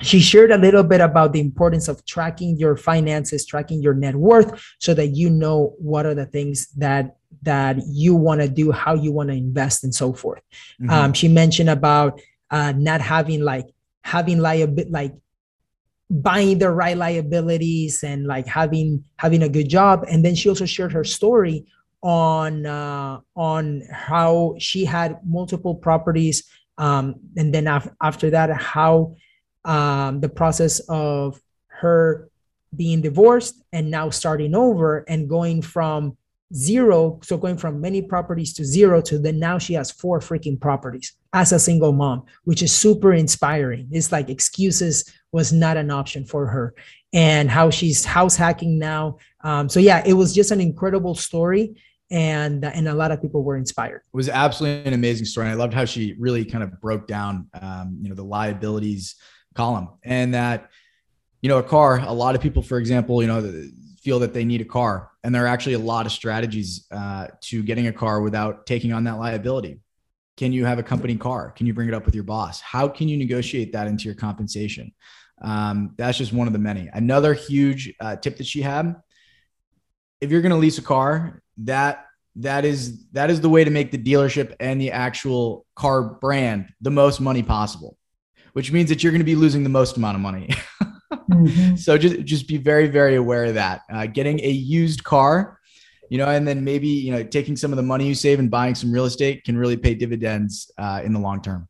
she 0.00 0.20
shared 0.20 0.50
a 0.50 0.58
little 0.58 0.82
bit 0.82 1.00
about 1.00 1.32
the 1.32 1.40
importance 1.40 1.86
of 1.86 2.04
tracking 2.06 2.56
your 2.56 2.76
finances 2.76 3.46
tracking 3.46 3.82
your 3.82 3.94
net 3.94 4.16
worth 4.16 4.60
so 4.78 4.94
that 4.94 5.08
you 5.08 5.30
know 5.30 5.74
what 5.78 6.06
are 6.06 6.14
the 6.14 6.26
things 6.26 6.68
that 6.72 7.16
that 7.42 7.76
you 7.86 8.14
want 8.14 8.40
to 8.40 8.48
do, 8.48 8.70
how 8.70 8.94
you 8.94 9.12
want 9.12 9.30
to 9.30 9.34
invest, 9.34 9.84
and 9.84 9.94
so 9.94 10.12
forth. 10.12 10.42
Mm-hmm. 10.80 10.90
Um, 10.90 11.12
she 11.12 11.28
mentioned 11.28 11.70
about 11.70 12.20
uh, 12.50 12.72
not 12.76 13.00
having 13.00 13.42
like 13.42 13.66
having 14.02 14.38
liability, 14.38 14.90
like 14.90 15.14
buying 16.10 16.58
the 16.58 16.70
right 16.70 16.96
liabilities 16.96 18.02
and 18.02 18.26
like 18.26 18.46
having 18.46 19.04
having 19.16 19.42
a 19.42 19.48
good 19.48 19.68
job. 19.68 20.04
And 20.08 20.24
then 20.24 20.34
she 20.34 20.48
also 20.48 20.66
shared 20.66 20.92
her 20.92 21.04
story 21.04 21.66
on 22.02 22.66
uh, 22.66 23.20
on 23.34 23.82
how 23.90 24.54
she 24.58 24.84
had 24.84 25.18
multiple 25.24 25.74
properties, 25.74 26.44
um, 26.78 27.16
and 27.36 27.54
then 27.54 27.66
af- 27.66 27.90
after 28.02 28.30
that, 28.30 28.50
how 28.50 29.16
um, 29.64 30.20
the 30.20 30.28
process 30.28 30.80
of 30.88 31.40
her 31.66 32.28
being 32.74 33.00
divorced 33.00 33.62
and 33.72 33.90
now 33.90 34.10
starting 34.10 34.54
over 34.54 35.04
and 35.08 35.28
going 35.28 35.62
from 35.62 36.16
zero 36.54 37.18
so 37.22 37.36
going 37.36 37.56
from 37.56 37.80
many 37.80 38.02
properties 38.02 38.52
to 38.52 38.64
zero 38.64 39.00
to 39.00 39.18
then 39.18 39.38
now 39.38 39.56
she 39.56 39.72
has 39.72 39.90
four 39.90 40.20
freaking 40.20 40.60
properties 40.60 41.14
as 41.32 41.50
a 41.52 41.58
single 41.58 41.92
mom 41.92 42.22
which 42.44 42.62
is 42.62 42.74
super 42.74 43.14
inspiring. 43.14 43.88
It's 43.90 44.12
like 44.12 44.28
excuses 44.28 45.10
was 45.32 45.52
not 45.52 45.76
an 45.78 45.90
option 45.90 46.26
for 46.26 46.46
her 46.46 46.74
and 47.14 47.50
how 47.50 47.70
she's 47.70 48.04
house 48.04 48.36
hacking 48.36 48.78
now. 48.78 49.16
Um, 49.42 49.68
so 49.68 49.80
yeah 49.80 50.02
it 50.04 50.12
was 50.12 50.34
just 50.34 50.50
an 50.50 50.60
incredible 50.60 51.14
story 51.14 51.74
and 52.10 52.64
and 52.64 52.86
a 52.86 52.94
lot 52.94 53.10
of 53.10 53.22
people 53.22 53.42
were 53.42 53.56
inspired. 53.56 54.02
It 54.12 54.16
was 54.16 54.28
absolutely 54.28 54.86
an 54.86 54.92
amazing 54.92 55.24
story. 55.24 55.48
I 55.48 55.54
loved 55.54 55.72
how 55.72 55.86
she 55.86 56.14
really 56.18 56.44
kind 56.44 56.62
of 56.62 56.78
broke 56.80 57.06
down 57.06 57.48
um, 57.60 57.98
you 58.02 58.10
know 58.10 58.14
the 58.14 58.24
liabilities 58.24 59.16
column 59.54 59.88
and 60.04 60.34
that 60.34 60.70
you 61.40 61.48
know 61.48 61.58
a 61.58 61.62
car 61.62 61.98
a 61.98 62.12
lot 62.12 62.34
of 62.34 62.40
people 62.40 62.62
for 62.62 62.78
example 62.78 63.20
you 63.22 63.28
know 63.28 63.40
feel 64.02 64.18
that 64.18 64.34
they 64.34 64.44
need 64.44 64.60
a 64.60 64.64
car. 64.64 65.10
And 65.22 65.34
there 65.34 65.44
are 65.44 65.48
actually 65.48 65.74
a 65.74 65.78
lot 65.78 66.06
of 66.06 66.12
strategies 66.12 66.86
uh, 66.90 67.28
to 67.42 67.62
getting 67.62 67.86
a 67.86 67.92
car 67.92 68.20
without 68.20 68.66
taking 68.66 68.92
on 68.92 69.04
that 69.04 69.18
liability. 69.18 69.80
Can 70.36 70.52
you 70.52 70.64
have 70.64 70.78
a 70.78 70.82
company 70.82 71.16
car? 71.16 71.52
Can 71.52 71.66
you 71.66 71.74
bring 71.74 71.88
it 71.88 71.94
up 71.94 72.04
with 72.04 72.14
your 72.14 72.24
boss? 72.24 72.60
How 72.60 72.88
can 72.88 73.06
you 73.08 73.16
negotiate 73.16 73.72
that 73.72 73.86
into 73.86 74.04
your 74.04 74.14
compensation? 74.14 74.92
Um, 75.40 75.94
that's 75.96 76.18
just 76.18 76.32
one 76.32 76.46
of 76.46 76.52
the 76.52 76.58
many. 76.58 76.88
Another 76.92 77.32
huge 77.32 77.94
uh, 78.00 78.16
tip 78.16 78.38
that 78.38 78.46
she 78.46 78.60
had: 78.62 78.96
if 80.20 80.30
you're 80.30 80.40
going 80.40 80.50
to 80.50 80.58
lease 80.58 80.78
a 80.78 80.82
car, 80.82 81.42
that 81.58 82.06
that 82.36 82.64
is 82.64 83.06
that 83.10 83.30
is 83.30 83.40
the 83.40 83.48
way 83.48 83.62
to 83.62 83.70
make 83.70 83.90
the 83.90 83.98
dealership 83.98 84.54
and 84.58 84.80
the 84.80 84.90
actual 84.90 85.66
car 85.76 86.02
brand 86.02 86.68
the 86.80 86.90
most 86.90 87.20
money 87.20 87.42
possible, 87.42 87.98
which 88.52 88.72
means 88.72 88.88
that 88.88 89.02
you're 89.02 89.12
going 89.12 89.20
to 89.20 89.24
be 89.24 89.36
losing 89.36 89.62
the 89.62 89.68
most 89.68 89.96
amount 89.96 90.16
of 90.16 90.20
money. 90.20 90.48
mm-hmm. 91.12 91.76
So 91.76 91.98
just 91.98 92.24
just 92.24 92.48
be 92.48 92.56
very 92.56 92.88
very 92.88 93.16
aware 93.16 93.44
of 93.44 93.54
that. 93.54 93.82
Uh, 93.92 94.06
getting 94.06 94.40
a 94.40 94.50
used 94.50 95.04
car 95.04 95.58
you 96.12 96.18
know, 96.18 96.28
and 96.28 96.46
then 96.46 96.62
maybe, 96.62 96.88
you 96.88 97.10
know, 97.10 97.22
taking 97.22 97.56
some 97.56 97.72
of 97.72 97.78
the 97.78 97.82
money 97.82 98.06
you 98.06 98.14
save 98.14 98.38
and 98.38 98.50
buying 98.50 98.74
some 98.74 98.92
real 98.92 99.06
estate 99.06 99.44
can 99.44 99.56
really 99.56 99.78
pay 99.78 99.94
dividends 99.94 100.70
uh, 100.76 101.00
in 101.02 101.14
the 101.14 101.18
long 101.18 101.40
term. 101.40 101.66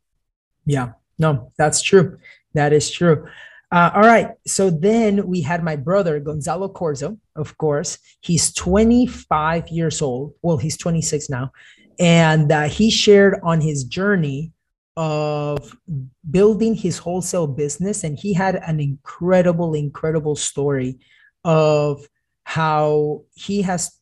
Yeah, 0.65 0.89
no, 1.17 1.53
that's 1.57 1.81
true. 1.81 2.17
That 2.53 2.73
is 2.73 2.91
true. 2.91 3.25
Uh, 3.71 3.91
all 3.95 4.01
right. 4.01 4.31
So 4.45 4.69
then 4.69 5.25
we 5.27 5.39
had 5.39 5.63
my 5.63 5.77
brother, 5.77 6.19
Gonzalo 6.19 6.67
Corzo, 6.67 7.17
of 7.37 7.57
course. 7.57 7.97
He's 8.19 8.53
25 8.53 9.69
years 9.69 10.01
old. 10.01 10.33
Well, 10.41 10.57
he's 10.57 10.75
26 10.75 11.29
now. 11.29 11.53
And 11.97 12.51
uh, 12.51 12.63
he 12.63 12.91
shared 12.91 13.39
on 13.43 13.61
his 13.61 13.85
journey 13.85 14.51
of 14.95 15.75
building 16.29 16.75
his 16.75 16.97
wholesale 16.97 17.47
business. 17.47 18.03
And 18.03 18.17
he 18.17 18.33
had 18.33 18.55
an 18.55 18.79
incredible, 18.79 19.73
incredible 19.73 20.35
story 20.35 20.99
of 21.43 22.07
how 22.43 23.23
he 23.33 23.61
has 23.63 23.99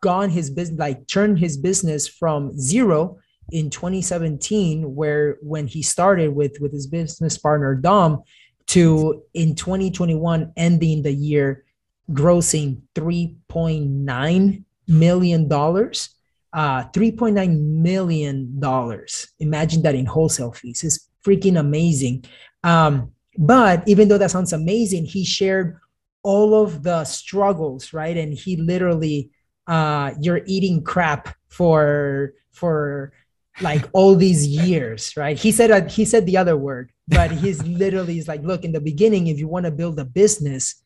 gone 0.00 0.30
his 0.30 0.50
business, 0.50 0.78
like 0.78 1.06
turned 1.06 1.38
his 1.38 1.56
business 1.56 2.06
from 2.08 2.58
zero 2.58 3.18
in 3.50 3.70
2017, 3.70 4.94
where 4.94 5.38
when 5.42 5.66
he 5.66 5.82
started 5.82 6.34
with 6.34 6.58
with 6.60 6.72
his 6.72 6.86
business 6.86 7.38
partner 7.38 7.74
Dom, 7.74 8.22
to 8.68 9.22
in 9.34 9.54
2021 9.54 10.52
ending 10.56 11.02
the 11.02 11.12
year 11.12 11.64
grossing 12.10 12.80
3.9 12.94 14.64
million 14.88 15.48
dollars. 15.48 16.10
Uh, 16.56 16.88
3.9 16.88 17.60
million 17.82 18.58
dollars. 18.58 19.28
Imagine 19.40 19.82
that 19.82 19.94
in 19.94 20.06
wholesale 20.06 20.52
fees. 20.52 20.82
It's 20.82 21.10
freaking 21.22 21.60
amazing. 21.60 22.24
Um, 22.64 23.12
but 23.36 23.86
even 23.86 24.08
though 24.08 24.16
that 24.16 24.30
sounds 24.30 24.54
amazing, 24.54 25.04
he 25.04 25.22
shared 25.22 25.78
all 26.22 26.54
of 26.54 26.82
the 26.82 27.04
struggles, 27.04 27.92
right? 27.92 28.16
And 28.16 28.32
he 28.32 28.56
literally 28.56 29.30
uh, 29.66 30.12
you're 30.20 30.42
eating 30.46 30.82
crap 30.82 31.36
for 31.48 32.32
for 32.52 33.12
like 33.60 33.84
all 33.92 34.14
these 34.14 34.46
years, 34.46 35.16
right? 35.16 35.38
He 35.38 35.52
said 35.52 35.70
uh, 35.70 35.88
he 35.88 36.04
said 36.04 36.26
the 36.26 36.36
other 36.36 36.56
word, 36.56 36.90
but 37.08 37.30
he's 37.30 37.62
literally 37.66 38.18
is 38.18 38.28
like, 38.28 38.42
look, 38.42 38.64
in 38.64 38.72
the 38.72 38.80
beginning, 38.80 39.26
if 39.26 39.38
you 39.38 39.48
want 39.48 39.66
to 39.66 39.72
build 39.72 39.98
a 39.98 40.04
business, 40.04 40.82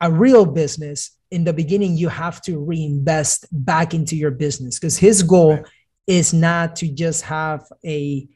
a 0.00 0.10
real 0.10 0.44
business, 0.44 1.10
in 1.32 1.44
the 1.44 1.52
beginning, 1.52 1.96
you 1.96 2.08
have 2.08 2.42
to 2.42 2.58
reinvest 2.58 3.46
back 3.50 3.94
into 3.94 4.14
your 4.14 4.30
business 4.30 4.78
because 4.78 4.98
his 4.98 5.22
goal 5.22 5.54
right. 5.54 5.64
is 6.06 6.34
not 6.34 6.76
to 6.76 6.88
just 6.88 7.22
have 7.22 7.64
a 7.84 8.28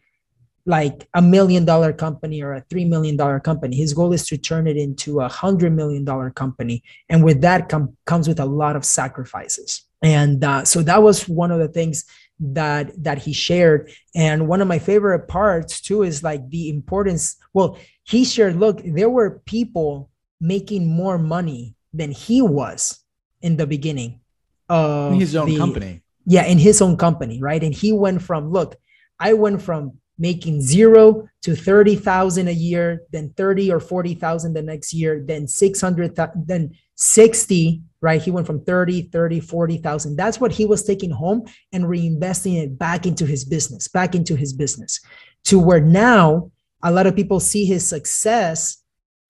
like 0.65 1.07
a 1.15 1.23
million 1.23 1.65
dollar 1.65 1.93
company 1.93 2.43
or 2.43 2.55
a 2.55 2.63
three 2.71 2.87
million 2.87 3.15
dollar 3.15 3.39
company. 3.39 3.77
His 3.77 3.93
goal 3.93 4.15
is 4.15 4.27
to 4.29 4.39
turn 4.39 4.67
it 4.67 4.79
into 4.79 5.21
a 5.21 5.29
hundred 5.29 5.75
million 5.75 6.05
dollar 6.05 6.31
company, 6.31 6.83
and 7.11 7.23
with 7.23 7.43
that 7.43 7.69
com- 7.69 7.97
comes 8.07 8.29
with 8.29 8.41
a 8.41 8.47
lot 8.47 8.77
of 8.77 8.85
sacrifices. 8.85 9.85
And 10.03 10.43
uh, 10.43 10.65
so 10.65 10.81
that 10.83 11.03
was 11.03 11.29
one 11.29 11.51
of 11.51 11.59
the 11.59 11.69
things 11.69 12.07
that 12.41 12.91
that 13.05 13.19
he 13.19 13.35
shared. 13.35 13.91
And 14.15 14.49
one 14.49 14.63
of 14.63 14.69
my 14.69 14.79
favorite 14.79 15.29
parts 15.29 15.83
too 15.83 16.03
is 16.03 16.23
like 16.23 16.49
the 16.49 16.71
importance. 16.71 17.37
Well, 17.53 17.79
he 18.05 18.25
shared. 18.25 18.57
Look, 18.57 18.81
there 18.83 19.11
were 19.11 19.43
people 19.45 20.11
making 20.41 20.89
more 20.89 21.19
money 21.19 21.76
than 21.97 22.11
he 22.11 22.43
was 22.43 23.01
in 23.41 23.57
the 23.57 23.67
beginning 23.67 24.21
of 24.69 25.13
in 25.13 25.21
his 25.21 25.37
own 25.37 25.49
the, 25.49 25.57
company. 25.57 26.03
Yeah, 26.27 26.45
in 26.45 26.59
his 26.59 26.83
own 26.83 26.97
company, 26.97 27.41
right? 27.41 27.63
And 27.63 27.75
he 27.75 27.93
went 27.93 28.23
from 28.23 28.51
look, 28.51 28.77
I 29.19 29.33
went 29.33 29.63
from 29.63 29.99
making 30.19 30.63
zero 30.63 31.29
to 31.43 31.55
30,000 31.55 32.49
a 32.49 32.53
year, 32.53 33.03
then 33.13 33.33
30 33.37 33.71
or 33.71 33.81
40,000 33.81 34.55
the 34.55 34.63
next 34.63 34.95
year, 34.95 35.23
then 35.25 35.47
600, 35.47 36.19
then 36.47 36.75
60, 36.95 37.83
right? 38.01 38.23
He 38.23 38.31
went 38.31 38.47
from 38.47 38.65
30, 38.65 39.03
30, 39.03 39.41
40,000. 39.41 40.17
That's 40.17 40.41
what 40.41 40.53
he 40.53 40.65
was 40.65 40.83
taking 40.85 41.11
home 41.11 41.45
and 41.73 41.85
reinvesting 41.85 42.63
it 42.63 42.79
back 42.79 43.05
into 43.05 43.27
his 43.27 43.45
business, 43.45 43.89
back 43.89 44.15
into 44.15 44.37
his 44.37 44.53
business 44.55 45.01
to 45.45 45.59
where 45.59 45.81
now 45.81 46.51
a 46.83 46.91
lot 46.91 47.07
of 47.07 47.15
people 47.15 47.41
see 47.41 47.65
his 47.65 47.87
success. 47.87 48.79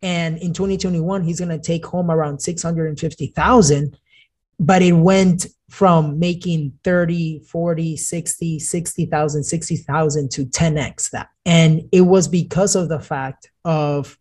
And 0.03 0.39
in 0.39 0.53
2021, 0.53 1.23
he's 1.23 1.41
going 1.41 1.49
to 1.49 1.59
take 1.59 1.87
home 1.87 2.11
around 2.11 2.41
650,000 2.41 3.97
but 4.59 4.83
it 4.83 4.93
went 4.93 5.47
from 5.69 6.19
making 6.19 6.73
30 6.85 7.41
40 7.41 7.97
60 7.97 8.59
60000 8.59 9.45
60000 9.45 10.31
to 10.31 10.47
10x 10.47 11.11
that. 11.11 11.29
And 11.45 11.89
it 11.93 12.03
was 12.03 12.29
because 12.29 12.77
of 12.77 12.89
the 12.89 13.01
fact 13.01 13.51
of 13.65 14.17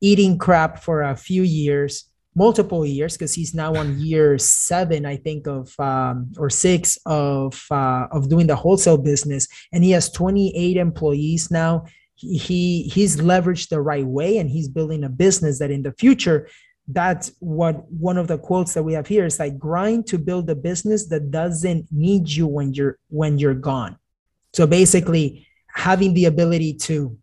eating 0.00 0.38
crap 0.38 0.82
for 0.82 1.02
a 1.02 1.16
few 1.16 1.42
years 1.42 2.04
multiple 2.34 2.86
years 2.86 3.14
because 3.14 3.34
he's 3.34 3.52
now 3.52 3.74
on 3.74 3.98
year 3.98 4.38
seven 4.38 5.04
i 5.04 5.16
think 5.16 5.48
of 5.48 5.74
um, 5.80 6.30
or 6.38 6.48
six 6.48 6.96
of 7.04 7.66
uh, 7.72 8.06
of 8.12 8.28
doing 8.28 8.46
the 8.46 8.54
wholesale 8.54 8.98
business. 8.98 9.48
And 9.72 9.82
he 9.82 9.90
has 9.92 10.10
28 10.10 10.76
employees 10.76 11.50
now 11.50 11.86
he 12.18 12.82
he's 12.84 13.16
leveraged 13.16 13.68
the 13.68 13.80
right 13.80 14.06
way 14.06 14.38
and 14.38 14.50
he's 14.50 14.68
building 14.68 15.04
a 15.04 15.08
business 15.08 15.58
that 15.58 15.70
in 15.70 15.82
the 15.82 15.92
future 15.92 16.48
that's 16.88 17.32
what 17.38 17.90
one 17.92 18.16
of 18.16 18.28
the 18.28 18.38
quotes 18.38 18.72
that 18.74 18.82
we 18.82 18.94
have 18.94 19.06
here 19.06 19.26
is 19.26 19.38
like 19.38 19.58
grind 19.58 20.06
to 20.06 20.18
build 20.18 20.48
a 20.48 20.54
business 20.54 21.06
that 21.08 21.30
doesn't 21.30 21.86
need 21.92 22.28
you 22.28 22.46
when 22.46 22.72
you're 22.72 22.98
when 23.08 23.38
you're 23.38 23.54
gone. 23.54 23.98
So 24.54 24.66
basically 24.66 25.46
having 25.68 26.14
the 26.14 26.24
ability 26.24 26.74
to 26.74 27.16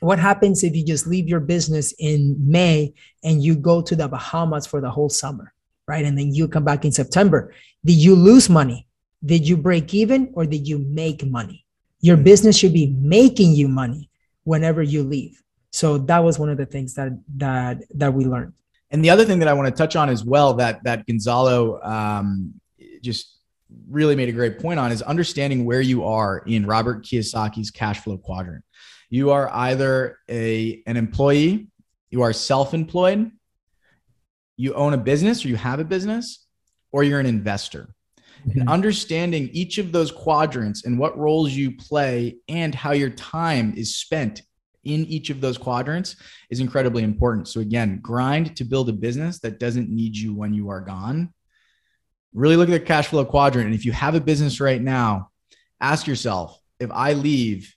what 0.00 0.18
happens 0.18 0.62
if 0.62 0.76
you 0.76 0.84
just 0.84 1.06
leave 1.06 1.26
your 1.26 1.40
business 1.40 1.94
in 1.98 2.36
may 2.38 2.92
and 3.24 3.42
you 3.42 3.56
go 3.56 3.80
to 3.80 3.96
the 3.96 4.06
bahamas 4.06 4.66
for 4.66 4.82
the 4.82 4.90
whole 4.90 5.08
summer 5.08 5.54
right? 5.88 6.04
And 6.04 6.18
then 6.18 6.34
you 6.34 6.48
come 6.48 6.64
back 6.64 6.84
in 6.84 6.92
september. 6.92 7.54
Did 7.84 7.94
you 7.94 8.14
lose 8.14 8.48
money? 8.48 8.86
Did 9.24 9.48
you 9.48 9.56
break 9.56 9.94
even 9.94 10.30
or 10.34 10.44
did 10.44 10.66
you 10.66 10.78
make 10.78 11.24
money 11.24 11.65
your 12.06 12.16
business 12.30 12.56
should 12.56 12.72
be 12.82 12.88
making 13.16 13.50
you 13.60 13.68
money 13.68 14.02
whenever 14.44 14.82
you 14.82 15.02
leave 15.02 15.36
so 15.70 15.98
that 16.10 16.22
was 16.26 16.38
one 16.38 16.50
of 16.54 16.58
the 16.62 16.68
things 16.74 16.94
that 16.94 17.10
that 17.36 17.74
that 18.00 18.12
we 18.12 18.24
learned 18.24 18.52
and 18.90 19.04
the 19.04 19.10
other 19.10 19.24
thing 19.24 19.38
that 19.40 19.48
I 19.48 19.52
want 19.52 19.68
to 19.68 19.76
touch 19.76 19.96
on 19.96 20.08
as 20.08 20.24
well 20.24 20.54
that 20.54 20.82
that 20.84 21.06
Gonzalo 21.06 21.80
um, 21.82 22.54
just 23.02 23.38
really 23.88 24.16
made 24.16 24.28
a 24.28 24.32
great 24.32 24.58
point 24.58 24.78
on 24.78 24.92
is 24.92 25.02
understanding 25.02 25.64
where 25.64 25.80
you 25.80 26.04
are 26.04 26.38
in 26.46 26.66
Robert 26.66 27.04
Kiyosaki's 27.04 27.70
cash 27.70 28.00
flow 28.00 28.16
quadrant. 28.16 28.64
You 29.10 29.30
are 29.30 29.50
either 29.52 30.18
a 30.28 30.82
an 30.86 30.96
employee, 30.96 31.68
you 32.10 32.22
are 32.22 32.32
self-employed, 32.32 33.30
you 34.56 34.74
own 34.74 34.94
a 34.94 34.98
business 34.98 35.44
or 35.44 35.48
you 35.48 35.56
have 35.56 35.80
a 35.80 35.84
business, 35.84 36.46
or 36.92 37.02
you're 37.02 37.20
an 37.20 37.26
investor. 37.26 37.88
Mm-hmm. 38.46 38.60
And 38.60 38.68
understanding 38.68 39.50
each 39.52 39.78
of 39.78 39.90
those 39.90 40.12
quadrants 40.12 40.84
and 40.84 40.98
what 40.98 41.18
roles 41.18 41.50
you 41.52 41.76
play 41.76 42.36
and 42.48 42.74
how 42.74 42.92
your 42.92 43.10
time 43.10 43.74
is 43.76 43.96
spent 43.96 44.42
in 44.84 45.04
each 45.06 45.30
of 45.30 45.40
those 45.40 45.58
quadrants 45.58 46.14
is 46.48 46.60
incredibly 46.60 47.02
important. 47.02 47.48
So 47.48 47.60
again, 47.60 47.98
grind 48.00 48.56
to 48.56 48.64
build 48.64 48.88
a 48.88 48.92
business 48.92 49.40
that 49.40 49.58
doesn't 49.58 49.90
need 49.90 50.16
you 50.16 50.32
when 50.32 50.54
you 50.54 50.70
are 50.70 50.80
gone. 50.80 51.32
Really 52.34 52.54
look 52.56 52.68
at 52.68 52.72
the 52.72 52.80
cash 52.80 53.08
flow 53.08 53.24
quadrant. 53.24 53.66
And 53.66 53.74
if 53.74 53.84
you 53.84 53.92
have 53.92 54.14
a 54.14 54.20
business 54.20 54.60
right 54.60 54.80
now, 54.80 55.30
ask 55.80 56.06
yourself, 56.06 56.56
if 56.78 56.90
I 56.92 57.14
leave, 57.14 57.74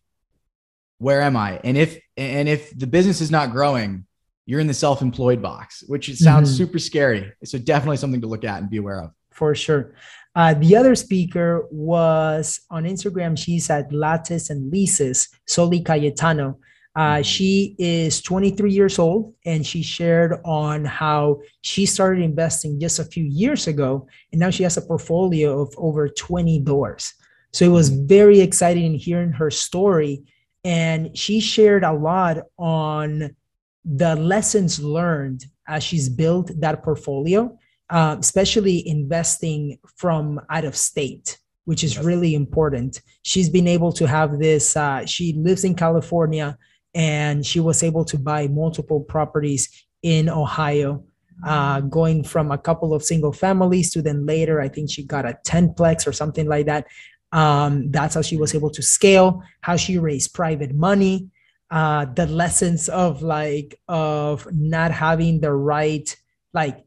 where 0.99 1.21
am 1.21 1.35
I? 1.35 1.59
And 1.63 1.77
if 1.77 1.99
and 2.17 2.47
if 2.47 2.77
the 2.77 2.85
business 2.85 3.21
is 3.21 3.31
not 3.31 3.53
growing, 3.53 4.05
you're 4.45 4.59
in 4.59 4.67
the 4.67 4.73
self-employed 4.73 5.41
box, 5.41 5.83
which 5.87 6.09
it 6.09 6.17
sounds 6.17 6.49
mm-hmm. 6.49 6.57
super 6.57 6.79
scary. 6.79 7.31
So 7.43 7.57
definitely 7.57 7.97
something 7.97 8.21
to 8.21 8.27
look 8.27 8.43
at 8.43 8.61
and 8.61 8.69
be 8.69 8.77
aware 8.77 9.01
of. 9.01 9.11
For 9.31 9.55
sure. 9.55 9.95
Uh, 10.39 10.53
the 10.53 10.73
other 10.73 10.95
speaker 10.95 11.67
was 11.69 12.61
on 12.69 12.85
Instagram. 12.85 13.37
She's 13.37 13.69
at 13.69 13.91
Lattice 13.91 14.49
and 14.49 14.71
Leases, 14.71 15.27
Soli 15.45 15.81
Cayetano. 15.81 16.57
Uh, 16.95 17.21
she 17.21 17.75
is 17.77 18.21
23 18.21 18.71
years 18.71 18.99
old 18.99 19.33
and 19.45 19.67
she 19.67 19.83
shared 19.83 20.39
on 20.45 20.85
how 20.85 21.41
she 21.59 21.85
started 21.85 22.23
investing 22.23 22.79
just 22.79 22.99
a 22.99 23.03
few 23.03 23.25
years 23.25 23.67
ago 23.67 24.07
and 24.31 24.39
now 24.39 24.49
she 24.49 24.63
has 24.63 24.77
a 24.77 24.81
portfolio 24.81 25.61
of 25.61 25.73
over 25.77 26.07
20 26.07 26.59
doors. 26.59 27.13
So 27.51 27.65
it 27.65 27.73
was 27.73 27.89
very 27.89 28.39
exciting 28.39 28.85
in 28.85 28.93
hearing 28.93 29.33
her 29.33 29.51
story. 29.51 30.23
And 30.63 31.17
she 31.17 31.41
shared 31.41 31.83
a 31.83 31.91
lot 31.91 32.37
on 32.57 33.35
the 33.83 34.15
lessons 34.15 34.79
learned 34.79 35.43
as 35.67 35.83
she's 35.83 36.07
built 36.07 36.49
that 36.61 36.81
portfolio, 36.81 37.58
uh, 37.89 38.15
especially 38.19 38.87
investing 38.87 39.79
from 39.97 40.39
out 40.49 40.65
of 40.65 40.75
state 40.75 41.37
which 41.69 41.83
is 41.83 41.99
really 41.99 42.33
important. 42.33 42.99
She's 43.21 43.47
been 43.47 43.67
able 43.67 43.91
to 43.91 44.07
have 44.07 44.39
this. 44.39 44.75
Uh, 44.75 45.05
she 45.05 45.33
lives 45.33 45.63
in 45.63 45.75
California, 45.75 46.57
and 46.95 47.45
she 47.45 47.59
was 47.59 47.83
able 47.83 48.03
to 48.05 48.17
buy 48.17 48.47
multiple 48.47 49.01
properties 49.01 49.69
in 50.01 50.29
Ohio, 50.29 51.03
uh, 51.45 51.81
going 51.81 52.23
from 52.23 52.51
a 52.51 52.57
couple 52.57 52.91
of 52.91 53.03
single 53.03 53.31
families 53.31 53.91
to 53.91 54.01
then 54.01 54.25
later, 54.25 54.59
I 54.59 54.67
think 54.67 54.89
she 54.89 55.03
got 55.03 55.27
a 55.27 55.37
tenplex 55.45 56.07
or 56.07 56.11
something 56.11 56.47
like 56.47 56.65
that. 56.65 56.87
Um, 57.31 57.91
that's 57.91 58.15
how 58.15 58.23
she 58.23 58.37
was 58.37 58.55
able 58.55 58.71
to 58.71 58.81
scale, 58.81 59.43
how 59.61 59.75
she 59.75 59.99
raised 59.99 60.33
private 60.33 60.73
money, 60.73 61.29
uh, 61.69 62.05
the 62.05 62.25
lessons 62.25 62.89
of 62.89 63.21
like 63.21 63.79
of 63.87 64.47
not 64.51 64.89
having 64.89 65.39
the 65.39 65.53
right 65.53 66.15
like 66.51 66.83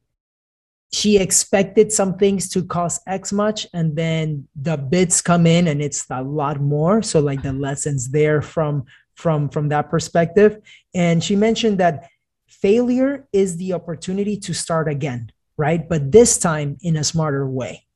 she 0.92 1.18
expected 1.18 1.90
some 1.90 2.18
things 2.18 2.48
to 2.50 2.64
cost 2.64 3.00
x 3.06 3.32
much 3.32 3.66
and 3.72 3.96
then 3.96 4.46
the 4.54 4.76
bids 4.76 5.20
come 5.22 5.46
in 5.46 5.68
and 5.68 5.80
it's 5.80 6.04
a 6.10 6.22
lot 6.22 6.60
more. 6.60 7.02
So 7.02 7.20
like 7.20 7.42
the 7.42 7.52
lessons 7.52 8.10
there 8.10 8.42
from 8.42 8.84
from 9.14 9.48
from 9.48 9.68
that 9.68 9.90
perspective. 9.90 10.58
And 10.94 11.22
she 11.22 11.36
mentioned 11.36 11.78
that 11.78 12.08
failure 12.46 13.26
is 13.32 13.56
the 13.56 13.72
opportunity 13.72 14.36
to 14.36 14.52
start 14.52 14.88
again 14.88 15.32
right? 15.56 15.88
But 15.88 16.12
this 16.12 16.38
time 16.38 16.76
in 16.82 16.96
a 16.96 17.04
smarter 17.04 17.46
way. 17.46 17.86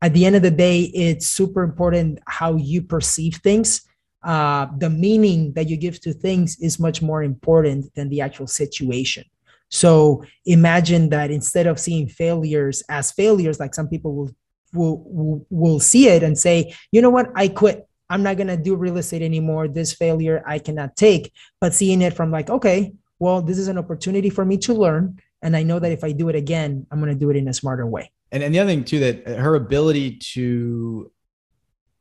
At 0.00 0.14
the 0.14 0.26
end 0.26 0.36
of 0.36 0.42
the 0.42 0.50
day 0.50 0.80
it's 0.82 1.28
super 1.28 1.62
important 1.62 2.18
how 2.26 2.56
you 2.56 2.82
perceive 2.82 3.36
things. 3.36 3.82
Uh, 4.22 4.66
the 4.78 4.90
meaning 4.90 5.52
that 5.54 5.68
you 5.68 5.76
give 5.76 6.00
to 6.00 6.12
things 6.12 6.58
is 6.60 6.78
much 6.78 7.02
more 7.02 7.22
important 7.22 7.94
than 7.94 8.08
the 8.08 8.20
actual 8.20 8.46
situation. 8.46 9.24
So 9.72 10.22
imagine 10.44 11.08
that 11.08 11.30
instead 11.30 11.66
of 11.66 11.80
seeing 11.80 12.06
failures 12.06 12.82
as 12.90 13.10
failures, 13.10 13.58
like 13.58 13.74
some 13.74 13.88
people 13.88 14.14
will 14.14 14.30
will 14.74 15.46
will 15.50 15.80
see 15.80 16.08
it 16.08 16.22
and 16.22 16.38
say, 16.38 16.74
you 16.92 17.02
know 17.02 17.10
what, 17.10 17.30
I 17.34 17.48
quit. 17.48 17.88
I'm 18.10 18.22
not 18.22 18.36
gonna 18.36 18.56
do 18.56 18.76
real 18.76 18.98
estate 18.98 19.22
anymore. 19.22 19.68
This 19.68 19.94
failure 19.94 20.42
I 20.46 20.58
cannot 20.58 20.94
take. 20.96 21.32
But 21.60 21.74
seeing 21.74 22.02
it 22.02 22.12
from 22.12 22.30
like, 22.30 22.50
okay, 22.50 22.92
well, 23.18 23.40
this 23.40 23.58
is 23.58 23.68
an 23.68 23.78
opportunity 23.78 24.28
for 24.28 24.44
me 24.44 24.58
to 24.58 24.74
learn, 24.74 25.18
and 25.40 25.56
I 25.56 25.62
know 25.62 25.78
that 25.78 25.92
if 25.92 26.04
I 26.04 26.12
do 26.12 26.28
it 26.28 26.36
again, 26.36 26.86
I'm 26.90 27.00
gonna 27.00 27.14
do 27.14 27.30
it 27.30 27.36
in 27.36 27.48
a 27.48 27.54
smarter 27.54 27.86
way. 27.86 28.12
And, 28.30 28.42
and 28.42 28.54
the 28.54 28.58
other 28.58 28.70
thing 28.70 28.84
too 28.84 29.00
that 29.00 29.26
her 29.26 29.54
ability 29.54 30.18
to 30.34 31.10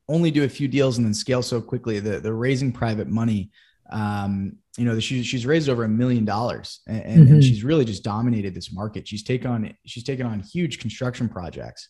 only 0.09 0.31
do 0.31 0.43
a 0.43 0.49
few 0.49 0.67
deals 0.67 0.97
and 0.97 1.05
then 1.07 1.13
scale 1.13 1.41
so 1.41 1.61
quickly. 1.61 1.99
The 1.99 2.19
the 2.19 2.33
raising 2.33 2.73
private 2.73 3.07
money, 3.07 3.51
um, 3.89 4.57
you 4.77 4.85
know, 4.85 4.99
she's 4.99 5.25
she's 5.25 5.45
raised 5.45 5.69
over 5.69 5.83
a 5.83 5.89
million 5.89 6.23
dollars, 6.23 6.79
and, 6.87 7.03
mm-hmm. 7.03 7.33
and, 7.33 7.43
she's 7.43 7.63
really 7.63 7.83
just 7.83 8.03
dominated 8.03 8.55
this 8.55 8.71
market. 8.71 9.07
She's 9.07 9.23
taken 9.23 9.51
on 9.51 9.73
she's 9.85 10.03
taken 10.03 10.25
on 10.25 10.39
huge 10.39 10.79
construction 10.79 11.27
projects, 11.27 11.89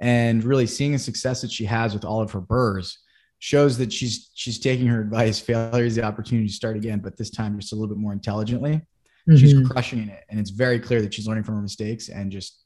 and 0.00 0.42
really 0.42 0.66
seeing 0.66 0.92
the 0.92 0.98
success 0.98 1.42
that 1.42 1.50
she 1.50 1.64
has 1.66 1.92
with 1.92 2.04
all 2.04 2.22
of 2.22 2.32
her 2.32 2.40
BRRRRs 2.40 2.96
shows 3.40 3.76
that 3.76 3.92
she's 3.92 4.30
she's 4.34 4.58
taking 4.58 4.86
her 4.86 5.02
advice. 5.02 5.38
Failure 5.38 5.84
is 5.84 5.96
the 5.96 6.02
opportunity 6.02 6.48
to 6.48 6.54
start 6.54 6.76
again, 6.76 7.00
but 7.00 7.18
this 7.18 7.30
time 7.30 7.58
just 7.60 7.72
a 7.72 7.76
little 7.76 7.88
bit 7.88 7.98
more 7.98 8.12
intelligently. 8.12 8.80
Mm-hmm. 9.28 9.36
She's 9.36 9.68
crushing 9.68 10.08
it, 10.08 10.24
and 10.30 10.40
it's 10.40 10.50
very 10.50 10.78
clear 10.78 11.02
that 11.02 11.12
she's 11.12 11.26
learning 11.26 11.44
from 11.44 11.56
her 11.56 11.62
mistakes 11.62 12.08
and 12.08 12.32
just 12.32 12.64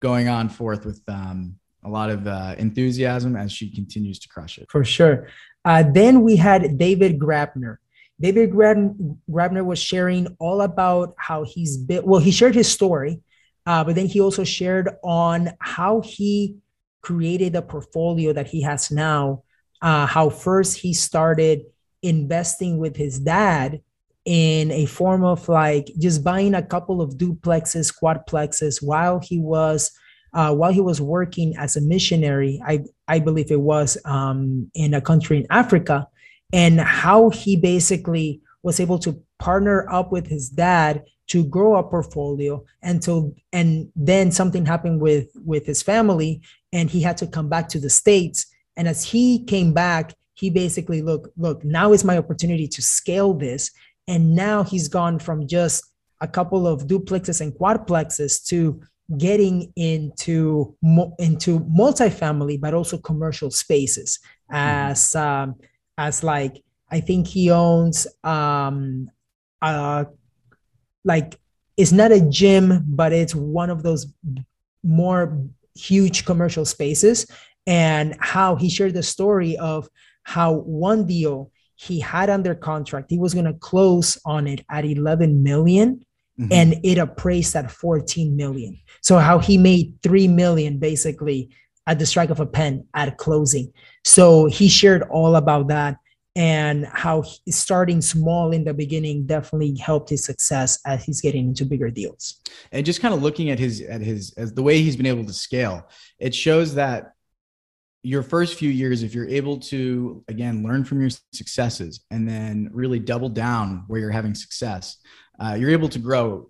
going 0.00 0.28
on 0.28 0.48
forth 0.48 0.86
with 0.86 1.02
um, 1.08 1.56
a 1.84 1.88
lot 1.88 2.10
of 2.10 2.26
uh, 2.26 2.54
enthusiasm 2.58 3.36
as 3.36 3.52
she 3.52 3.70
continues 3.70 4.18
to 4.20 4.28
crush 4.28 4.58
it. 4.58 4.66
For 4.70 4.84
sure. 4.84 5.28
Uh, 5.64 5.82
then 5.82 6.22
we 6.22 6.36
had 6.36 6.78
David 6.78 7.18
Grabner. 7.18 7.76
David 8.20 8.50
Grab- 8.50 8.96
Grabner 9.30 9.64
was 9.64 9.78
sharing 9.78 10.28
all 10.38 10.62
about 10.62 11.14
how 11.18 11.44
he's 11.44 11.76
been, 11.76 12.04
well, 12.04 12.20
he 12.20 12.30
shared 12.30 12.54
his 12.54 12.70
story, 12.70 13.20
uh, 13.66 13.82
but 13.84 13.94
then 13.94 14.06
he 14.06 14.20
also 14.20 14.44
shared 14.44 14.88
on 15.02 15.50
how 15.58 16.00
he 16.00 16.56
created 17.02 17.54
a 17.56 17.62
portfolio 17.62 18.32
that 18.32 18.46
he 18.46 18.62
has 18.62 18.90
now, 18.90 19.42
uh, 19.82 20.06
how 20.06 20.30
first 20.30 20.78
he 20.78 20.94
started 20.94 21.62
investing 22.02 22.78
with 22.78 22.96
his 22.96 23.18
dad 23.18 23.80
in 24.24 24.70
a 24.70 24.86
form 24.86 25.24
of 25.24 25.48
like 25.48 25.90
just 25.98 26.24
buying 26.24 26.54
a 26.54 26.62
couple 26.62 27.02
of 27.02 27.14
duplexes, 27.18 27.92
quadplexes 27.94 28.82
while 28.82 29.18
he 29.20 29.38
was 29.38 29.90
uh, 30.34 30.52
while 30.52 30.72
he 30.72 30.80
was 30.80 31.00
working 31.00 31.54
as 31.56 31.76
a 31.76 31.80
missionary, 31.80 32.60
I, 32.66 32.84
I 33.06 33.20
believe 33.20 33.52
it 33.52 33.60
was 33.60 33.96
um, 34.04 34.68
in 34.74 34.92
a 34.92 35.00
country 35.00 35.38
in 35.38 35.46
Africa, 35.48 36.08
and 36.52 36.80
how 36.80 37.30
he 37.30 37.56
basically 37.56 38.40
was 38.62 38.80
able 38.80 38.98
to 38.98 39.22
partner 39.38 39.86
up 39.90 40.12
with 40.12 40.26
his 40.26 40.48
dad 40.48 41.04
to 41.26 41.44
grow 41.44 41.76
a 41.76 41.82
portfolio 41.82 42.62
until 42.82 43.34
and 43.52 43.90
then 43.96 44.30
something 44.30 44.66
happened 44.66 45.00
with 45.00 45.28
with 45.44 45.64
his 45.66 45.82
family 45.82 46.42
and 46.72 46.90
he 46.90 47.00
had 47.00 47.16
to 47.16 47.26
come 47.26 47.48
back 47.48 47.68
to 47.68 47.78
the 47.78 47.90
states. 47.90 48.46
And 48.76 48.88
as 48.88 49.04
he 49.04 49.44
came 49.44 49.72
back 49.72 50.14
he 50.34 50.50
basically 50.50 51.02
look 51.02 51.30
look 51.36 51.64
now 51.64 51.92
is 51.92 52.04
my 52.04 52.18
opportunity 52.18 52.68
to 52.68 52.82
scale 52.82 53.32
this. 53.34 53.70
And 54.06 54.34
now 54.34 54.62
he's 54.62 54.88
gone 54.88 55.18
from 55.18 55.46
just 55.46 55.84
a 56.20 56.28
couple 56.28 56.66
of 56.66 56.86
duplexes 56.86 57.40
and 57.40 57.52
quadplexes 57.54 58.44
to 58.48 58.80
getting 59.18 59.72
into 59.76 60.76
into 61.18 61.60
multifamily 61.60 62.60
but 62.60 62.74
also 62.74 62.98
commercial 62.98 63.50
spaces. 63.50 64.18
Mm-hmm. 64.52 64.90
as 64.90 65.16
um, 65.16 65.56
as 65.98 66.22
like 66.24 66.62
I 66.90 67.00
think 67.00 67.26
he 67.26 67.50
owns 67.50 68.06
um 68.22 69.10
uh 69.62 70.04
like 71.04 71.38
it's 71.76 71.92
not 71.92 72.12
a 72.12 72.20
gym 72.20 72.84
but 72.86 73.12
it's 73.12 73.34
one 73.34 73.70
of 73.70 73.82
those 73.82 74.06
more 74.82 75.38
huge 75.74 76.24
commercial 76.24 76.64
spaces 76.64 77.26
and 77.66 78.16
how 78.20 78.54
he 78.56 78.68
shared 78.68 78.94
the 78.94 79.02
story 79.02 79.56
of 79.56 79.88
how 80.22 80.52
one 80.52 81.06
deal 81.06 81.50
he 81.76 82.00
had 82.00 82.30
under 82.30 82.54
contract 82.54 83.10
he 83.10 83.18
was 83.18 83.34
going 83.34 83.46
to 83.46 83.54
close 83.54 84.18
on 84.24 84.46
it 84.46 84.64
at 84.70 84.84
11 84.84 85.42
million 85.42 86.04
mm-hmm. 86.38 86.52
and 86.52 86.74
it 86.82 86.98
appraised 86.98 87.56
at 87.56 87.70
14 87.70 88.36
million. 88.36 88.78
So 89.02 89.18
how 89.18 89.38
he 89.38 89.58
made 89.58 89.94
3 90.02 90.28
million 90.28 90.78
basically 90.78 91.50
at 91.86 91.98
the 91.98 92.06
strike 92.06 92.30
of 92.30 92.40
a 92.40 92.46
pen 92.46 92.86
at 92.94 93.16
closing. 93.18 93.72
So 94.04 94.46
he 94.46 94.68
shared 94.68 95.02
all 95.10 95.36
about 95.36 95.68
that 95.68 95.96
and 96.36 96.86
how 96.86 97.22
starting 97.48 98.00
small 98.00 98.52
in 98.52 98.64
the 98.64 98.74
beginning 98.74 99.26
definitely 99.26 99.76
helped 99.76 100.10
his 100.10 100.24
success 100.24 100.80
as 100.84 101.04
he's 101.04 101.20
getting 101.20 101.48
into 101.48 101.64
bigger 101.64 101.90
deals. 101.90 102.40
And 102.72 102.84
just 102.84 103.00
kind 103.00 103.14
of 103.14 103.22
looking 103.22 103.50
at 103.50 103.58
his 103.58 103.80
at 103.82 104.00
his 104.00 104.32
as 104.36 104.52
the 104.52 104.62
way 104.62 104.82
he's 104.82 104.96
been 104.96 105.06
able 105.06 105.24
to 105.24 105.32
scale, 105.32 105.88
it 106.18 106.34
shows 106.34 106.74
that 106.74 107.12
your 108.02 108.22
first 108.22 108.56
few 108.56 108.68
years 108.68 109.02
if 109.02 109.14
you're 109.14 109.28
able 109.28 109.58
to 109.58 110.22
again 110.28 110.62
learn 110.62 110.84
from 110.84 111.00
your 111.00 111.10
successes 111.32 112.04
and 112.10 112.28
then 112.28 112.68
really 112.72 112.98
double 112.98 113.30
down 113.30 113.84
where 113.86 113.98
you're 113.98 114.10
having 114.10 114.34
success 114.34 114.98
uh, 115.40 115.56
you're 115.58 115.70
able 115.70 115.88
to 115.88 115.98
grow 115.98 116.46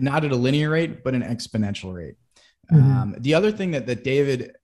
not 0.00 0.24
at 0.24 0.32
a 0.32 0.36
linear 0.36 0.70
rate, 0.70 1.02
but 1.02 1.14
an 1.14 1.22
exponential 1.22 1.92
rate. 1.92 2.14
Mm-hmm. 2.72 2.90
Um, 2.90 3.14
the 3.18 3.34
other 3.34 3.50
thing 3.50 3.70
that, 3.72 3.86
that 3.86 4.04
David, 4.04 4.56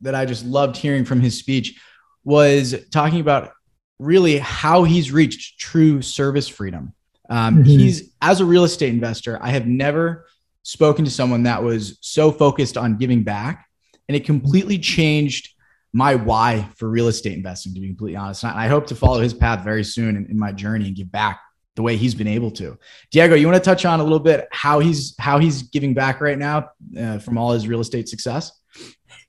that 0.00 0.14
I 0.14 0.24
just 0.24 0.44
loved 0.44 0.76
hearing 0.76 1.04
from 1.04 1.20
his 1.20 1.38
speech 1.38 1.80
was 2.24 2.74
talking 2.90 3.20
about 3.20 3.52
really 3.98 4.38
how 4.38 4.84
he's 4.84 5.12
reached 5.12 5.58
true 5.60 6.02
service 6.02 6.48
freedom. 6.48 6.92
Um, 7.30 7.56
mm-hmm. 7.56 7.64
He's, 7.64 8.12
as 8.20 8.40
a 8.40 8.44
real 8.44 8.64
estate 8.64 8.92
investor, 8.92 9.38
I 9.40 9.50
have 9.50 9.66
never 9.66 10.26
spoken 10.62 11.04
to 11.04 11.10
someone 11.10 11.44
that 11.44 11.62
was 11.62 11.98
so 12.00 12.30
focused 12.30 12.76
on 12.76 12.96
giving 12.96 13.22
back. 13.22 13.66
And 14.08 14.16
it 14.16 14.24
completely 14.24 14.78
changed 14.78 15.50
my 15.92 16.14
why 16.14 16.68
for 16.76 16.88
real 16.88 17.08
estate 17.08 17.34
investing, 17.34 17.74
to 17.74 17.80
be 17.80 17.86
completely 17.86 18.16
honest. 18.16 18.44
And 18.44 18.52
I 18.52 18.66
hope 18.66 18.86
to 18.88 18.94
follow 18.94 19.20
his 19.20 19.34
path 19.34 19.62
very 19.62 19.84
soon 19.84 20.16
in, 20.16 20.26
in 20.26 20.38
my 20.38 20.52
journey 20.52 20.86
and 20.86 20.96
give 20.96 21.12
back 21.12 21.40
the 21.74 21.82
way 21.82 21.96
he's 21.96 22.14
been 22.14 22.28
able 22.28 22.50
to. 22.50 22.78
Diego, 23.10 23.34
you 23.34 23.46
want 23.46 23.62
to 23.62 23.64
touch 23.64 23.84
on 23.84 24.00
a 24.00 24.02
little 24.02 24.20
bit 24.20 24.46
how 24.50 24.78
he's 24.78 25.14
how 25.18 25.38
he's 25.38 25.62
giving 25.62 25.94
back 25.94 26.20
right 26.20 26.38
now 26.38 26.68
uh, 26.98 27.18
from 27.18 27.38
all 27.38 27.52
his 27.52 27.66
real 27.66 27.80
estate 27.80 28.08
success? 28.08 28.52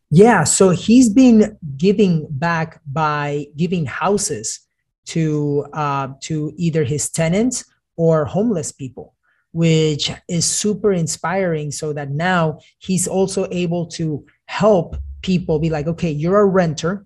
Yeah, 0.09 0.43
so 0.43 0.69
he's 0.69 1.09
been 1.09 1.57
giving 1.77 2.27
back 2.29 2.81
by 2.85 3.47
giving 3.57 3.85
houses 3.85 4.59
to 5.05 5.65
uh, 5.73 6.09
to 6.21 6.53
either 6.57 6.83
his 6.83 7.09
tenants 7.09 7.65
or 7.95 8.25
homeless 8.25 8.71
people, 8.71 9.15
which 9.51 10.11
is 10.27 10.45
super 10.45 10.91
inspiring. 10.93 11.71
So 11.71 11.93
that 11.93 12.11
now 12.11 12.59
he's 12.79 13.07
also 13.07 13.47
able 13.51 13.87
to 13.87 14.25
help 14.45 14.97
people 15.21 15.59
be 15.59 15.69
like, 15.69 15.87
okay, 15.87 16.11
you're 16.11 16.41
a 16.41 16.45
renter, 16.45 17.05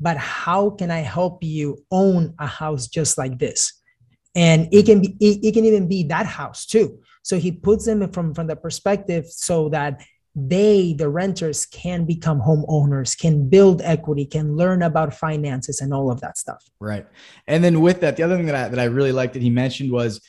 but 0.00 0.16
how 0.16 0.70
can 0.70 0.90
I 0.90 1.00
help 1.00 1.44
you 1.44 1.84
own 1.90 2.34
a 2.38 2.46
house 2.46 2.88
just 2.88 3.18
like 3.18 3.38
this? 3.38 3.72
And 4.34 4.68
it 4.72 4.86
can 4.86 5.00
be 5.00 5.16
it, 5.20 5.48
it 5.48 5.52
can 5.52 5.64
even 5.64 5.88
be 5.88 6.04
that 6.04 6.26
house 6.26 6.66
too. 6.66 7.00
So 7.22 7.38
he 7.38 7.52
puts 7.52 7.84
them 7.86 8.10
from 8.12 8.34
from 8.34 8.46
the 8.46 8.56
perspective 8.56 9.26
so 9.26 9.68
that 9.70 10.02
they 10.34 10.92
the 10.92 11.08
renters 11.08 11.66
can 11.66 12.04
become 12.04 12.40
homeowners 12.40 13.18
can 13.18 13.48
build 13.48 13.82
equity 13.82 14.24
can 14.24 14.54
learn 14.54 14.82
about 14.82 15.12
finances 15.12 15.80
and 15.80 15.92
all 15.92 16.10
of 16.10 16.20
that 16.20 16.38
stuff. 16.38 16.64
Right. 16.78 17.06
And 17.46 17.64
then 17.64 17.80
with 17.80 18.00
that 18.00 18.16
the 18.16 18.22
other 18.22 18.36
thing 18.36 18.46
that 18.46 18.54
i, 18.54 18.68
that 18.68 18.78
I 18.78 18.84
really 18.84 19.12
liked 19.12 19.32
that 19.32 19.42
he 19.42 19.50
mentioned 19.50 19.90
was 19.90 20.20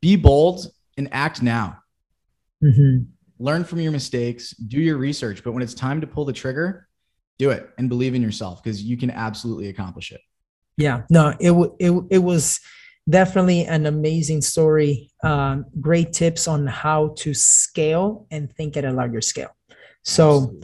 be 0.00 0.16
bold 0.16 0.66
and 0.96 1.08
act 1.12 1.42
now. 1.42 1.78
Mm-hmm. 2.60 3.04
learn 3.38 3.62
from 3.62 3.78
your 3.78 3.92
mistakes 3.92 4.50
do 4.50 4.80
your 4.80 4.96
research 4.96 5.44
but 5.44 5.52
when 5.52 5.62
it's 5.62 5.74
time 5.74 6.00
to 6.00 6.08
pull 6.08 6.24
the 6.24 6.32
trigger 6.32 6.88
do 7.38 7.50
it 7.50 7.70
and 7.78 7.88
believe 7.88 8.14
in 8.14 8.22
yourself 8.22 8.62
because 8.62 8.82
you 8.82 8.96
can 8.96 9.10
absolutely 9.10 9.68
accomplish 9.68 10.12
it. 10.12 10.20
Yeah, 10.76 11.02
no, 11.10 11.34
it 11.40 11.52
it 11.78 12.04
it 12.10 12.18
was 12.18 12.60
definitely 13.08 13.64
an 13.64 13.86
amazing 13.86 14.42
story. 14.42 15.10
Um, 15.22 15.66
great 15.80 16.12
tips 16.12 16.46
on 16.46 16.66
how 16.66 17.14
to 17.18 17.34
scale 17.34 18.26
and 18.30 18.52
think 18.52 18.76
at 18.76 18.84
a 18.84 18.92
larger 18.92 19.20
scale. 19.20 19.54
So 20.02 20.54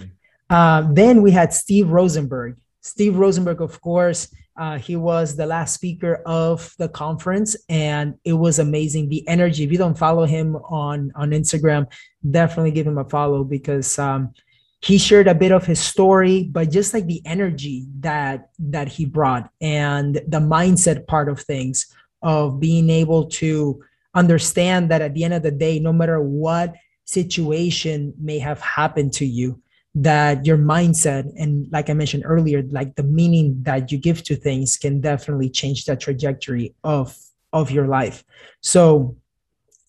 uh, 0.51 0.86
then 0.92 1.22
we 1.22 1.30
had 1.30 1.53
Steve 1.53 1.90
Rosenberg. 1.90 2.57
Steve 2.82 3.16
Rosenberg, 3.16 3.61
of 3.61 3.80
course, 3.80 4.28
uh, 4.57 4.78
he 4.78 4.95
was 4.95 5.36
the 5.36 5.47
last 5.47 5.74
speaker 5.74 6.22
of 6.26 6.74
the 6.78 6.88
conference, 6.88 7.57
and 7.68 8.14
it 8.24 8.34
was 8.34 8.59
amazing. 8.59 9.09
The 9.09 9.26
energy. 9.26 9.64
If 9.64 9.72
you 9.72 9.78
don't 9.78 9.99
follow 9.99 10.26
him 10.26 10.55
on 10.57 11.11
on 11.16 11.30
Instagram, 11.30 11.90
definitely 12.30 12.70
give 12.70 12.86
him 12.86 12.99
a 12.99 13.05
follow 13.05 13.42
because 13.42 13.99
um, 13.99 14.32
he 14.80 14.97
shared 14.97 15.26
a 15.26 15.34
bit 15.34 15.51
of 15.51 15.66
his 15.66 15.80
story, 15.80 16.45
but 16.53 16.70
just 16.70 16.95
like 16.95 17.07
the 17.07 17.22
energy 17.24 17.86
that 18.01 18.51
that 18.61 18.86
he 18.86 19.07
brought 19.07 19.51
and 19.61 20.14
the 20.28 20.40
mindset 20.40 21.07
part 21.09 21.28
of 21.28 21.40
things 21.40 21.86
of 22.25 22.59
being 22.59 22.91
able 22.91 23.27
to 23.27 23.81
understand 24.14 24.91
that 24.91 25.03
at 25.03 25.14
the 25.14 25.22
end 25.22 25.35
of 25.35 25.45
the 25.45 25.53
day, 25.53 25.79
no 25.79 25.93
matter 25.93 26.20
what 26.20 26.75
situation 27.05 28.14
may 28.18 28.41
have 28.41 28.61
happened 28.61 29.12
to 29.12 29.27
you, 29.27 29.61
that 29.95 30.45
your 30.45 30.59
mindset 30.59 31.31
and 31.39 31.70
like 31.70 31.89
i 31.89 31.93
mentioned 31.93 32.25
earlier 32.27 32.62
like 32.70 32.97
the 32.97 33.03
meaning 33.03 33.57
that 33.62 33.93
you 33.93 33.99
give 33.99 34.25
to 34.25 34.35
things 34.35 34.77
can 34.77 35.01
definitely 35.01 35.49
change 35.49 35.85
the 35.85 35.95
trajectory 35.95 36.75
of 36.83 37.16
of 37.53 37.70
your 37.70 37.87
life 37.87 38.25
so 38.61 39.16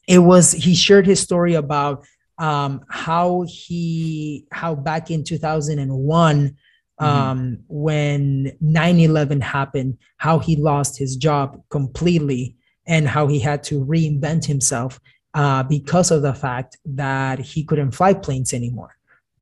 it 0.08 0.20
was 0.20 0.52
he 0.52 0.76
shared 0.76 1.08
his 1.08 1.20
story 1.20 1.56
about 1.56 2.06
um 2.38 2.86
how 2.88 3.44
he 3.48 4.46
how 4.52 4.76
back 4.76 5.10
in 5.10 5.24
2001 5.24 6.36
mm-hmm. 6.36 6.56
Um 7.00 7.60
when 7.68 8.52
9-11 8.64 9.42
happened 9.42 9.98
how 10.18 10.40
he 10.40 10.56
lost 10.56 10.98
his 10.98 11.18
job 11.18 11.62
completely 11.70 12.56
and 12.88 13.08
how 13.08 13.28
he 13.28 13.40
had 13.40 13.64
to 13.64 13.84
reinvent 13.84 14.46
himself 14.46 15.00
uh, 15.34 15.62
because 15.64 16.12
of 16.12 16.22
the 16.22 16.34
fact 16.34 16.78
that 16.86 17.40
he 17.40 17.66
couldn't 17.66 17.92
fly 17.92 18.14
planes 18.14 18.54
anymore 18.54 18.96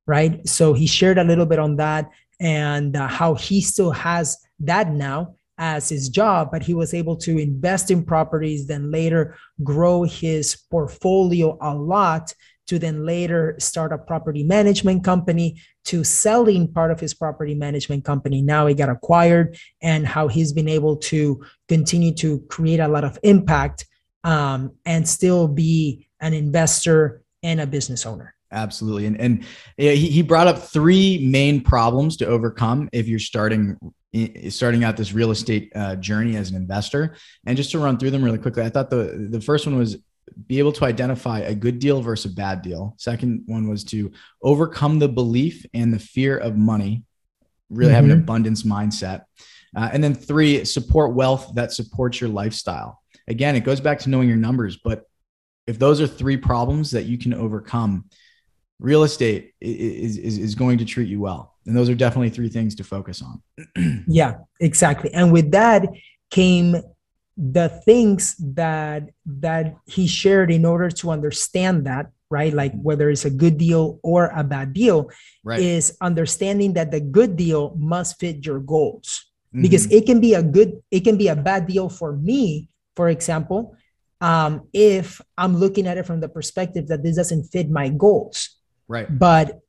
right? 0.05 0.47
So 0.47 0.73
he 0.73 0.87
shared 0.87 1.17
a 1.17 1.23
little 1.23 1.45
bit 1.45 1.59
on 1.59 1.77
that 1.77 2.09
and 2.39 2.95
uh, 2.95 3.07
how 3.07 3.35
he 3.35 3.61
still 3.61 3.91
has 3.91 4.37
that 4.59 4.91
now 4.91 5.35
as 5.57 5.89
his 5.89 6.09
job, 6.09 6.49
but 6.51 6.63
he 6.63 6.73
was 6.73 6.93
able 6.93 7.15
to 7.15 7.37
invest 7.37 7.91
in 7.91 8.03
properties, 8.03 8.67
then 8.67 8.91
later 8.91 9.37
grow 9.63 10.03
his 10.03 10.55
portfolio 10.69 11.57
a 11.61 11.73
lot 11.73 12.33
to 12.67 12.79
then 12.79 13.05
later 13.05 13.55
start 13.59 13.91
a 13.91 13.97
property 13.97 14.43
management 14.43 15.03
company 15.03 15.61
to 15.85 16.03
selling 16.03 16.71
part 16.71 16.91
of 16.91 16.99
his 16.99 17.13
property 17.13 17.55
management 17.55 18.05
company. 18.05 18.41
Now 18.41 18.67
he 18.67 18.73
got 18.73 18.89
acquired 18.89 19.57
and 19.81 20.07
how 20.07 20.27
he's 20.27 20.53
been 20.53 20.69
able 20.69 20.97
to 20.97 21.43
continue 21.67 22.13
to 22.15 22.39
create 22.49 22.79
a 22.79 22.87
lot 22.87 23.03
of 23.03 23.19
impact 23.23 23.85
um, 24.23 24.71
and 24.85 25.07
still 25.07 25.47
be 25.47 26.07
an 26.21 26.33
investor 26.33 27.21
and 27.41 27.59
a 27.59 27.67
business 27.67 28.05
owner. 28.05 28.33
Absolutely. 28.51 29.07
And, 29.07 29.19
and 29.19 29.45
he, 29.77 29.95
he 29.95 30.21
brought 30.21 30.47
up 30.47 30.59
three 30.59 31.27
main 31.27 31.59
problems 31.61 32.15
to 32.17 32.27
overcome 32.27 32.87
if 32.93 33.07
you're 33.07 33.19
starting 33.19 33.77
starting 34.49 34.83
out 34.83 34.95
this 34.95 35.11
real 35.11 35.31
estate 35.31 35.71
uh, 35.75 35.95
journey 35.95 36.35
as 36.35 36.51
an 36.51 36.55
investor. 36.55 37.15
And 37.47 37.57
just 37.57 37.71
to 37.71 37.79
run 37.79 37.97
through 37.97 38.11
them 38.11 38.23
really 38.23 38.37
quickly, 38.37 38.63
I 38.63 38.69
thought 38.69 38.91
the, 38.91 39.27
the 39.31 39.41
first 39.41 39.65
one 39.65 39.75
was 39.75 39.97
be 40.47 40.59
able 40.59 40.71
to 40.73 40.85
identify 40.85 41.39
a 41.39 41.55
good 41.55 41.79
deal 41.79 42.01
versus 42.01 42.31
a 42.31 42.35
bad 42.35 42.61
deal. 42.61 42.95
Second 42.97 43.43
one 43.45 43.67
was 43.67 43.83
to 43.85 44.11
overcome 44.41 44.99
the 44.99 45.07
belief 45.07 45.65
and 45.73 45.93
the 45.93 45.99
fear 45.99 46.37
of 46.37 46.57
money, 46.57 47.03
really 47.69 47.91
mm-hmm. 47.91 47.95
have 47.95 48.05
an 48.05 48.11
abundance 48.11 48.63
mindset. 48.63 49.23
Uh, 49.75 49.89
and 49.91 50.03
then 50.03 50.13
three, 50.13 50.63
support 50.65 51.13
wealth 51.13 51.51
that 51.55 51.71
supports 51.71 52.21
your 52.21 52.29
lifestyle. 52.29 53.01
Again, 53.27 53.55
it 53.55 53.61
goes 53.61 53.79
back 53.79 53.99
to 53.99 54.09
knowing 54.09 54.27
your 54.27 54.37
numbers, 54.37 54.77
but 54.77 55.05
if 55.65 55.79
those 55.79 56.01
are 56.01 56.07
three 56.07 56.37
problems 56.37 56.91
that 56.91 57.05
you 57.05 57.17
can 57.17 57.33
overcome, 57.33 58.05
real 58.79 59.03
estate 59.03 59.53
is, 59.61 60.17
is, 60.17 60.37
is 60.37 60.55
going 60.55 60.77
to 60.79 60.85
treat 60.85 61.07
you 61.07 61.21
well. 61.21 61.55
And 61.65 61.75
those 61.75 61.89
are 61.89 61.95
definitely 61.95 62.29
three 62.29 62.49
things 62.49 62.75
to 62.75 62.83
focus 62.83 63.21
on. 63.21 64.03
yeah, 64.07 64.35
exactly. 64.59 65.13
And 65.13 65.31
with 65.31 65.51
that 65.51 65.87
came 66.29 66.75
the 67.37 67.69
things 67.69 68.35
that 68.37 69.09
that 69.25 69.75
he 69.85 70.07
shared 70.07 70.51
in 70.51 70.65
order 70.65 70.89
to 70.89 71.09
understand 71.09 71.85
that 71.85 72.11
right 72.29 72.53
like 72.53 72.73
whether 72.81 73.09
it's 73.09 73.25
a 73.25 73.29
good 73.29 73.57
deal 73.57 73.99
or 74.03 74.31
a 74.35 74.43
bad 74.43 74.71
deal 74.73 75.09
right. 75.43 75.59
is 75.59 75.97
understanding 76.01 76.73
that 76.73 76.91
the 76.91 76.99
good 76.99 77.35
deal 77.35 77.73
must 77.77 78.19
fit 78.19 78.45
your 78.45 78.59
goals 78.59 79.25
mm-hmm. 79.49 79.63
because 79.63 79.91
it 79.91 80.05
can 80.05 80.19
be 80.19 80.35
a 80.35 80.43
good 80.43 80.81
it 80.91 81.01
can 81.01 81.17
be 81.17 81.27
a 81.27 81.35
bad 81.35 81.65
deal 81.65 81.89
for 81.89 82.15
me 82.17 82.69
for 82.95 83.09
example 83.09 83.75
um, 84.21 84.67
if 84.71 85.19
i'm 85.37 85.57
looking 85.57 85.87
at 85.87 85.97
it 85.97 86.05
from 86.05 86.19
the 86.19 86.29
perspective 86.29 86.87
that 86.87 87.01
this 87.01 87.15
doesn't 87.15 87.45
fit 87.45 87.69
my 87.69 87.89
goals 87.89 88.61
Right. 88.87 89.07
But 89.07 89.59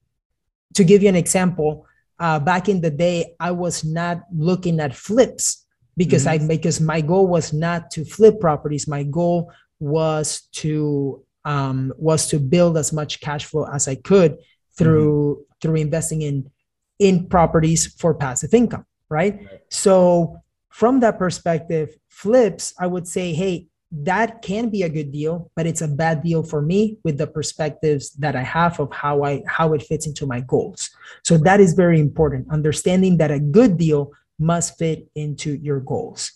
to 0.74 0.84
give 0.84 1.02
you 1.02 1.08
an 1.08 1.16
example, 1.16 1.86
uh, 2.18 2.38
back 2.38 2.68
in 2.68 2.80
the 2.80 2.90
day, 2.90 3.34
I 3.40 3.50
was 3.52 3.84
not 3.84 4.22
looking 4.32 4.80
at 4.80 4.94
flips 4.94 5.63
because 5.97 6.26
mm-hmm. 6.26 6.45
I 6.45 6.49
because 6.49 6.80
my 6.80 7.01
goal 7.01 7.26
was 7.26 7.53
not 7.53 7.90
to 7.92 8.05
flip 8.05 8.40
properties. 8.40 8.88
My 8.88 9.03
goal 9.03 9.53
was 9.80 10.42
to 10.53 11.24
um, 11.45 11.92
was 11.97 12.28
to 12.28 12.38
build 12.38 12.76
as 12.76 12.92
much 12.92 13.20
cash 13.20 13.45
flow 13.45 13.66
as 13.72 13.88
I 13.88 13.97
could 13.97 14.38
through 14.76 15.36
mm-hmm. 15.36 15.59
through 15.61 15.76
investing 15.76 16.22
in 16.22 16.51
in 16.99 17.26
properties 17.26 17.86
for 17.86 18.14
passive 18.14 18.55
income. 18.55 18.86
Right? 19.09 19.36
right. 19.36 19.61
So 19.70 20.40
from 20.70 21.01
that 21.01 21.18
perspective, 21.18 21.95
flips, 22.09 22.74
I 22.78 22.86
would 22.86 23.07
say, 23.07 23.32
hey, 23.32 23.68
that 24.03 24.42
can 24.42 24.70
be 24.70 24.82
a 24.82 24.88
good 24.88 25.12
deal 25.12 25.51
but 25.55 25.66
it's 25.66 25.80
a 25.80 25.86
bad 25.86 26.22
deal 26.22 26.42
for 26.42 26.61
me 26.61 26.99
with 27.05 27.16
the 27.16 27.26
perspectives 27.26 28.11
that 28.14 28.34
i 28.34 28.42
have 28.42 28.80
of 28.80 28.92
how 28.92 29.22
i 29.22 29.40
how 29.47 29.72
it 29.72 29.82
fits 29.82 30.07
into 30.07 30.26
my 30.26 30.40
goals 30.40 30.90
so 31.22 31.38
that 31.38 31.61
is 31.61 31.74
very 31.74 32.01
important 32.01 32.45
understanding 32.51 33.18
that 33.18 33.30
a 33.30 33.38
good 33.38 33.78
deal 33.78 34.11
must 34.39 34.78
fit 34.78 35.09
into 35.14 35.55
your 35.55 35.80
goals. 35.80 36.32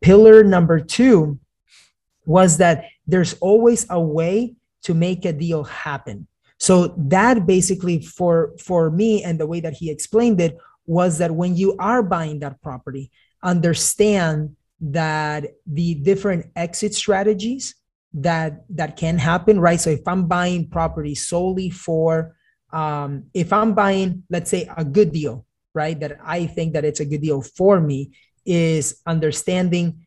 Pillar 0.00 0.44
number 0.44 0.80
two 0.80 1.38
was 2.26 2.58
that 2.58 2.84
there's 3.06 3.34
always 3.34 3.86
a 3.90 4.00
way 4.00 4.54
to 4.82 4.94
make 4.94 5.24
a 5.24 5.32
deal 5.32 5.64
happen. 5.64 6.26
So 6.58 6.94
that 6.96 7.46
basically 7.46 8.00
for 8.00 8.52
for 8.58 8.90
me 8.90 9.22
and 9.22 9.38
the 9.38 9.46
way 9.46 9.60
that 9.60 9.74
he 9.74 9.90
explained 9.90 10.40
it 10.40 10.56
was 10.86 11.18
that 11.18 11.30
when 11.30 11.56
you 11.56 11.76
are 11.78 12.02
buying 12.02 12.40
that 12.40 12.60
property 12.62 13.10
understand 13.42 14.56
that 14.80 15.54
the 15.66 15.94
different 15.94 16.46
exit 16.56 16.94
strategies 16.94 17.74
that 18.12 18.64
that 18.70 18.96
can 18.96 19.18
happen 19.18 19.58
right? 19.58 19.80
So 19.80 19.90
if 19.90 20.06
i'm 20.06 20.26
buying 20.26 20.68
property 20.68 21.14
solely 21.14 21.70
for 21.70 22.36
um, 22.72 23.24
if 23.34 23.52
i'm 23.52 23.74
buying 23.74 24.22
let's 24.30 24.50
say 24.50 24.70
a 24.76 24.84
good 24.84 25.12
deal 25.12 25.44
right 25.74 26.00
that 26.00 26.18
i 26.24 26.46
think 26.46 26.72
that 26.72 26.84
it's 26.84 27.00
a 27.00 27.04
good 27.04 27.20
deal 27.20 27.42
for 27.42 27.80
me 27.80 28.10
is 28.46 29.00
understanding 29.06 30.06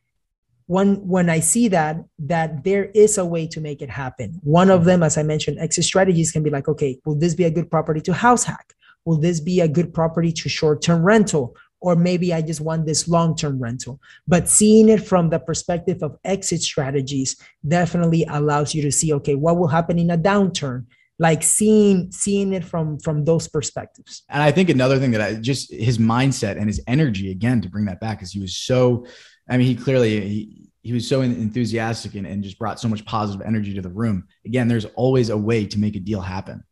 when 0.66 0.96
when 1.08 1.30
i 1.30 1.40
see 1.40 1.68
that 1.68 1.98
that 2.20 2.64
there 2.64 2.86
is 2.86 3.18
a 3.18 3.26
way 3.26 3.48
to 3.48 3.62
make 3.62 3.82
it 3.82 3.90
happen 3.90 4.40
one 4.44 4.70
of 4.70 4.86
them 4.86 5.04
as 5.04 5.18
i 5.18 5.24
mentioned 5.24 5.58
exit 5.60 5.84
strategies 5.84 6.32
can 6.32 6.44
be 6.44 6.50
like 6.50 6.68
okay 6.68 7.00
will 7.06 7.16
this 7.16 7.36
be 7.36 7.46
a 7.46 7.52
good 7.52 7.70
property 7.70 8.02
to 8.02 8.14
house 8.14 8.44
hack 8.44 8.74
will 9.06 9.18
this 9.18 9.40
be 9.40 9.62
a 9.62 9.68
good 9.68 9.94
property 9.94 10.32
to 10.32 10.50
short 10.50 10.82
term 10.82 11.04
rental 11.04 11.56
or 11.80 11.96
maybe 11.96 12.34
I 12.34 12.42
just 12.42 12.62
want 12.62 12.86
this 12.86 13.08
long 13.08 13.36
term 13.36 13.60
rental. 13.60 14.00
But 14.28 14.50
seeing 14.50 14.90
it 14.90 15.06
from 15.06 15.30
the 15.30 15.40
perspective 15.40 16.02
of 16.02 16.18
exit 16.24 16.62
strategies 16.62 17.36
definitely 17.68 18.26
allows 18.30 18.74
you 18.74 18.82
to 18.84 18.92
see 18.92 19.14
okay, 19.14 19.36
what 19.36 19.58
will 19.58 19.68
happen 19.68 20.00
in 20.00 20.12
a 20.12 20.18
downturn? 20.18 20.86
Like 21.20 21.42
seeing 21.42 22.12
seeing 22.12 22.54
it 22.54 22.64
from 22.64 23.00
from 23.00 23.26
those 23.26 23.48
perspectives. 23.48 24.24
And 24.30 24.44
I 24.44 24.52
think 24.52 24.70
another 24.70 25.00
thing 25.00 25.12
that 25.12 25.22
I 25.22 25.34
just 25.36 25.74
his 25.74 25.98
mindset 25.98 26.58
and 26.58 26.68
his 26.68 26.82
energy 26.88 27.32
again 27.32 27.62
to 27.62 27.70
bring 27.70 27.86
that 27.86 28.00
back 28.00 28.22
is 28.22 28.32
he 28.32 28.40
was 28.40 28.56
so. 28.56 29.06
I 29.50 29.58
mean, 29.58 29.66
he 29.66 29.76
clearly 29.76 30.20
he, 30.22 30.70
he 30.84 30.94
was 30.94 31.08
so 31.08 31.22
enthusiastic 31.22 32.16
and, 32.16 32.28
and 32.28 32.44
just 32.44 32.60
brought 32.60 32.80
so 32.80 32.88
much 32.88 33.06
positive 33.06 33.46
energy 33.48 33.74
to 33.74 33.82
the 33.82 33.90
room. 33.90 34.28
Again, 34.46 34.68
there's 34.68 34.86
always 34.96 35.30
a 35.30 35.38
way 35.38 35.66
to 35.66 35.80
make 35.80 35.96
a 35.96 36.00
deal 36.00 36.22
happen 36.22 36.64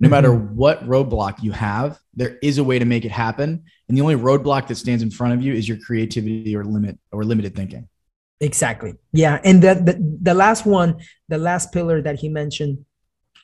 no 0.00 0.06
mm-hmm. 0.06 0.12
matter 0.12 0.34
what 0.34 0.86
roadblock 0.88 1.42
you 1.42 1.52
have, 1.52 1.98
there 2.14 2.38
is 2.42 2.58
a 2.58 2.64
way 2.64 2.78
to 2.78 2.86
make 2.86 3.04
it 3.04 3.12
happen. 3.12 3.64
And 3.88 3.96
the 3.96 4.00
only 4.00 4.16
roadblock 4.16 4.66
that 4.68 4.76
stands 4.76 5.02
in 5.02 5.10
front 5.10 5.34
of 5.34 5.42
you 5.42 5.52
is 5.52 5.68
your 5.68 5.76
creativity 5.76 6.56
or 6.56 6.64
limit 6.64 6.98
or 7.12 7.22
limited 7.22 7.54
thinking. 7.54 7.86
Exactly. 8.40 8.94
Yeah. 9.12 9.38
And 9.44 9.62
the, 9.62 9.74
the, 9.74 10.18
the 10.22 10.34
last 10.34 10.64
one, 10.64 11.00
the 11.28 11.36
last 11.36 11.72
pillar 11.72 12.00
that 12.00 12.18
he 12.18 12.30
mentioned 12.30 12.86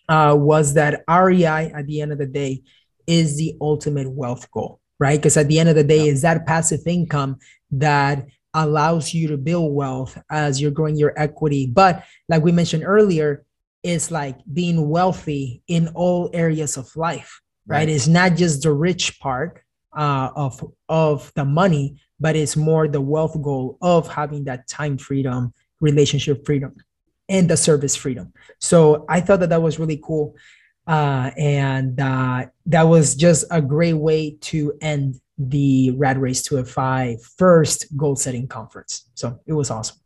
uh, 0.09 0.35
was 0.39 0.75
that 0.75 1.05
REI 1.09 1.73
at 1.73 1.87
the 1.87 2.01
end 2.01 2.13
of 2.13 2.19
the 2.19 2.27
day 2.27 2.63
is 3.07 3.37
the 3.37 3.57
ultimate 3.61 4.11
wealth 4.11 4.51
goal, 4.51 4.81
right? 4.99 5.19
Because 5.19 5.37
at 5.37 5.49
the 5.49 5.59
end 5.59 5.69
of 5.69 5.75
the 5.75 5.85
day, 5.85 6.07
yeah. 6.07 6.13
is 6.13 6.23
that 6.23 6.47
passive 6.47 6.87
income 6.87 7.39
that 7.71 8.27
allows 8.55 9.13
you 9.13 9.29
to 9.29 9.37
build 9.37 9.75
wealth 9.75 10.19
as 10.31 10.61
you're 10.61 10.71
growing 10.71 10.97
your 10.97 11.13
equity. 11.17 11.67
But 11.67 12.05
like 12.29 12.43
we 12.43 12.53
mentioned 12.53 12.85
earlier, 12.85 13.45
is 13.83 14.11
like 14.11 14.37
being 14.53 14.89
wealthy 14.89 15.63
in 15.69 15.87
all 15.95 16.29
areas 16.33 16.77
of 16.77 16.97
life 16.97 17.41
right, 17.67 17.79
right. 17.79 17.89
it's 17.89 18.07
not 18.07 18.35
just 18.35 18.63
the 18.63 18.73
rich 18.73 19.19
part 19.21 19.63
uh, 19.97 20.31
of 20.37 20.65
of 20.89 21.33
the 21.35 21.45
money, 21.45 22.01
but 22.21 22.37
it's 22.37 22.57
more 22.57 22.89
the 22.89 23.01
wealth 23.01 23.41
goal 23.43 23.79
of 23.83 24.09
having 24.09 24.45
that 24.45 24.69
time 24.69 24.99
freedom, 24.99 25.53
relationship 25.81 26.45
freedom, 26.45 26.75
and 27.29 27.49
the 27.49 27.57
service 27.57 27.97
freedom. 27.97 28.33
So 28.59 29.05
I 29.09 29.21
thought 29.21 29.41
that 29.41 29.51
that 29.51 29.63
was 29.63 29.79
really 29.79 30.01
cool, 30.03 30.37
uh, 30.87 31.31
and 31.37 32.01
uh, 32.01 32.47
that 32.67 32.85
was 32.85 33.15
just 33.15 33.45
a 33.51 33.61
great 33.61 33.95
way 33.95 34.37
to 34.43 34.75
end 34.81 35.21
the 35.39 35.91
Rat 35.93 36.19
Race 36.19 36.43
to 36.45 36.65
FI 36.65 37.17
first 37.37 37.97
goal 37.97 38.17
setting 38.17 38.49
conference. 38.49 39.11
So 39.15 39.41
it 39.47 39.53
was 39.53 39.71
awesome 39.71 39.99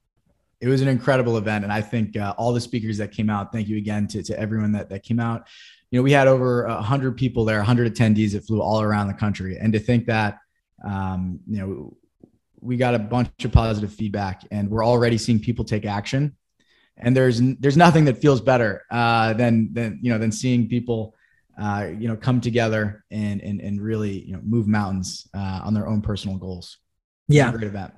it 0.60 0.68
was 0.68 0.82
an 0.82 0.88
incredible 0.88 1.36
event 1.36 1.64
and 1.64 1.72
i 1.72 1.80
think 1.80 2.16
uh, 2.16 2.34
all 2.36 2.52
the 2.52 2.60
speakers 2.60 2.98
that 2.98 3.10
came 3.12 3.30
out 3.30 3.52
thank 3.52 3.68
you 3.68 3.76
again 3.76 4.06
to, 4.06 4.22
to 4.22 4.38
everyone 4.38 4.72
that, 4.72 4.88
that 4.88 5.02
came 5.02 5.18
out 5.18 5.46
you 5.90 5.98
know 5.98 6.02
we 6.02 6.12
had 6.12 6.28
over 6.28 6.66
100 6.66 7.16
people 7.16 7.44
there 7.44 7.58
100 7.58 7.92
attendees 7.92 8.32
that 8.32 8.46
flew 8.46 8.60
all 8.60 8.80
around 8.80 9.08
the 9.08 9.14
country 9.14 9.58
and 9.58 9.72
to 9.72 9.78
think 9.78 10.06
that 10.06 10.38
um, 10.84 11.40
you 11.48 11.58
know 11.58 11.96
we 12.60 12.76
got 12.76 12.94
a 12.94 12.98
bunch 12.98 13.30
of 13.44 13.52
positive 13.52 13.92
feedback 13.92 14.42
and 14.50 14.68
we're 14.68 14.84
already 14.84 15.16
seeing 15.16 15.38
people 15.38 15.64
take 15.64 15.86
action 15.86 16.36
and 17.00 17.16
there's 17.16 17.40
there's 17.58 17.76
nothing 17.76 18.04
that 18.04 18.18
feels 18.18 18.40
better 18.40 18.84
uh, 18.90 19.32
than 19.34 19.72
than 19.72 19.98
you 20.02 20.12
know 20.12 20.18
than 20.18 20.32
seeing 20.32 20.68
people 20.68 21.14
uh, 21.60 21.88
you 21.98 22.08
know 22.08 22.16
come 22.16 22.40
together 22.40 23.04
and 23.10 23.40
and 23.40 23.60
and 23.60 23.80
really 23.80 24.20
you 24.24 24.32
know 24.32 24.40
move 24.44 24.66
mountains 24.66 25.28
uh, 25.34 25.60
on 25.64 25.74
their 25.74 25.88
own 25.88 26.00
personal 26.00 26.36
goals. 26.36 26.78
Yeah. 27.28 27.50
great 27.52 27.64
event. 27.64 27.94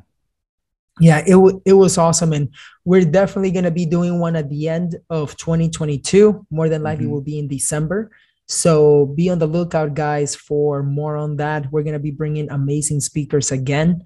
Yeah 1.00 1.20
it, 1.26 1.32
w- 1.32 1.60
it 1.64 1.72
was 1.72 1.96
awesome. 1.96 2.32
And 2.32 2.52
we're 2.84 3.04
definitely 3.04 3.50
going 3.50 3.64
to 3.64 3.70
be 3.70 3.86
doing 3.86 4.20
one 4.20 4.36
at 4.36 4.50
the 4.50 4.68
end 4.68 4.96
of 5.08 5.36
2022 5.36 6.46
more 6.50 6.68
than 6.68 6.82
likely 6.82 7.04
mm-hmm. 7.04 7.14
will 7.14 7.22
be 7.22 7.38
in 7.38 7.48
december. 7.48 8.10
So 8.46 9.06
be 9.06 9.30
on 9.30 9.38
the 9.38 9.46
lookout 9.46 9.94
guys 9.94 10.36
for 10.36 10.82
more 10.82 11.16
on 11.16 11.36
that. 11.36 11.72
We're 11.72 11.82
going 11.82 11.94
to 11.94 11.98
be 11.98 12.10
bringing 12.10 12.50
amazing 12.50 13.00
speakers 13.00 13.52
again 13.52 14.04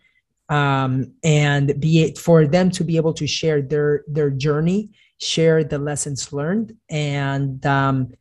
um, 0.49 1.13
and 1.25 1.79
be 1.81 2.03
it 2.03 2.19
for 2.19 2.47
them 2.47 2.71
to 2.71 2.85
be 2.85 2.97
able 2.97 3.13
to 3.15 3.27
share 3.27 3.63
their 3.63 4.05
their 4.07 4.31
journey 4.31 4.91
share 5.19 5.65
the 5.65 5.79
lessons 5.79 6.33
learned 6.33 6.77
and 6.91 7.65
um, 7.67 8.13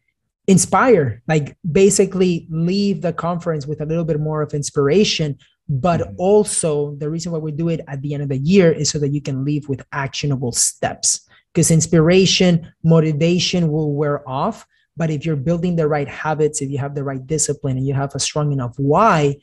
inspire 0.47 1.21
like 1.27 1.57
basically 1.71 2.47
leave 2.49 3.01
the 3.01 3.13
conference 3.13 3.67
with 3.67 3.81
a 3.81 3.85
little 3.85 4.05
bit 4.05 4.19
more 4.19 4.41
of 4.41 4.53
inspiration 4.53 5.37
but 5.67 6.01
mm-hmm. 6.01 6.15
also 6.17 6.95
the 6.95 7.09
reason 7.09 7.31
why 7.31 7.39
we 7.39 7.51
do 7.51 7.69
it 7.69 7.81
at 7.87 8.01
the 8.01 8.13
end 8.13 8.23
of 8.23 8.29
the 8.29 8.37
year 8.37 8.71
is 8.71 8.89
so 8.89 8.99
that 8.99 9.09
you 9.09 9.21
can 9.21 9.43
leave 9.43 9.67
with 9.67 9.85
actionable 9.91 10.51
steps 10.51 11.27
because 11.53 11.71
inspiration 11.71 12.71
motivation 12.83 13.71
will 13.71 13.93
wear 13.93 14.27
off 14.27 14.65
but 14.97 15.09
if 15.09 15.25
you're 15.25 15.35
building 15.35 15.75
the 15.75 15.87
right 15.87 16.07
habits 16.07 16.61
if 16.61 16.69
you 16.69 16.77
have 16.77 16.95
the 16.95 17.03
right 17.03 17.27
discipline 17.27 17.77
and 17.77 17.87
you 17.87 17.93
have 17.93 18.13
a 18.15 18.19
strong 18.19 18.51
enough 18.51 18.73
why 18.77 19.35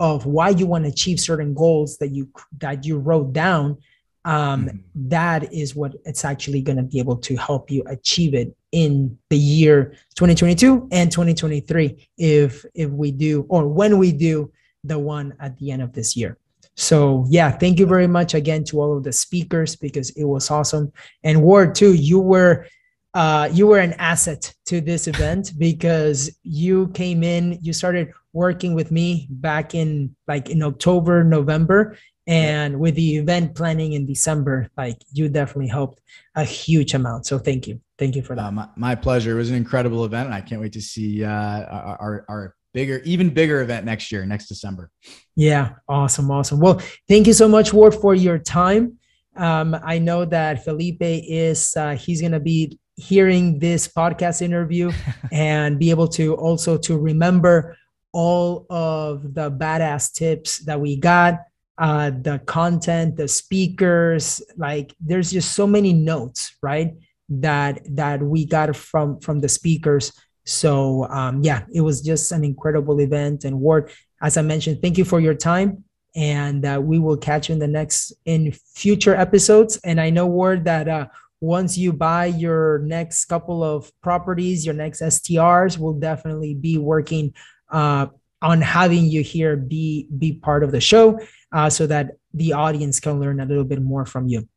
of 0.00 0.26
why 0.26 0.48
you 0.48 0.66
want 0.66 0.84
to 0.84 0.90
achieve 0.90 1.20
certain 1.20 1.54
goals 1.54 1.98
that 1.98 2.08
you 2.08 2.28
that 2.58 2.84
you 2.84 2.98
wrote 2.98 3.32
down 3.32 3.76
um, 4.24 4.66
mm-hmm. 4.66 4.78
that 4.94 5.52
is 5.52 5.74
what 5.74 5.94
it's 6.04 6.24
actually 6.24 6.60
going 6.62 6.76
to 6.76 6.82
be 6.82 6.98
able 6.98 7.16
to 7.16 7.36
help 7.36 7.70
you 7.70 7.82
achieve 7.86 8.34
it 8.34 8.54
in 8.72 9.16
the 9.28 9.36
year 9.36 9.92
2022 10.16 10.88
and 10.90 11.12
2023 11.12 12.08
if 12.18 12.64
if 12.74 12.90
we 12.90 13.10
do 13.10 13.46
or 13.48 13.68
when 13.68 13.98
we 13.98 14.10
do 14.12 14.50
the 14.84 14.98
one 14.98 15.34
at 15.40 15.56
the 15.58 15.70
end 15.70 15.82
of 15.82 15.92
this 15.92 16.16
year. 16.16 16.38
So 16.76 17.26
yeah, 17.28 17.50
thank 17.50 17.78
you 17.78 17.86
very 17.86 18.06
much 18.06 18.34
again 18.34 18.64
to 18.64 18.80
all 18.80 18.96
of 18.96 19.04
the 19.04 19.12
speakers 19.12 19.76
because 19.76 20.10
it 20.10 20.24
was 20.24 20.50
awesome. 20.50 20.92
And 21.22 21.42
Ward 21.42 21.74
too, 21.74 21.92
you 21.94 22.20
were 22.20 22.66
uh, 23.12 23.48
you 23.52 23.66
were 23.66 23.78
an 23.78 23.92
asset 23.94 24.54
to 24.66 24.80
this 24.80 25.08
event 25.08 25.52
because 25.58 26.30
you 26.42 26.88
came 26.88 27.24
in, 27.24 27.58
you 27.60 27.72
started 27.72 28.12
working 28.32 28.74
with 28.74 28.90
me 28.90 29.26
back 29.30 29.74
in 29.74 30.14
like 30.28 30.50
in 30.50 30.62
October, 30.62 31.24
November, 31.24 31.96
and 32.26 32.78
with 32.78 32.94
the 32.94 33.16
event 33.16 33.54
planning 33.54 33.94
in 33.94 34.06
December, 34.06 34.68
like 34.76 35.02
you 35.12 35.28
definitely 35.28 35.68
helped 35.68 36.00
a 36.36 36.44
huge 36.44 36.94
amount. 36.94 37.26
So 37.26 37.38
thank 37.38 37.66
you, 37.66 37.80
thank 37.98 38.14
you 38.14 38.22
for 38.22 38.36
that. 38.36 38.44
Uh, 38.44 38.52
my, 38.52 38.68
my, 38.76 38.94
pleasure. 38.94 39.32
It 39.32 39.34
was 39.34 39.50
an 39.50 39.56
incredible 39.56 40.04
event, 40.04 40.26
and 40.26 40.34
I 40.34 40.40
can't 40.40 40.60
wait 40.60 40.72
to 40.74 40.80
see 40.80 41.24
uh, 41.24 41.28
our, 41.28 42.24
our 42.28 42.54
bigger, 42.72 43.00
even 43.04 43.30
bigger 43.30 43.62
event 43.62 43.84
next 43.84 44.12
year, 44.12 44.24
next 44.26 44.46
December. 44.46 44.90
Yeah, 45.34 45.72
awesome, 45.88 46.30
awesome. 46.30 46.60
Well, 46.60 46.80
thank 47.08 47.26
you 47.26 47.32
so 47.32 47.48
much, 47.48 47.72
Ward, 47.72 47.94
for 47.94 48.14
your 48.14 48.38
time. 48.38 48.98
Um, 49.36 49.76
I 49.82 49.98
know 49.98 50.24
that 50.26 50.64
Felipe 50.64 50.98
is 51.00 51.74
uh, 51.76 51.96
he's 51.96 52.20
gonna 52.20 52.40
be 52.40 52.78
hearing 52.96 53.58
this 53.58 53.88
podcast 53.88 54.42
interview 54.42 54.92
and 55.32 55.78
be 55.78 55.90
able 55.90 56.08
to 56.08 56.34
also 56.34 56.76
to 56.76 56.98
remember 56.98 57.76
all 58.12 58.66
of 58.70 59.34
the 59.34 59.50
badass 59.50 60.12
tips 60.12 60.58
that 60.60 60.80
we 60.80 60.96
got 60.96 61.40
uh, 61.78 62.10
the 62.10 62.38
content 62.46 63.16
the 63.16 63.28
speakers 63.28 64.42
like 64.56 64.94
there's 65.00 65.30
just 65.30 65.52
so 65.52 65.66
many 65.66 65.92
notes 65.92 66.56
right 66.62 66.94
that 67.28 67.80
that 67.88 68.20
we 68.20 68.44
got 68.44 68.74
from 68.74 69.18
from 69.20 69.40
the 69.40 69.48
speakers 69.48 70.12
so 70.50 71.04
um, 71.08 71.42
yeah, 71.42 71.64
it 71.72 71.80
was 71.80 72.00
just 72.00 72.32
an 72.32 72.44
incredible 72.44 73.00
event. 73.00 73.44
And 73.44 73.60
Ward, 73.60 73.90
as 74.22 74.36
I 74.36 74.42
mentioned, 74.42 74.82
thank 74.82 74.98
you 74.98 75.04
for 75.04 75.20
your 75.20 75.34
time, 75.34 75.84
and 76.16 76.64
uh, 76.64 76.80
we 76.82 76.98
will 76.98 77.16
catch 77.16 77.48
you 77.48 77.54
in 77.54 77.58
the 77.58 77.68
next 77.68 78.12
in 78.24 78.52
future 78.74 79.14
episodes. 79.14 79.78
And 79.84 80.00
I 80.00 80.10
know 80.10 80.26
Ward 80.26 80.64
that 80.64 80.88
uh, 80.88 81.06
once 81.40 81.78
you 81.78 81.92
buy 81.92 82.26
your 82.26 82.80
next 82.80 83.26
couple 83.26 83.62
of 83.62 83.90
properties, 84.02 84.66
your 84.66 84.74
next 84.74 85.00
STRs, 85.02 85.78
we'll 85.78 85.94
definitely 85.98 86.54
be 86.54 86.78
working 86.78 87.32
uh, 87.70 88.06
on 88.42 88.60
having 88.60 89.04
you 89.04 89.22
here 89.22 89.56
be 89.56 90.06
be 90.18 90.32
part 90.32 90.62
of 90.62 90.72
the 90.72 90.80
show, 90.80 91.18
uh, 91.52 91.68
so 91.70 91.86
that 91.86 92.12
the 92.34 92.52
audience 92.52 93.00
can 93.00 93.20
learn 93.20 93.40
a 93.40 93.44
little 93.44 93.64
bit 93.64 93.82
more 93.82 94.04
from 94.04 94.28
you. 94.28 94.48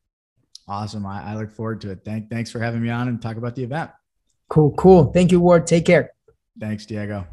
Awesome. 0.67 1.05
I, 1.05 1.31
I 1.31 1.35
look 1.35 1.51
forward 1.51 1.81
to 1.81 1.91
it. 1.91 2.01
Thank, 2.05 2.29
thanks 2.29 2.49
for 2.51 2.59
having 2.59 2.81
me 2.81 2.89
on 2.89 3.07
and 3.07 3.21
talk 3.21 3.37
about 3.37 3.55
the 3.55 3.63
event. 3.63 3.91
Cool, 4.49 4.71
cool. 4.73 5.11
Thank 5.11 5.31
you, 5.31 5.39
Ward. 5.39 5.67
Take 5.67 5.85
care. 5.85 6.11
Thanks, 6.59 6.85
Diego. 6.85 7.27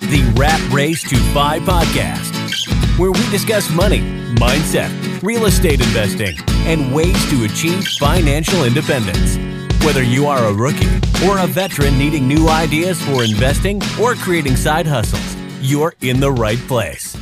The 0.00 0.34
Rat 0.36 0.72
Race 0.72 1.02
to 1.08 1.16
FI 1.16 1.60
podcast, 1.60 2.98
where 2.98 3.12
we 3.12 3.30
discuss 3.30 3.70
money, 3.70 4.00
mindset, 4.36 5.22
real 5.22 5.46
estate 5.46 5.80
investing, 5.80 6.34
and 6.66 6.94
ways 6.94 7.30
to 7.30 7.44
achieve 7.44 7.86
financial 7.98 8.64
independence. 8.64 9.57
Whether 9.84 10.02
you 10.02 10.26
are 10.26 10.44
a 10.44 10.52
rookie 10.52 10.94
or 11.26 11.38
a 11.38 11.46
veteran 11.46 11.98
needing 11.98 12.28
new 12.28 12.48
ideas 12.48 13.00
for 13.02 13.24
investing 13.24 13.80
or 14.00 14.14
creating 14.14 14.56
side 14.56 14.86
hustles, 14.86 15.36
you're 15.60 15.94
in 16.02 16.20
the 16.20 16.30
right 16.30 16.58
place. 16.68 17.17